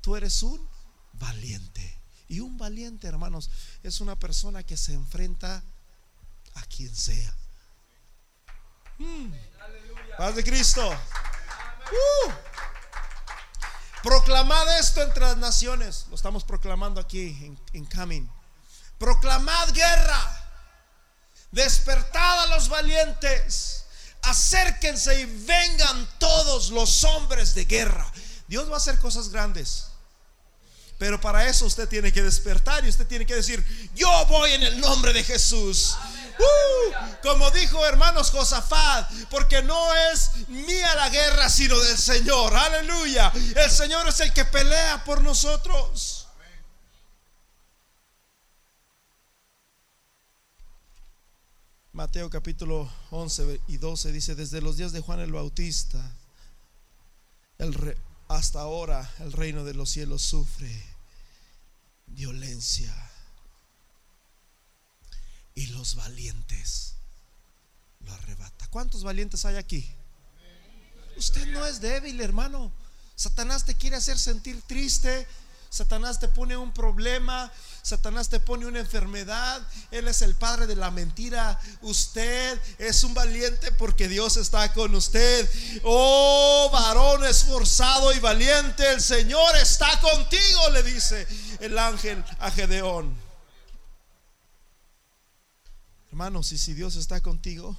tú 0.01 0.15
eres 0.15 0.43
un 0.43 0.69
valiente. 1.13 2.04
Y 2.27 2.39
un 2.39 2.57
valiente, 2.57 3.07
hermanos, 3.07 3.49
es 3.83 4.01
una 4.01 4.17
persona 4.17 4.63
que 4.63 4.77
se 4.77 4.93
enfrenta 4.93 5.63
a 6.55 6.61
quien 6.63 6.95
sea. 6.95 7.35
Mm. 8.97 9.31
Paz 10.17 10.35
de 10.35 10.43
Cristo. 10.43 10.89
Uh. 10.89 12.31
Proclamad 14.01 14.79
esto 14.79 15.01
entre 15.01 15.21
las 15.21 15.37
naciones. 15.37 16.05
Lo 16.09 16.15
estamos 16.15 16.43
proclamando 16.43 17.01
aquí 17.01 17.29
en, 17.43 17.59
en 17.73 17.85
Coming. 17.85 18.29
Proclamad 18.97 19.73
guerra. 19.73 20.41
Despertad 21.51 22.43
a 22.43 22.47
los 22.47 22.69
valientes. 22.69 23.85
Acérquense 24.23 25.21
y 25.21 25.25
vengan 25.25 26.07
todos 26.17 26.69
los 26.71 27.03
hombres 27.03 27.53
de 27.53 27.65
guerra. 27.65 28.11
Dios 28.47 28.69
va 28.69 28.75
a 28.75 28.77
hacer 28.77 28.99
cosas 28.99 29.29
grandes. 29.29 29.87
Pero 30.97 31.19
para 31.19 31.47
eso 31.47 31.65
usted 31.65 31.89
tiene 31.89 32.11
que 32.11 32.23
despertar 32.23 32.85
y 32.85 32.89
usted 32.89 33.05
tiene 33.05 33.25
que 33.25 33.35
decir, 33.35 33.63
yo 33.95 34.09
voy 34.27 34.51
en 34.53 34.63
el 34.63 34.79
nombre 34.79 35.11
de 35.11 35.23
Jesús. 35.23 35.95
Uh, 36.37 36.93
como 37.21 37.49
dijo 37.51 37.85
hermanos 37.85 38.31
Josafat, 38.31 39.09
porque 39.29 39.61
no 39.61 39.93
es 40.11 40.47
mía 40.47 40.95
la 40.95 41.09
guerra, 41.09 41.49
sino 41.49 41.79
del 41.79 41.97
Señor. 41.97 42.53
Aleluya. 42.53 43.31
El 43.55 43.71
Señor 43.71 44.07
es 44.07 44.19
el 44.21 44.33
que 44.33 44.45
pelea 44.45 45.03
por 45.03 45.21
nosotros. 45.21 46.27
Mateo 51.91 52.29
capítulo 52.29 52.91
11 53.11 53.61
y 53.67 53.77
12 53.77 54.11
dice, 54.11 54.35
desde 54.35 54.61
los 54.61 54.75
días 54.75 54.91
de 54.91 54.99
Juan 54.99 55.21
el 55.21 55.31
Bautista 55.31 55.99
el 57.57 57.97
hasta 58.35 58.59
ahora 58.61 59.09
el 59.19 59.31
reino 59.31 59.63
de 59.63 59.73
los 59.73 59.89
cielos 59.89 60.21
sufre 60.21 60.83
violencia 62.07 62.93
y 65.53 65.67
los 65.67 65.95
valientes 65.95 66.95
lo 68.01 68.13
arrebata. 68.13 68.67
¿Cuántos 68.67 69.03
valientes 69.03 69.45
hay 69.45 69.55
aquí? 69.55 69.89
Usted 71.17 71.47
no 71.47 71.65
es 71.65 71.79
débil, 71.79 72.19
hermano. 72.21 72.71
Satanás 73.15 73.65
te 73.65 73.75
quiere 73.75 73.95
hacer 73.95 74.19
sentir 74.19 74.61
triste. 74.63 75.25
Satanás 75.75 76.21
te 76.21 76.29
pone 76.29 76.55
un 76.55 76.71
problema. 76.71 77.51
Satanás 77.81 78.29
te 78.29 78.39
pone 78.39 78.65
una 78.65 78.79
enfermedad. 78.79 79.61
Él 79.91 80.07
es 80.07 80.21
el 80.21 80.33
padre 80.33 80.67
de 80.67 80.77
la 80.77 80.89
mentira. 80.89 81.59
Usted 81.81 82.57
es 82.79 83.03
un 83.03 83.13
valiente 83.13 83.73
porque 83.73 84.07
Dios 84.07 84.37
está 84.37 84.71
con 84.71 84.95
usted. 84.95 85.49
Oh, 85.83 86.69
varón 86.71 87.25
esforzado 87.25 88.13
y 88.13 88.19
valiente, 88.19 88.89
el 88.89 89.01
Señor 89.01 89.57
está 89.57 89.99
contigo, 89.99 90.69
le 90.71 90.81
dice 90.81 91.27
el 91.59 91.77
ángel 91.77 92.23
a 92.39 92.51
Gedeón. 92.51 93.13
Hermanos, 96.07 96.53
y 96.53 96.57
si 96.57 96.73
Dios 96.73 96.95
está 96.95 97.19
contigo, 97.19 97.77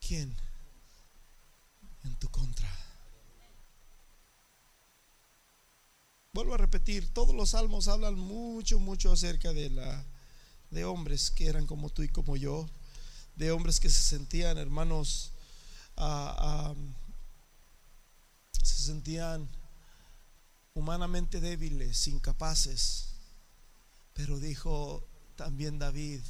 ¿quién 0.00 0.36
en 2.02 2.16
tu 2.16 2.28
contra? 2.30 2.65
Vuelvo 6.36 6.52
a 6.52 6.58
repetir, 6.58 7.14
todos 7.14 7.34
los 7.34 7.52
salmos 7.52 7.88
hablan 7.88 8.14
mucho, 8.14 8.78
mucho 8.78 9.10
acerca 9.10 9.54
de 9.54 9.70
la 9.70 10.04
de 10.70 10.84
hombres 10.84 11.30
que 11.30 11.46
eran 11.46 11.66
como 11.66 11.88
tú 11.88 12.02
y 12.02 12.10
como 12.10 12.36
yo, 12.36 12.68
de 13.36 13.52
hombres 13.52 13.80
que 13.80 13.88
se 13.88 14.02
sentían, 14.02 14.58
hermanos, 14.58 15.32
ah, 15.96 16.36
ah, 16.38 16.74
se 18.62 18.82
sentían 18.82 19.48
humanamente 20.74 21.40
débiles, 21.40 22.06
incapaces, 22.06 23.14
pero 24.12 24.38
dijo, 24.38 25.08
también 25.36 25.78
David, 25.78 26.20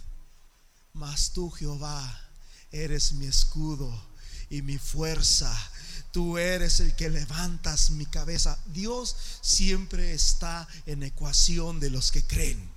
mas 0.93 1.33
tú 1.33 1.51
Jehová 1.51 2.31
eres 2.71 3.13
mi 3.15 3.27
escudo 3.27 3.93
y 4.51 4.63
mi 4.63 4.79
fuerza. 4.79 5.53
Tú 6.13 6.39
eres 6.39 6.81
el 6.81 6.95
que 6.95 7.11
levantas 7.11 7.91
mi 7.91 8.07
cabeza. 8.07 8.59
Dios 8.67 9.17
siempre 9.41 10.13
está 10.13 10.67
en 10.87 11.03
ecuación 11.03 11.81
de 11.81 11.91
los 11.91 12.11
que 12.11 12.23
creen. 12.23 12.71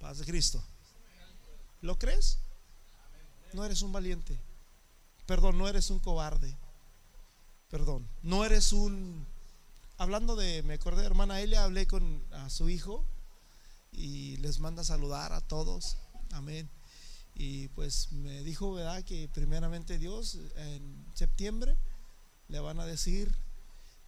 Paz 0.00 0.18
de 0.18 0.24
Cristo. 0.24 0.62
¿Lo 1.80 1.98
crees? 1.98 2.38
No 3.52 3.64
eres 3.64 3.82
un 3.82 3.92
valiente. 3.92 4.38
Perdón, 5.26 5.58
no 5.58 5.68
eres 5.68 5.90
un 5.90 5.98
cobarde. 5.98 6.56
Perdón, 7.70 8.08
no 8.22 8.44
eres 8.44 8.72
un... 8.72 9.26
Hablando 9.98 10.36
de, 10.36 10.62
me 10.62 10.74
acordé, 10.74 11.04
hermana 11.04 11.40
Elia, 11.40 11.64
hablé 11.64 11.86
con 11.86 12.24
a 12.32 12.50
su 12.50 12.68
hijo 12.68 13.04
y 13.92 14.36
les 14.38 14.58
manda 14.58 14.84
saludar 14.84 15.32
a 15.32 15.40
todos. 15.40 15.96
Amén. 16.32 16.68
Y 17.34 17.68
pues 17.68 18.12
me 18.12 18.42
dijo, 18.42 18.72
¿verdad? 18.72 19.02
Que 19.04 19.28
primeramente 19.28 19.98
Dios 19.98 20.38
en 20.56 21.06
septiembre 21.14 21.76
le 22.48 22.60
van 22.60 22.78
a 22.80 22.86
decir, 22.86 23.32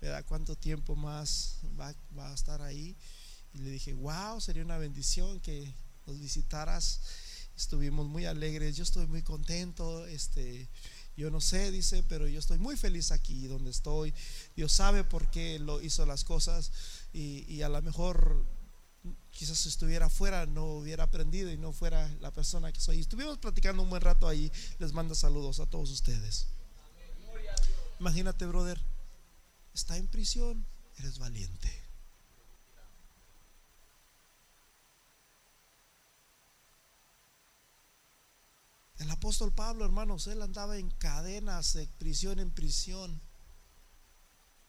¿verdad? 0.01 0.25
¿Cuánto 0.27 0.57
tiempo 0.57 0.95
más 0.97 1.61
va, 1.79 1.95
va 2.17 2.31
a 2.31 2.35
estar 2.35 2.61
ahí? 2.63 2.97
Y 3.55 3.59
le 3.59 3.71
dije, 3.71 3.95
wow, 3.95 4.41
sería 4.41 4.65
una 4.65 4.79
bendición 4.79 5.41
que 5.41 5.73
nos 6.07 6.19
visitaras. 6.21 7.01
Estuvimos 7.57 8.07
muy 8.07 8.27
alegres, 8.27 8.77
yo 8.77 8.83
estoy 8.83 9.07
muy 9.07 9.23
contento, 9.23 10.07
este, 10.07 10.69
yo 11.17 11.31
no 11.31 11.41
sé, 11.41 11.71
dice, 11.71 12.03
pero 12.03 12.27
yo 12.27 12.41
estoy 12.41 12.59
muy 12.59 12.77
feliz 12.77 13.13
aquí 13.13 13.47
donde 13.47 13.71
estoy. 13.71 14.13
Dios 14.57 14.73
sabe 14.73 15.05
por 15.05 15.31
qué 15.31 15.61
lo 15.61 15.81
hizo 15.81 16.05
las 16.05 16.25
cosas 16.25 16.73
y, 17.13 17.45
y 17.49 17.63
a 17.63 17.69
lo 17.69 17.81
mejor 17.83 18.45
quizás 19.31 19.67
estuviera 19.67 20.07
afuera 20.07 20.47
no 20.47 20.65
hubiera 20.65 21.05
aprendido 21.05 21.51
y 21.51 21.59
no 21.59 21.73
fuera 21.73 22.09
la 22.21 22.31
persona 22.31 22.73
que 22.73 22.81
soy. 22.81 23.01
Estuvimos 23.01 23.39
platicando 23.39 23.83
un 23.83 23.91
buen 23.91 24.03
rato 24.03 24.29
ahí. 24.29 24.51
Les 24.79 24.93
mando 24.93 25.15
saludos 25.15 25.61
a 25.61 25.67
todos 25.67 25.91
ustedes. 25.91 26.47
Imagínate, 28.01 28.47
brother, 28.47 28.81
está 29.73 29.97
en 29.97 30.09
prisión, 30.09 30.67
eres 30.99 31.19
valiente. 31.19 31.85
El 38.99 39.11
apóstol 39.11 39.53
Pablo, 39.53 39.85
hermanos, 39.85 40.27
él 40.29 40.41
andaba 40.41 40.79
en 40.79 40.91
cadenas, 40.91 41.75
de 41.75 41.87
prisión 41.99 42.39
en 42.39 42.51
prisión, 42.51 43.21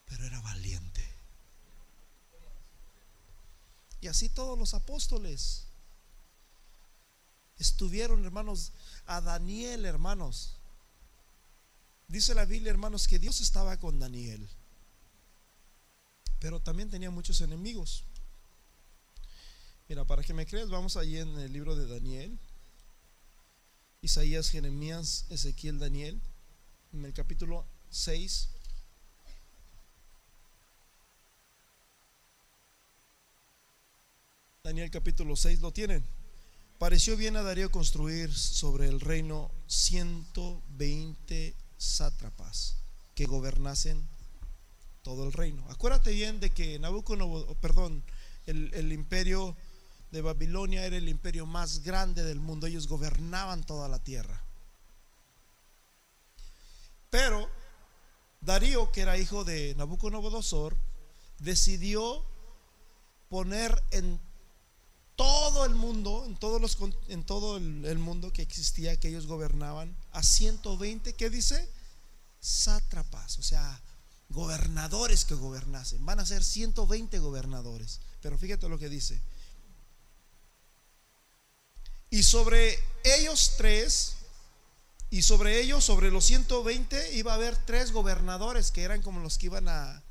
pero 0.06 0.26
era 0.26 0.42
valiente. 0.42 1.15
Y 4.06 4.08
así 4.08 4.30
todos 4.30 4.56
los 4.56 4.76
apóstoles 4.76 5.64
estuvieron, 7.58 8.24
hermanos, 8.24 8.72
a 9.08 9.20
Daniel, 9.20 9.84
hermanos. 9.84 10.58
Dice 12.08 12.36
la 12.36 12.46
Biblia, 12.46 12.70
hermanos, 12.70 13.08
que 13.08 13.18
Dios 13.18 13.42
estaba 13.42 13.78
con 13.78 13.98
Daniel. 13.98 14.48
Pero 16.40 16.60
también 16.60 16.92
tenía 16.92 17.10
muchos 17.10 17.42
enemigos. 17.42 18.04
Mira, 19.90 20.06
para 20.06 20.22
que 20.22 20.36
me 20.36 20.46
creas, 20.46 20.70
vamos 20.70 20.98
allí 20.98 21.18
en 21.18 21.40
el 21.40 21.52
libro 21.52 21.76
de 21.76 21.88
Daniel. 21.88 22.38
Isaías, 24.04 24.52
Jeremías, 24.52 25.26
Ezequiel, 25.32 25.80
Daniel. 25.80 26.22
En 26.94 27.06
el 27.06 27.14
capítulo 27.16 27.66
6. 27.90 28.50
Daniel 34.66 34.90
capítulo 34.90 35.36
6 35.36 35.62
lo 35.62 35.72
tienen. 35.72 36.04
Pareció 36.80 37.16
bien 37.16 37.38
a 37.38 37.44
Darío 37.44 37.70
construir 37.70 38.34
sobre 38.34 38.88
el 38.88 39.00
reino 39.00 39.52
120 39.68 41.56
sátrapas 41.78 42.78
que 43.14 43.28
gobernasen 43.28 44.04
todo 45.04 45.24
el 45.28 45.34
reino. 45.34 45.64
Acuérdate 45.70 46.14
bien 46.14 46.40
de 46.40 46.50
que 46.50 46.80
Nabucodonosor, 46.80 47.56
perdón, 47.58 48.04
el, 48.48 48.74
el 48.74 48.92
imperio 48.92 49.56
de 50.10 50.22
Babilonia 50.22 50.84
era 50.84 50.98
el 50.98 51.10
imperio 51.10 51.46
más 51.46 51.84
grande 51.84 52.24
del 52.24 52.40
mundo. 52.40 52.66
Ellos 52.66 52.88
gobernaban 52.88 53.64
toda 53.64 53.88
la 53.88 54.04
tierra. 54.04 54.42
Pero 57.12 57.48
Darío, 58.42 58.92
que 58.92 59.02
era 59.02 59.20
hijo 59.20 59.44
de 59.44 59.76
Nabucodonosor, 59.76 60.76
decidió 61.38 62.26
poner 63.30 63.80
en 63.92 64.20
todo 65.16 65.66
el 65.66 65.76
mundo, 65.76 66.24
en, 66.26 66.36
todos 66.36 66.62
los, 66.62 66.78
en 67.08 67.24
todo 67.24 67.58
el, 67.58 68.00
mundo 68.00 68.34
que 68.34 68.42
existía, 68.42 69.00
que 69.00 69.10
ellos 69.10 69.28
gobernaban, 69.28 69.96
a 70.12 70.24
120, 70.24 71.14
¿qué 71.14 71.30
dice? 71.30 71.70
Sátrapas, 72.40 73.40
o 73.40 73.44
sea, 73.44 73.82
gobernadores 74.30 75.26
que 75.26 75.36
gobernasen. 75.36 76.06
Van 76.06 76.20
a 76.20 76.26
ser 76.26 76.44
120 76.44 77.18
gobernadores. 77.20 78.02
Pero 78.22 78.38
fíjate 78.38 78.68
lo 78.68 78.78
que 78.78 78.90
dice. 78.90 79.22
Y 82.10 82.24
sobre 82.24 82.78
ellos 83.04 83.54
tres, 83.58 84.16
y 85.10 85.22
sobre 85.22 85.62
ellos, 85.62 85.84
sobre 85.84 86.12
los 86.12 86.26
120, 86.26 87.14
iba 87.14 87.32
a 87.32 87.36
haber 87.36 87.56
tres 87.66 87.92
gobernadores 87.92 88.72
que 88.72 88.84
eran 88.84 89.02
como 89.02 89.22
los 89.22 89.38
que 89.38 89.48
iban 89.48 89.68
a, 89.70 90.04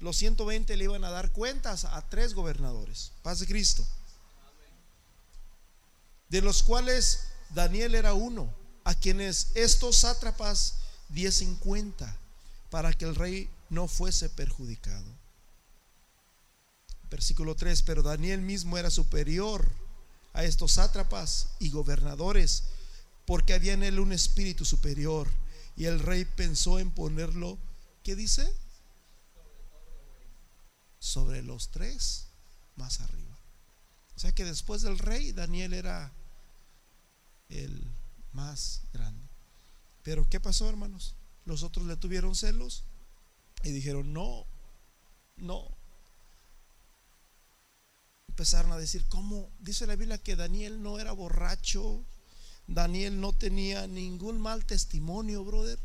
los 0.00 0.16
120 0.16 0.76
le 0.76 0.84
iban 0.84 1.04
a 1.04 1.10
dar 1.10 1.32
cuentas 1.32 1.84
a 1.84 2.08
tres 2.08 2.34
gobernadores. 2.34 3.12
Paz 3.22 3.40
de 3.40 3.46
Cristo 3.46 3.86
de 6.32 6.40
los 6.40 6.62
cuales 6.62 7.24
Daniel 7.50 7.94
era 7.94 8.14
uno, 8.14 8.50
a 8.84 8.94
quienes 8.94 9.52
estos 9.54 9.98
sátrapas 9.98 10.76
diesen 11.10 11.56
cuenta 11.56 12.16
para 12.70 12.94
que 12.94 13.04
el 13.04 13.14
rey 13.14 13.50
no 13.68 13.86
fuese 13.86 14.30
perjudicado. 14.30 15.04
Versículo 17.10 17.54
3, 17.54 17.82
pero 17.82 18.02
Daniel 18.02 18.40
mismo 18.40 18.78
era 18.78 18.88
superior 18.88 19.70
a 20.32 20.42
estos 20.44 20.72
sátrapas 20.72 21.48
y 21.58 21.68
gobernadores, 21.68 22.64
porque 23.26 23.52
había 23.52 23.74
en 23.74 23.82
él 23.82 24.00
un 24.00 24.14
espíritu 24.14 24.64
superior, 24.64 25.28
y 25.76 25.84
el 25.84 26.00
rey 26.00 26.24
pensó 26.24 26.78
en 26.78 26.92
ponerlo, 26.92 27.58
¿qué 28.02 28.16
dice? 28.16 28.50
Sobre 30.98 31.42
los 31.42 31.70
tres 31.70 32.28
más 32.76 33.02
arriba. 33.02 33.38
O 34.16 34.18
sea 34.18 34.32
que 34.32 34.46
después 34.46 34.80
del 34.80 34.98
rey, 34.98 35.32
Daniel 35.32 35.74
era 35.74 36.10
el 37.52 37.90
más 38.32 38.82
grande. 38.92 39.28
Pero 40.02 40.28
¿qué 40.28 40.40
pasó, 40.40 40.68
hermanos? 40.68 41.14
Los 41.44 41.62
otros 41.62 41.86
le 41.86 41.96
tuvieron 41.96 42.34
celos 42.34 42.84
y 43.62 43.70
dijeron, 43.70 44.12
no, 44.12 44.46
no. 45.36 45.68
Empezaron 48.28 48.72
a 48.72 48.78
decir, 48.78 49.04
¿cómo? 49.08 49.50
Dice 49.60 49.86
la 49.86 49.96
Biblia 49.96 50.18
que 50.18 50.36
Daniel 50.36 50.82
no 50.82 50.98
era 50.98 51.12
borracho, 51.12 52.04
Daniel 52.66 53.20
no 53.20 53.32
tenía 53.32 53.86
ningún 53.86 54.40
mal 54.40 54.64
testimonio, 54.64 55.44
brother. 55.44 55.78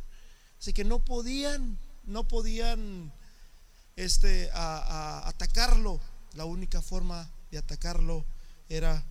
Así 0.59 0.73
que 0.73 0.83
no 0.83 1.03
podían, 1.03 1.77
no 2.05 2.27
podían 2.27 3.11
este, 3.95 4.49
atacarlo. 4.53 5.99
La 6.33 6.45
única 6.45 6.81
forma 6.81 7.29
de 7.51 7.57
atacarlo 7.57 8.25
era 8.69 9.03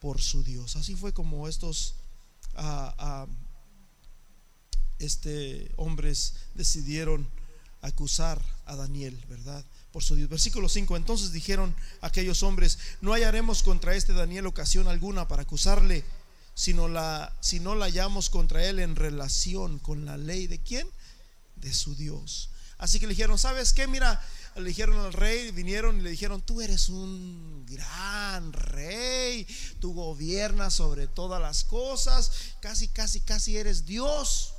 por 0.00 0.20
su 0.20 0.42
Dios. 0.42 0.76
Así 0.76 0.94
fue 0.94 1.12
como 1.12 1.48
estos 1.48 1.94
ah, 2.54 2.94
ah, 2.98 3.26
este, 4.98 5.72
hombres 5.76 6.34
decidieron 6.54 7.28
acusar 7.80 8.42
a 8.66 8.76
Daniel, 8.76 9.22
¿verdad? 9.28 9.64
Por 9.92 10.02
su 10.02 10.16
Dios. 10.16 10.28
Versículo 10.28 10.68
5. 10.68 10.96
Entonces 10.96 11.32
dijeron 11.32 11.74
aquellos 12.00 12.42
hombres, 12.42 12.78
no 13.00 13.12
hallaremos 13.12 13.62
contra 13.62 13.94
este 13.94 14.12
Daniel 14.12 14.46
ocasión 14.46 14.88
alguna 14.88 15.28
para 15.28 15.42
acusarle, 15.42 16.04
sino 16.54 16.88
la, 16.88 17.36
si 17.40 17.60
no 17.60 17.74
la 17.74 17.86
hallamos 17.86 18.30
contra 18.30 18.64
él 18.64 18.80
en 18.80 18.96
relación 18.96 19.78
con 19.78 20.04
la 20.04 20.16
ley 20.16 20.46
de 20.46 20.58
quién? 20.58 20.88
De 21.56 21.72
su 21.72 21.94
Dios. 21.94 22.50
Así 22.78 23.00
que 23.00 23.06
le 23.06 23.14
dijeron, 23.14 23.38
¿sabes 23.38 23.72
qué? 23.72 23.86
Mira, 23.88 24.24
le 24.60 24.68
dijeron 24.68 24.98
al 24.98 25.12
rey, 25.12 25.50
vinieron 25.52 25.98
y 25.98 26.02
le 26.02 26.10
dijeron, 26.10 26.42
tú 26.42 26.60
eres 26.60 26.88
un 26.88 27.64
gran 27.66 28.52
rey, 28.52 29.46
tú 29.80 29.94
gobiernas 29.94 30.74
sobre 30.74 31.06
todas 31.06 31.40
las 31.40 31.64
cosas, 31.64 32.32
casi, 32.60 32.88
casi, 32.88 33.20
casi 33.20 33.56
eres 33.56 33.86
Dios. 33.86 34.54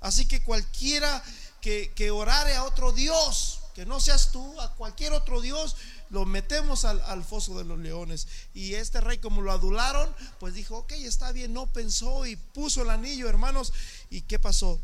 Así 0.00 0.26
que 0.26 0.42
cualquiera 0.42 1.22
que, 1.60 2.10
orare 2.10 2.54
a 2.54 2.64
otro 2.64 2.92
Dios, 2.92 3.60
que 3.74 3.86
no 3.86 4.00
seas 4.00 4.30
tú, 4.30 4.60
a 4.60 4.74
cualquier 4.74 5.12
otro 5.12 5.40
Dios, 5.40 5.76
lo 6.10 6.24
metemos 6.24 6.84
al, 6.84 7.00
al, 7.02 7.24
foso 7.24 7.58
de 7.58 7.64
los 7.64 7.78
leones. 7.78 8.28
Y 8.54 8.74
este 8.74 9.00
rey, 9.00 9.18
como 9.18 9.42
lo 9.42 9.52
adularon, 9.52 10.14
pues 10.38 10.54
dijo, 10.54 10.78
ok, 10.78 10.92
está 10.92 11.32
bien, 11.32 11.52
no 11.52 11.66
pensó 11.72 12.26
y 12.26 12.36
puso 12.36 12.82
el 12.82 12.90
anillo, 12.90 13.28
hermanos. 13.28 13.72
¿Y 14.10 14.22
qué 14.22 14.38
pasó? 14.38 14.80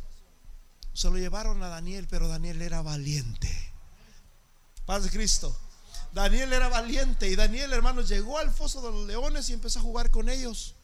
Se 0.92 1.08
lo 1.08 1.16
llevaron 1.16 1.62
a 1.62 1.68
Daniel, 1.68 2.06
pero 2.10 2.28
Daniel 2.28 2.60
era 2.60 2.82
valiente. 2.82 3.71
Paz 4.86 5.04
de 5.04 5.10
Cristo. 5.10 5.56
Daniel 6.12 6.52
era 6.52 6.68
valiente 6.68 7.28
y 7.28 7.36
Daniel, 7.36 7.72
hermanos, 7.72 8.08
llegó 8.08 8.38
al 8.38 8.52
foso 8.52 8.82
de 8.82 8.90
los 8.90 9.06
leones 9.06 9.48
y 9.48 9.54
empezó 9.54 9.78
a 9.78 9.82
jugar 9.82 10.10
con 10.10 10.28
ellos. 10.28 10.74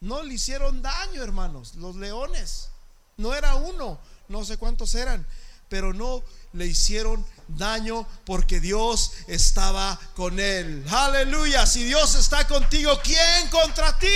No 0.00 0.22
le 0.22 0.34
hicieron 0.34 0.82
daño, 0.82 1.22
hermanos, 1.22 1.74
los 1.76 1.96
leones. 1.96 2.70
No 3.16 3.34
era 3.34 3.54
uno, 3.54 3.98
no 4.28 4.44
sé 4.44 4.58
cuántos 4.58 4.94
eran, 4.94 5.26
pero 5.68 5.92
no 5.92 6.22
le 6.52 6.66
hicieron 6.66 7.24
daño 7.48 8.06
porque 8.24 8.60
Dios 8.60 9.12
estaba 9.26 9.98
con 10.14 10.38
él. 10.38 10.84
Aleluya, 10.88 11.66
si 11.66 11.84
Dios 11.84 12.14
está 12.14 12.46
contigo, 12.46 13.00
¿quién 13.02 13.48
contra 13.50 13.98
ti? 13.98 14.06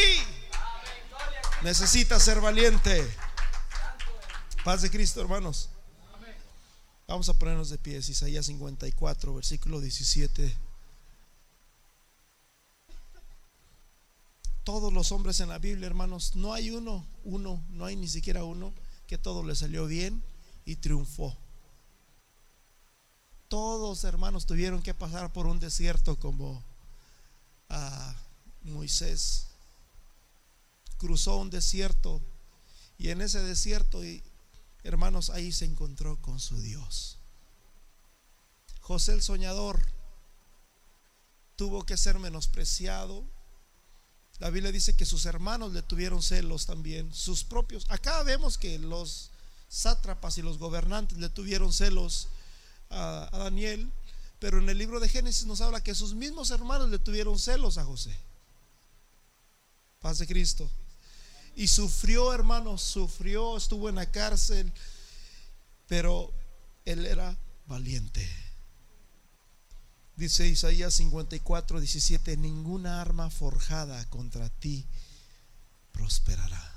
Necesita 1.63 2.21
ser 2.21 2.41
valiente. 2.41 3.17
Paz 4.65 4.83
de 4.83 4.91
Cristo, 4.91 5.21
hermanos. 5.21 5.69
Vamos 7.13 7.29
a 7.29 7.35
ponernos 7.35 7.69
de 7.69 7.77
pies, 7.77 8.09
Isaías 8.09 8.47
54, 8.47 9.35
versículo 9.35 9.83
17. 9.83 10.57
Todos 14.65 14.91
los 14.95 15.13
hombres 15.13 15.39
en 15.41 15.51
la 15.51 15.59
Biblia, 15.59 15.89
hermanos, 15.89 16.37
no 16.37 16.55
hay 16.55 16.71
uno, 16.71 17.05
uno, 17.25 17.63
no 17.69 17.85
hay 17.85 17.97
ni 17.97 18.09
siquiera 18.09 18.45
uno 18.45 18.73
que 19.07 19.19
todo 19.19 19.45
le 19.45 19.55
salió 19.55 19.85
bien 19.85 20.25
y 20.65 20.77
triunfó. 20.77 21.37
Todos, 23.49 24.05
hermanos, 24.05 24.47
tuvieron 24.47 24.81
que 24.81 24.95
pasar 24.95 25.35
por 25.35 25.47
un 25.47 25.61
desierto 25.61 26.19
como 26.19 26.65
a 27.69 28.17
Moisés. 28.63 29.49
Cruzó 30.97 31.37
un 31.37 31.51
desierto 31.51 32.23
y 32.97 33.11
en 33.11 33.21
ese 33.21 33.43
desierto 33.43 34.01
Hermanos, 34.85 35.31
ahí 35.31 35.53
se 35.53 35.65
encontró 35.65 36.21
con 36.21 36.41
su 36.41 36.61
Dios. 36.61 37.19
José 38.81 39.13
el 39.13 39.23
soñador 39.23 39.81
tuvo 41.57 41.87
que 41.87 41.97
ser 41.97 42.19
menospreciado. 42.19 43.25
La 44.39 44.51
Biblia 44.51 44.73
dice 44.73 44.97
que 44.97 45.07
sus 45.07 45.25
hermanos 45.27 45.73
le 45.73 45.83
tuvieron 45.83 46.21
celos 46.23 46.67
también, 46.67 47.15
sus 47.15 47.45
propios. 47.45 47.85
Acá 47.89 48.23
vemos 48.25 48.59
que 48.59 48.79
los 48.81 49.31
sátrapas 49.69 50.37
y 50.39 50.43
los 50.43 50.59
gobernantes 50.59 51.19
le 51.19 51.29
tuvieron 51.29 51.73
celos 51.73 52.29
a, 52.91 53.29
a 53.33 53.39
Daniel, 53.39 53.89
pero 54.41 54.59
en 54.59 54.69
el 54.69 54.79
libro 54.79 54.99
de 54.99 55.09
Génesis 55.09 55.47
nos 55.47 55.61
habla 55.61 55.85
que 55.85 55.95
sus 55.95 56.15
mismos 56.15 56.51
hermanos 56.51 56.91
le 56.91 56.99
tuvieron 56.99 57.39
celos 57.39 57.79
a 57.79 57.85
José. 57.85 58.17
Paz 60.01 60.19
de 60.19 60.27
Cristo. 60.27 60.69
Y 61.55 61.69
sufrió, 61.69 62.33
hermanos, 62.33 62.83
sufrió, 62.83 63.57
estuvo 63.57 63.89
en 63.89 63.97
la 63.97 64.11
cárcel, 64.11 64.73
pero 65.87 66.33
él 66.85 67.05
era 67.05 67.37
valiente. 67.67 68.27
Dice 70.17 70.47
Isaías 70.47 70.95
54, 70.95 71.81
17, 71.81 72.37
ninguna 72.37 73.01
arma 73.01 73.29
forjada 73.31 74.09
contra 74.09 74.49
ti 74.49 74.87
prosperará. 75.93 76.71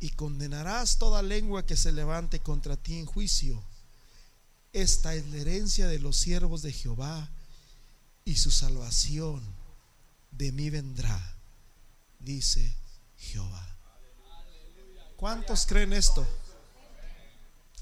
Y 0.00 0.10
condenarás 0.10 0.98
toda 0.98 1.22
lengua 1.22 1.64
que 1.64 1.76
se 1.76 1.92
levante 1.92 2.40
contra 2.40 2.76
ti 2.76 2.98
en 2.98 3.06
juicio. 3.06 3.62
Esta 4.72 5.14
es 5.14 5.26
la 5.28 5.38
herencia 5.38 5.86
de 5.86 5.98
los 5.98 6.16
siervos 6.16 6.62
de 6.62 6.72
Jehová 6.72 7.30
y 8.24 8.36
su 8.36 8.50
salvación 8.50 9.42
de 10.32 10.52
mí 10.52 10.68
vendrá, 10.68 11.38
dice 12.18 12.74
Jehová. 13.26 13.66
¿Cuántos 15.16 15.66
creen 15.66 15.92
esto? 15.92 16.26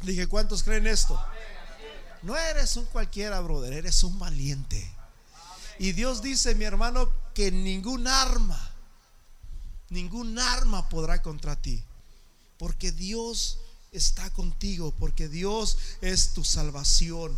Dije, 0.03 0.27
¿cuántos 0.27 0.63
creen 0.63 0.87
esto? 0.87 1.21
No 2.23 2.37
eres 2.37 2.77
un 2.77 2.87
cualquiera, 2.87 3.41
brother, 3.41 3.73
eres 3.73 4.03
un 4.03 4.19
valiente. 4.19 4.91
Y 5.79 5.93
Dios 5.93 6.23
dice, 6.23 6.55
mi 6.55 6.65
hermano, 6.65 7.11
que 7.35 7.51
ningún 7.51 8.07
arma, 8.07 8.73
ningún 9.91 10.39
arma 10.39 10.89
podrá 10.89 11.21
contra 11.23 11.57
ti. 11.57 11.85
Porque 12.57 12.93
Dios 12.93 13.59
está 13.93 14.31
contigo, 14.31 14.95
porque 14.99 15.29
Dios 15.29 15.79
es 16.01 16.33
tu 16.33 16.45
salvación. 16.45 17.37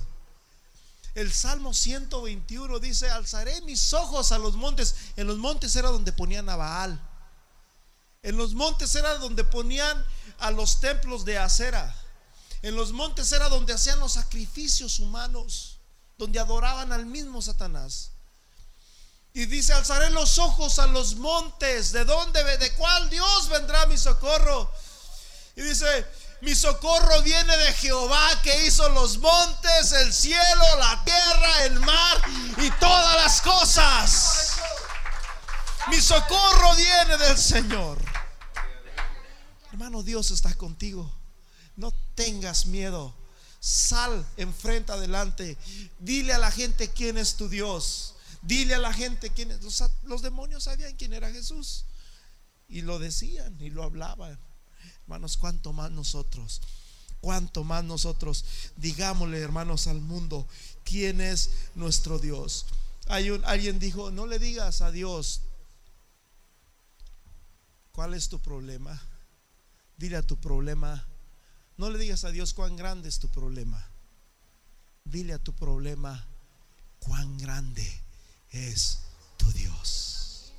El 1.14 1.32
Salmo 1.32 1.72
121 1.72 2.78
dice, 2.78 3.08
alzaré 3.08 3.62
mis 3.62 3.94
ojos 3.94 4.32
a 4.32 4.38
los 4.38 4.54
montes. 4.56 4.94
En 5.16 5.26
los 5.26 5.38
montes 5.38 5.74
era 5.74 5.88
donde 5.88 6.12
ponían 6.12 6.48
a 6.50 6.56
Baal. 6.56 7.00
En 8.26 8.36
los 8.36 8.54
montes 8.54 8.92
era 8.96 9.18
donde 9.18 9.44
ponían 9.44 10.04
a 10.40 10.50
los 10.50 10.80
templos 10.80 11.24
de 11.24 11.38
acera. 11.38 11.94
En 12.60 12.74
los 12.74 12.90
montes 12.90 13.30
era 13.30 13.48
donde 13.48 13.72
hacían 13.72 14.00
los 14.00 14.14
sacrificios 14.14 14.98
humanos, 14.98 15.78
donde 16.18 16.40
adoraban 16.40 16.92
al 16.92 17.06
mismo 17.06 17.40
Satanás. 17.40 18.10
Y 19.32 19.46
dice, 19.46 19.74
alzaré 19.74 20.10
los 20.10 20.38
ojos 20.38 20.80
a 20.80 20.88
los 20.88 21.14
montes, 21.14 21.92
¿de 21.92 22.04
dónde, 22.04 22.42
de 22.56 22.72
cuál 22.72 23.08
Dios 23.10 23.48
vendrá 23.48 23.86
mi 23.86 23.96
socorro? 23.96 24.72
Y 25.54 25.62
dice, 25.62 26.04
mi 26.40 26.56
socorro 26.56 27.22
viene 27.22 27.56
de 27.56 27.72
Jehová 27.74 28.42
que 28.42 28.66
hizo 28.66 28.88
los 28.88 29.18
montes, 29.18 29.92
el 29.92 30.12
cielo, 30.12 30.64
la 30.80 31.04
tierra, 31.04 31.62
el 31.62 31.78
mar 31.78 32.22
y 32.56 32.70
todas 32.80 33.14
las 33.22 33.40
cosas. 33.40 34.52
Mi 35.90 36.00
socorro 36.00 36.74
viene 36.74 37.16
del 37.18 37.38
Señor. 37.38 38.15
Hermano, 39.76 40.02
Dios 40.02 40.30
está 40.30 40.54
contigo. 40.54 41.12
No 41.76 41.92
tengas 42.14 42.64
miedo. 42.64 43.14
Sal, 43.60 44.26
enfrenta 44.38 44.94
adelante. 44.94 45.58
Dile 45.98 46.32
a 46.32 46.38
la 46.38 46.50
gente 46.50 46.88
quién 46.88 47.18
es 47.18 47.34
tu 47.34 47.50
Dios. 47.50 48.14
Dile 48.40 48.74
a 48.74 48.78
la 48.78 48.90
gente 48.94 49.28
quién 49.28 49.50
es. 49.50 49.60
Los, 50.04 50.22
demonios 50.22 50.64
sabían 50.64 50.96
quién 50.96 51.12
era 51.12 51.30
Jesús. 51.30 51.84
Y 52.70 52.80
lo 52.80 52.98
decían 52.98 53.54
y 53.60 53.68
lo 53.68 53.82
hablaban. 53.82 54.38
Hermanos, 55.02 55.36
cuánto 55.36 55.74
más 55.74 55.90
nosotros. 55.90 56.62
Cuánto 57.20 57.62
más 57.62 57.84
nosotros. 57.84 58.46
Digámosle, 58.76 59.38
hermanos, 59.40 59.88
al 59.88 60.00
mundo 60.00 60.48
quién 60.84 61.20
es 61.20 61.50
nuestro 61.74 62.18
Dios. 62.18 62.64
Hay 63.08 63.28
un, 63.28 63.44
alguien 63.44 63.78
dijo, 63.78 64.10
no 64.10 64.26
le 64.26 64.38
digas 64.38 64.80
a 64.80 64.90
Dios 64.90 65.42
cuál 67.92 68.14
es 68.14 68.30
tu 68.30 68.40
problema. 68.40 68.98
Dile 69.96 70.16
a 70.16 70.22
tu 70.22 70.36
problema. 70.36 71.06
No 71.76 71.90
le 71.90 71.98
digas 71.98 72.24
a 72.24 72.30
Dios 72.30 72.54
cuán 72.54 72.76
grande 72.76 73.08
es 73.08 73.18
tu 73.18 73.28
problema. 73.28 73.84
Dile 75.04 75.34
a 75.34 75.38
tu 75.38 75.52
problema 75.52 76.26
cuán 77.00 77.38
grande 77.38 78.00
es 78.50 78.98
tu 79.36 79.50
Dios. 79.52 80.52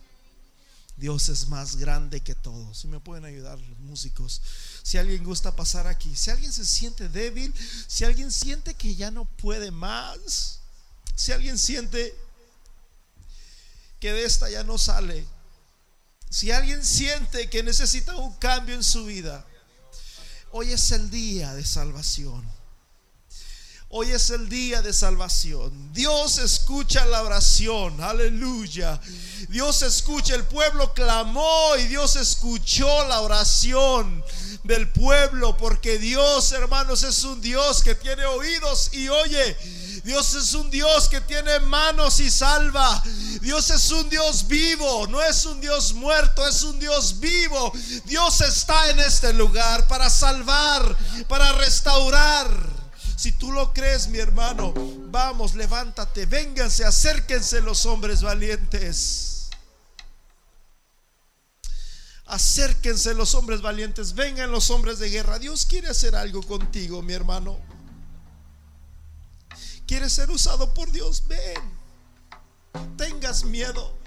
Dios 0.97 1.29
es 1.29 1.47
más 1.47 1.75
grande 1.75 2.21
que 2.21 2.33
todo. 2.33 2.73
Si 2.73 2.87
me 2.87 2.99
pueden 2.99 3.25
ayudar 3.25 3.59
los 3.59 3.79
músicos. 3.79 4.41
Si 4.81 4.97
alguien 4.97 5.23
gusta 5.23 5.55
pasar 5.55 5.85
aquí, 5.85 6.15
si 6.15 6.31
alguien 6.31 6.51
se 6.51 6.65
siente 6.65 7.07
débil, 7.07 7.53
si 7.87 8.03
alguien 8.03 8.31
siente 8.31 8.73
que 8.73 8.95
ya 8.95 9.11
no 9.11 9.25
puede 9.25 9.69
más, 9.69 10.59
si 11.15 11.31
alguien 11.31 11.57
siente 11.59 12.15
que 13.99 14.11
de 14.11 14.25
esta 14.25 14.49
ya 14.49 14.63
no 14.63 14.77
sale, 14.77 15.25
si 16.29 16.51
alguien 16.51 16.83
siente 16.83 17.49
que 17.49 17.63
necesita 17.63 18.15
un 18.15 18.33
cambio 18.35 18.75
en 18.75 18.83
su 18.83 19.05
vida, 19.05 19.45
hoy 20.51 20.71
es 20.71 20.91
el 20.91 21.09
día 21.09 21.53
de 21.53 21.65
salvación. 21.65 22.45
Hoy 23.89 24.11
es 24.11 24.31
el 24.31 24.49
día 24.49 24.81
de 24.81 24.91
salvación. 24.91 25.93
Dios 25.93 26.39
escucha 26.39 27.05
la 27.05 27.23
oración. 27.23 28.01
Aleluya. 28.01 28.99
Dios 29.47 29.81
escucha. 29.81 30.35
El 30.35 30.43
pueblo 30.43 30.93
clamó 30.93 31.73
y 31.79 31.83
Dios 31.83 32.17
escuchó 32.17 33.07
la 33.07 33.21
oración 33.21 34.21
del 34.65 34.89
pueblo. 34.91 35.55
Porque 35.55 35.97
Dios, 35.99 36.51
hermanos, 36.51 37.03
es 37.03 37.23
un 37.23 37.39
Dios 37.39 37.81
que 37.81 37.95
tiene 37.95 38.25
oídos 38.25 38.89
y 38.91 39.07
oye. 39.07 39.55
Dios 40.07 40.35
es 40.35 40.53
un 40.53 40.71
Dios 40.71 41.09
que 41.09 41.19
tiene 41.19 41.59
manos 41.59 42.21
y 42.21 42.31
salva. 42.31 43.03
Dios 43.41 43.69
es 43.71 43.91
un 43.91 44.09
Dios 44.09 44.47
vivo, 44.47 45.05
no 45.07 45.21
es 45.21 45.45
un 45.45 45.59
Dios 45.59 45.93
muerto, 45.93 46.47
es 46.47 46.63
un 46.63 46.79
Dios 46.79 47.19
vivo. 47.19 47.73
Dios 48.05 48.39
está 48.39 48.89
en 48.89 49.01
este 49.01 49.33
lugar 49.33 49.85
para 49.89 50.09
salvar, 50.09 50.95
para 51.27 51.51
restaurar. 51.51 52.49
Si 53.17 53.33
tú 53.33 53.51
lo 53.51 53.73
crees, 53.73 54.07
mi 54.07 54.17
hermano, 54.17 54.73
vamos, 55.09 55.55
levántate, 55.55 56.25
vénganse, 56.25 56.85
acérquense 56.85 57.59
los 57.59 57.85
hombres 57.85 58.21
valientes. 58.21 59.49
Acérquense 62.27 63.13
los 63.13 63.35
hombres 63.35 63.61
valientes, 63.61 64.15
vengan 64.15 64.51
los 64.51 64.69
hombres 64.69 64.99
de 64.99 65.09
guerra. 65.09 65.37
Dios 65.37 65.65
quiere 65.65 65.89
hacer 65.89 66.15
algo 66.15 66.41
contigo, 66.43 67.01
mi 67.01 67.11
hermano. 67.11 67.76
¿Quieres 69.87 70.13
ser 70.13 70.29
usado 70.29 70.73
por 70.73 70.91
Dios? 70.91 71.23
Ven. 71.27 71.77
Tengas 72.97 73.45
miedo. 73.45 73.97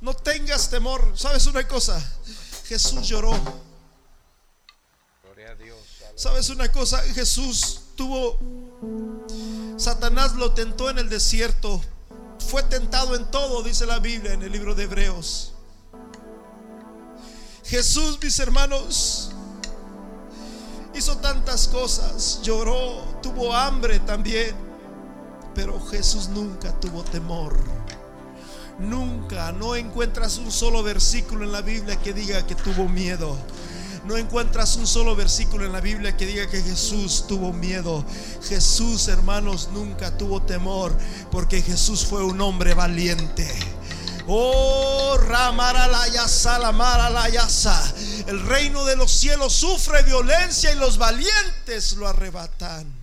No 0.00 0.14
tengas 0.14 0.68
temor. 0.70 1.14
¿Sabes 1.16 1.46
una 1.46 1.66
cosa? 1.66 1.98
Jesús 2.66 3.08
lloró. 3.08 3.32
Gloria 5.22 5.50
a 5.50 5.54
Dios. 5.54 5.78
¿Sabes 6.14 6.50
una 6.50 6.70
cosa? 6.70 7.02
Jesús 7.14 7.80
tuvo, 7.96 8.38
Satanás 9.78 10.34
lo 10.34 10.52
tentó 10.52 10.90
en 10.90 10.98
el 10.98 11.08
desierto. 11.08 11.80
Fue 12.38 12.62
tentado 12.62 13.16
en 13.16 13.30
todo, 13.30 13.62
dice 13.62 13.86
la 13.86 13.98
Biblia 13.98 14.34
en 14.34 14.42
el 14.42 14.52
libro 14.52 14.74
de 14.74 14.84
Hebreos. 14.84 15.52
Jesús, 17.64 18.18
mis 18.22 18.38
hermanos, 18.38 19.29
hizo 20.94 21.16
tantas 21.18 21.68
cosas, 21.68 22.40
lloró, 22.42 23.04
tuvo 23.22 23.54
hambre 23.54 24.00
también, 24.00 24.54
pero 25.54 25.80
Jesús 25.86 26.28
nunca 26.28 26.72
tuvo 26.80 27.02
temor. 27.02 27.56
Nunca, 28.78 29.52
no 29.52 29.76
encuentras 29.76 30.38
un 30.38 30.50
solo 30.50 30.82
versículo 30.82 31.44
en 31.44 31.52
la 31.52 31.60
Biblia 31.60 31.96
que 31.96 32.14
diga 32.14 32.46
que 32.46 32.54
tuvo 32.54 32.88
miedo. 32.88 33.36
No 34.06 34.16
encuentras 34.16 34.76
un 34.76 34.86
solo 34.86 35.14
versículo 35.14 35.66
en 35.66 35.72
la 35.72 35.80
Biblia 35.80 36.16
que 36.16 36.24
diga 36.24 36.48
que 36.48 36.62
Jesús 36.62 37.26
tuvo 37.28 37.52
miedo. 37.52 38.02
Jesús, 38.48 39.08
hermanos, 39.08 39.68
nunca 39.74 40.16
tuvo 40.16 40.40
temor 40.40 40.96
porque 41.30 41.60
Jesús 41.60 42.06
fue 42.06 42.24
un 42.24 42.40
hombre 42.40 42.72
valiente. 42.72 43.46
Oh, 44.26 45.18
la 45.28 46.08
yasa 47.28 47.94
El 48.26 48.46
reino 48.46 48.84
de 48.84 48.96
los 48.96 49.10
cielos 49.10 49.54
sufre 49.54 50.02
violencia 50.02 50.72
y 50.72 50.76
los 50.76 50.98
valientes 50.98 51.92
lo 51.94 52.08
arrebatan. 52.08 53.00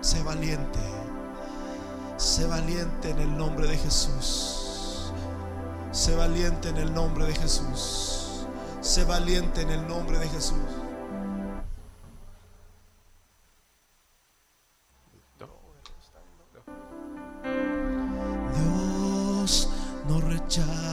Sé 0.00 0.22
valiente. 0.22 0.78
Sé 2.16 2.46
valiente 2.46 3.10
en 3.10 3.18
el 3.18 3.36
nombre 3.36 3.66
de 3.68 3.76
Jesús. 3.78 5.12
Sé 5.92 6.14
valiente 6.14 6.68
en 6.68 6.76
el 6.78 6.92
nombre 6.92 7.26
de 7.26 7.34
Jesús. 7.34 8.46
Sé 8.80 9.04
valiente 9.04 9.62
en 9.62 9.70
el 9.70 9.86
nombre 9.86 10.18
de 10.18 10.28
Jesús. 10.28 10.56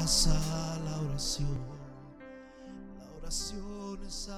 La 0.07 1.01
oración. 1.01 1.57
La 2.97 3.11
oración 3.17 3.99
es 4.05 4.29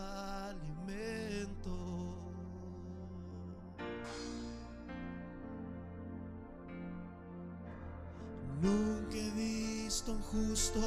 Nunca 8.60 9.16
he 9.16 9.30
visto 9.30 10.14
un 10.14 10.22
justo 10.22 10.82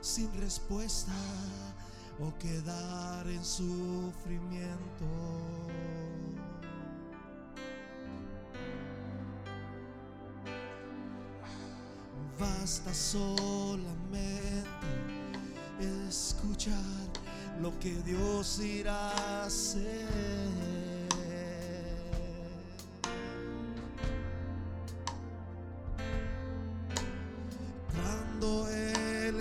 sin 0.00 0.32
respuesta 0.40 1.12
o 2.18 2.32
quedar 2.38 3.26
en 3.26 3.44
sufrimiento. 3.44 5.04
Basta 12.38 12.92
solamente 12.92 14.68
escuchar 16.08 16.74
lo 17.60 17.78
que 17.78 17.94
Dios 18.02 18.58
irá 18.60 19.10
a 19.10 19.44
hacer. 19.46 20.46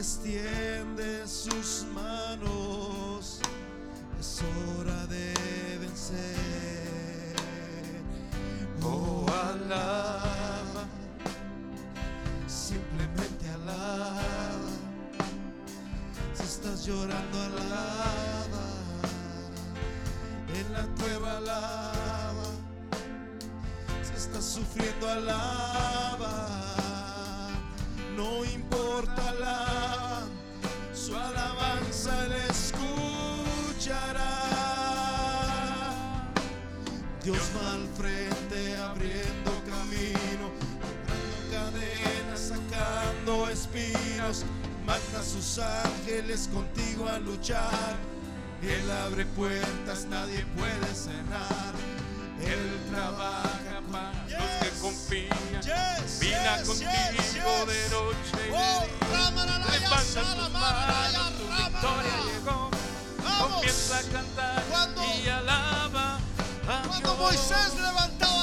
extiende 0.06 1.28
sus 1.28 1.84
manos, 1.92 2.55
contigo 56.64 57.66
de 57.66 57.90
noche 57.90 58.36
Levanta 59.82 60.26
victoria. 61.58 62.20
Comienza 63.40 63.98
a 63.98 64.04
cantar 64.04 64.64
y 65.24 65.28
alaba. 65.30 66.20
Cuando 66.88 67.16
Moisés 67.16 67.76
levantaba 67.76 68.35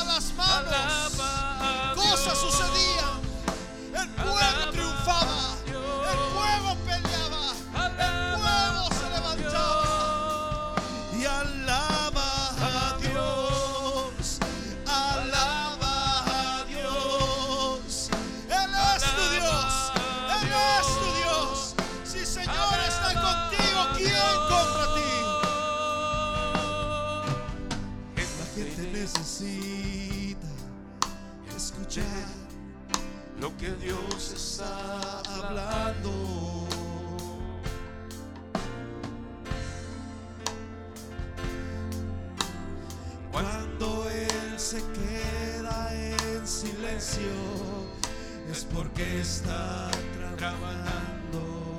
porque 48.65 49.21
está 49.21 49.91
trabajando. 50.37 51.79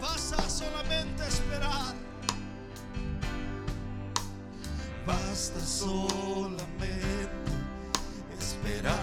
Vas 0.00 0.32
a 0.32 0.48
solamente 0.48 1.26
esperar. 1.26 1.94
Basta 5.06 5.60
solamente 5.60 7.28
esperar 8.38 8.98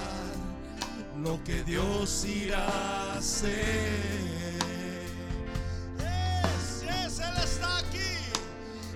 lo 1.24 1.44
que 1.44 1.64
Dios 1.64 2.26
irá 2.26 2.68
a 2.68 3.18
hacer. 3.18 4.36
Es, 5.98 6.84
es, 6.84 7.20
Él 7.20 7.38
está 7.44 7.78
aquí, 7.80 8.14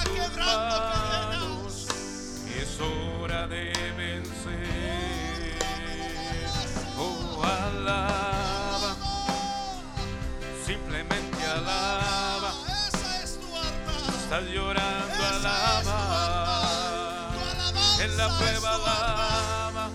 estás 14.30 14.46
llorando, 14.46 15.24
alaba. 15.28 16.00
En 18.00 18.16
la 18.16 18.28
prueba, 18.38 18.76
alaba. 18.76 19.90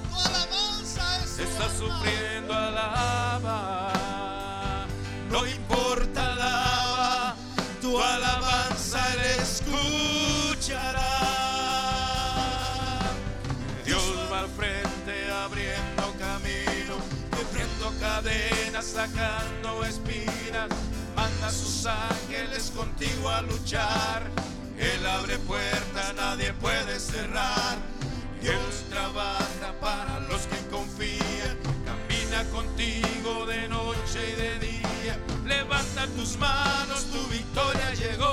Estás 1.39 1.72
sufriendo, 1.78 2.53
alaba. 2.53 3.93
No 5.30 5.47
importa, 5.47 6.32
alaba. 6.32 7.37
Tu 7.80 7.97
alabanza 7.97 9.07
le 9.20 9.37
escuchará. 9.37 11.12
Dios 13.87 14.03
va 14.32 14.41
al 14.41 14.49
frente 14.49 15.30
abriendo 15.45 16.12
camino, 16.18 16.97
quebrando 17.30 17.93
cadenas, 18.01 18.85
sacando 18.85 19.85
espinas 19.85 20.84
a 21.45 21.51
sus 21.51 21.86
ángeles 21.86 22.72
contigo 22.74 23.28
a 23.28 23.42
luchar. 23.42 24.22
Él 24.78 25.07
abre 25.07 25.38
puertas, 25.38 26.14
nadie 26.16 26.53
puede 26.55 26.99
cerrar. 26.99 27.76
Dios 28.40 28.84
trabaja 28.88 29.74
para 29.80 30.20
los 30.20 30.42
que 30.47 30.57
confían. 30.70 31.57
Camina 31.84 32.45
contigo 32.51 33.47
de 33.47 33.68
noche 33.68 34.20
y 34.32 34.40
de 34.40 34.59
día. 34.59 35.18
Levanta 35.45 36.07
tus 36.16 36.38
manos, 36.38 37.05
tu 37.12 37.22
victoria 37.28 37.92
llegó. 37.95 38.24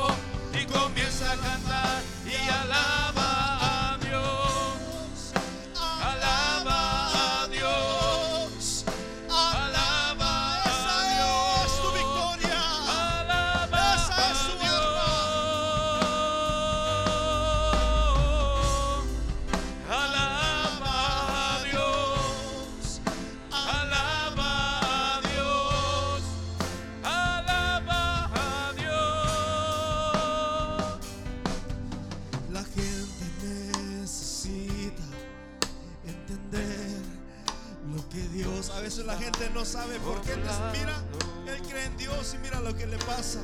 le 42.85 42.97
pasa. 42.97 43.39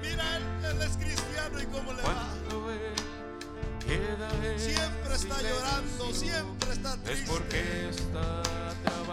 Mira, 0.00 0.36
él, 0.36 0.42
él 0.64 0.82
es 0.82 0.96
cristiano 0.96 1.60
y 1.60 1.66
cómo 1.66 1.92
le 1.92 2.02
va. 2.02 2.34
Siempre 4.58 5.14
está 5.14 5.42
llorando, 5.42 6.12
siempre 6.12 6.72
está 6.72 6.96
triste. 6.98 7.90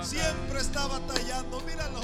Siempre 0.03 0.59
está 0.59 0.87
batallando, 0.87 1.61
míralo. 1.61 2.01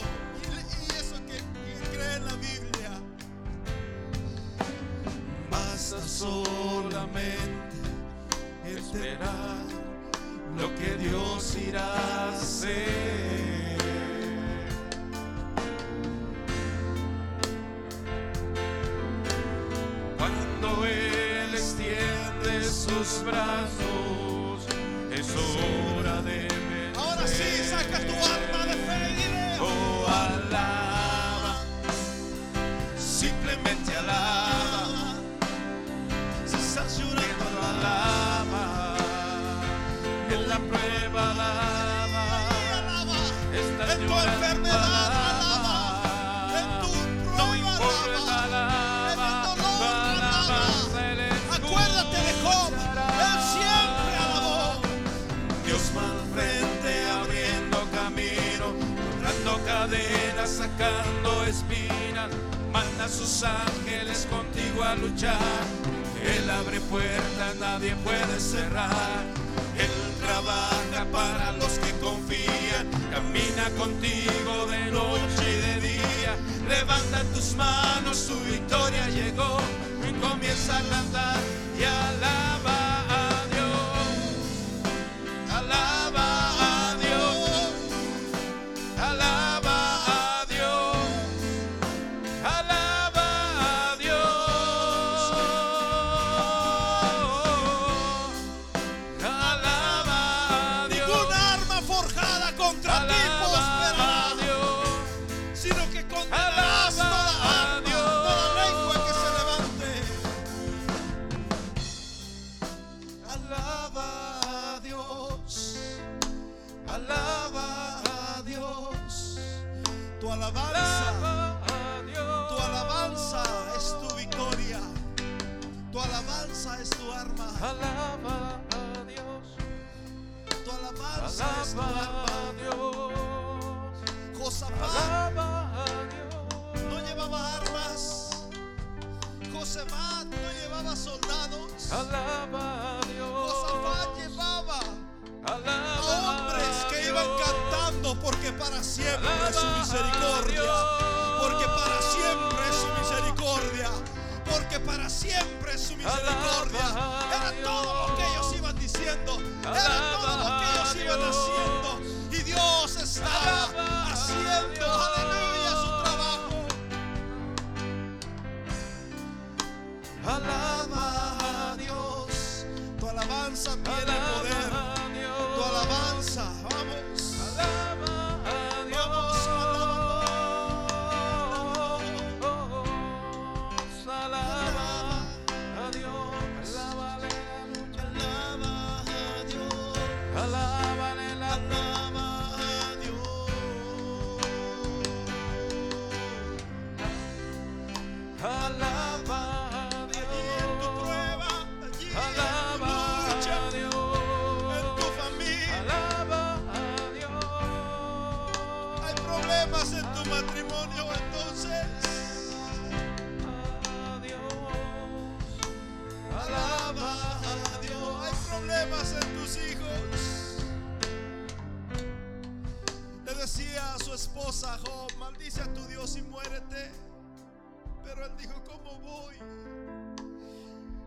dijo, 228.42 228.62
¿cómo 228.66 229.00
voy? 229.00 229.36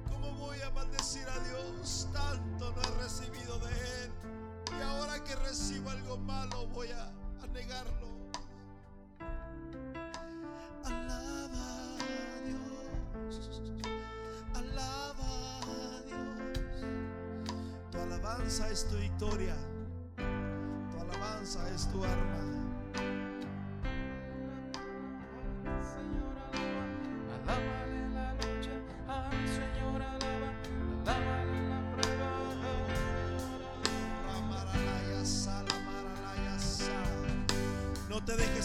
¿Cómo 0.09 0.33
voy 0.35 0.61
a 0.61 0.71
maldecir 0.71 1.27
a 1.29 1.39
Dios? 1.41 2.09
Tanto 2.13 2.73
no 2.73 2.83
he 2.83 3.03
recibido 3.03 3.59
de 3.59 3.73
Él. 3.73 4.13
Y 4.79 4.83
ahora 4.83 5.23
que 5.25 5.35
recibo 5.37 5.91
algo 5.91 6.17
malo 6.19 6.67
voy 6.69 6.89
a, 6.91 7.13
negarlo. 7.53 8.09
Alaba 10.85 11.97
a 11.99 12.41
Dios. 12.45 13.63
Alaba 14.55 15.61
a 15.63 16.03
Dios. 16.03 16.85
Tu 17.93 17.99
alabanza 17.99 18.71
es 18.71 18.89
tu 18.89 18.97
victoria. 18.97 19.57
Tu 20.17 21.01
alabanza 21.01 21.71
es 21.71 21.89
tu 21.91 22.05
arma. 22.05 22.54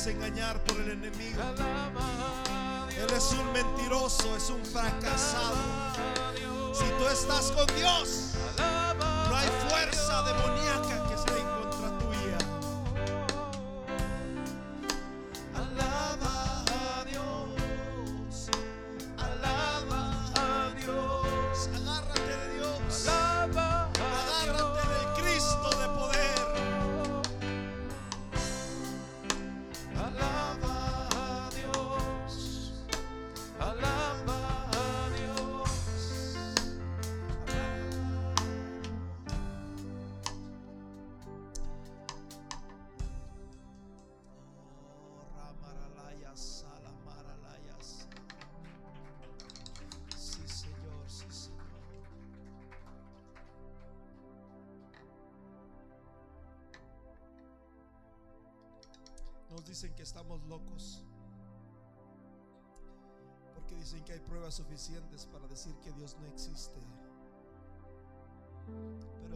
engañar 0.07 0.63
por 0.63 0.77
el 0.81 0.91
enemigo. 0.91 1.41
Él 2.97 3.13
es 3.15 3.31
un 3.31 3.53
mentiroso, 3.53 4.35
es 4.35 4.49
un 4.49 4.65
fracasado. 4.65 5.57
Si 6.73 6.85
tú 6.97 7.07
estás 7.07 7.51
con 7.51 7.67
Dios, 7.75 8.28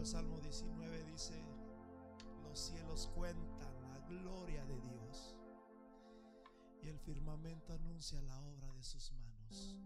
Salmo 0.05 0.37
19 0.41 1.05
dice, 1.05 1.41
los 2.43 2.59
cielos 2.59 3.09
cuentan 3.15 3.81
la 3.81 3.99
gloria 4.09 4.65
de 4.65 4.77
Dios 4.81 5.33
y 6.81 6.89
el 6.89 6.99
firmamento 6.99 7.71
anuncia 7.71 8.21
la 8.23 8.37
obra 8.41 8.69
de 8.73 8.83
sus 8.83 9.13
manos. 9.13 9.77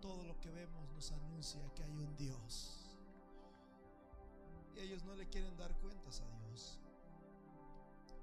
Todo 0.00 0.24
lo 0.24 0.40
que 0.40 0.50
vemos 0.50 0.88
nos 0.88 1.12
anuncia 1.12 1.60
que 1.74 1.82
hay 1.82 1.94
un 1.94 2.16
Dios. 2.16 2.98
Y 4.74 4.80
ellos 4.80 5.04
no 5.04 5.14
le 5.14 5.28
quieren 5.28 5.54
dar 5.58 5.76
cuentas 5.76 6.22
a 6.22 6.30
Dios. 6.30 6.80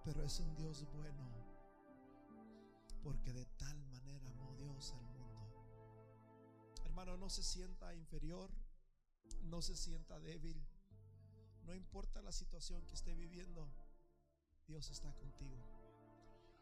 Pero 0.04 0.24
es 0.24 0.40
un 0.40 0.56
Dios 0.56 0.88
bueno. 0.92 1.30
Porque 3.04 3.32
de 3.32 3.46
tal 3.46 3.78
manera 3.86 4.28
amó 4.32 4.56
Dios 4.56 4.92
al 4.94 5.04
mundo. 5.04 5.68
Hermano, 6.84 7.16
no 7.18 7.30
se 7.30 7.44
sienta 7.44 7.94
inferior 7.94 8.50
no 9.44 9.62
se 9.62 9.76
sienta 9.76 10.20
débil. 10.20 10.62
No 11.66 11.74
importa 11.74 12.22
la 12.22 12.32
situación 12.32 12.86
que 12.86 12.96
esté 12.96 13.14
viviendo, 13.14 13.70
Dios 14.68 14.90
está 14.90 15.14
contigo. 15.14 15.58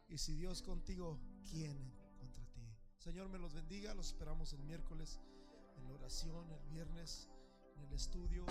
Y 0.08 0.18
si 0.18 0.34
Dios 0.34 0.62
contigo, 0.62 1.18
¿quién 1.50 1.76
contra 2.18 2.44
ti? 2.52 2.60
Señor, 2.98 3.28
me 3.28 3.38
los 3.38 3.54
bendiga. 3.54 3.94
Los 3.94 4.08
esperamos 4.08 4.52
el 4.52 4.62
miércoles 4.62 5.18
en 5.76 5.84
la 5.84 5.92
oración, 5.92 6.50
el 6.50 6.68
viernes 6.68 7.28
en 7.76 7.84
el 7.84 7.92
estudio. 7.92 8.44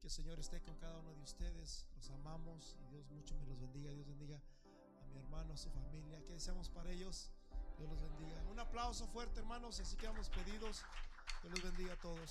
Que 0.00 0.06
el 0.06 0.10
Señor 0.10 0.38
esté 0.38 0.60
con 0.62 0.76
cada 0.76 0.98
uno 0.98 1.12
de 1.12 1.22
ustedes. 1.22 1.86
Los 1.96 2.10
amamos 2.10 2.76
y 2.80 2.92
Dios 2.92 3.10
mucho 3.10 3.34
me 3.36 3.46
los 3.46 3.60
bendiga. 3.60 3.92
Dios 3.92 4.06
bendiga 4.06 4.40
a 5.02 5.06
mi 5.08 5.18
hermano, 5.18 5.54
a 5.54 5.56
su 5.56 5.70
familia. 5.70 6.24
Que 6.24 6.34
deseamos 6.34 6.70
para 6.70 6.90
ellos? 6.90 7.30
Dios 7.78 7.90
los 7.90 8.00
bendiga. 8.00 8.42
Un 8.50 8.58
aplauso 8.60 9.06
fuerte, 9.08 9.40
hermanos. 9.40 9.80
Así 9.80 9.96
que 9.96 10.06
hemos 10.06 10.30
pedidos. 10.30 10.84
Dios 11.42 11.52
los 11.52 11.62
bendiga 11.62 11.94
a 11.94 12.00
todos. 12.00 12.30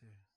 here. 0.00 0.29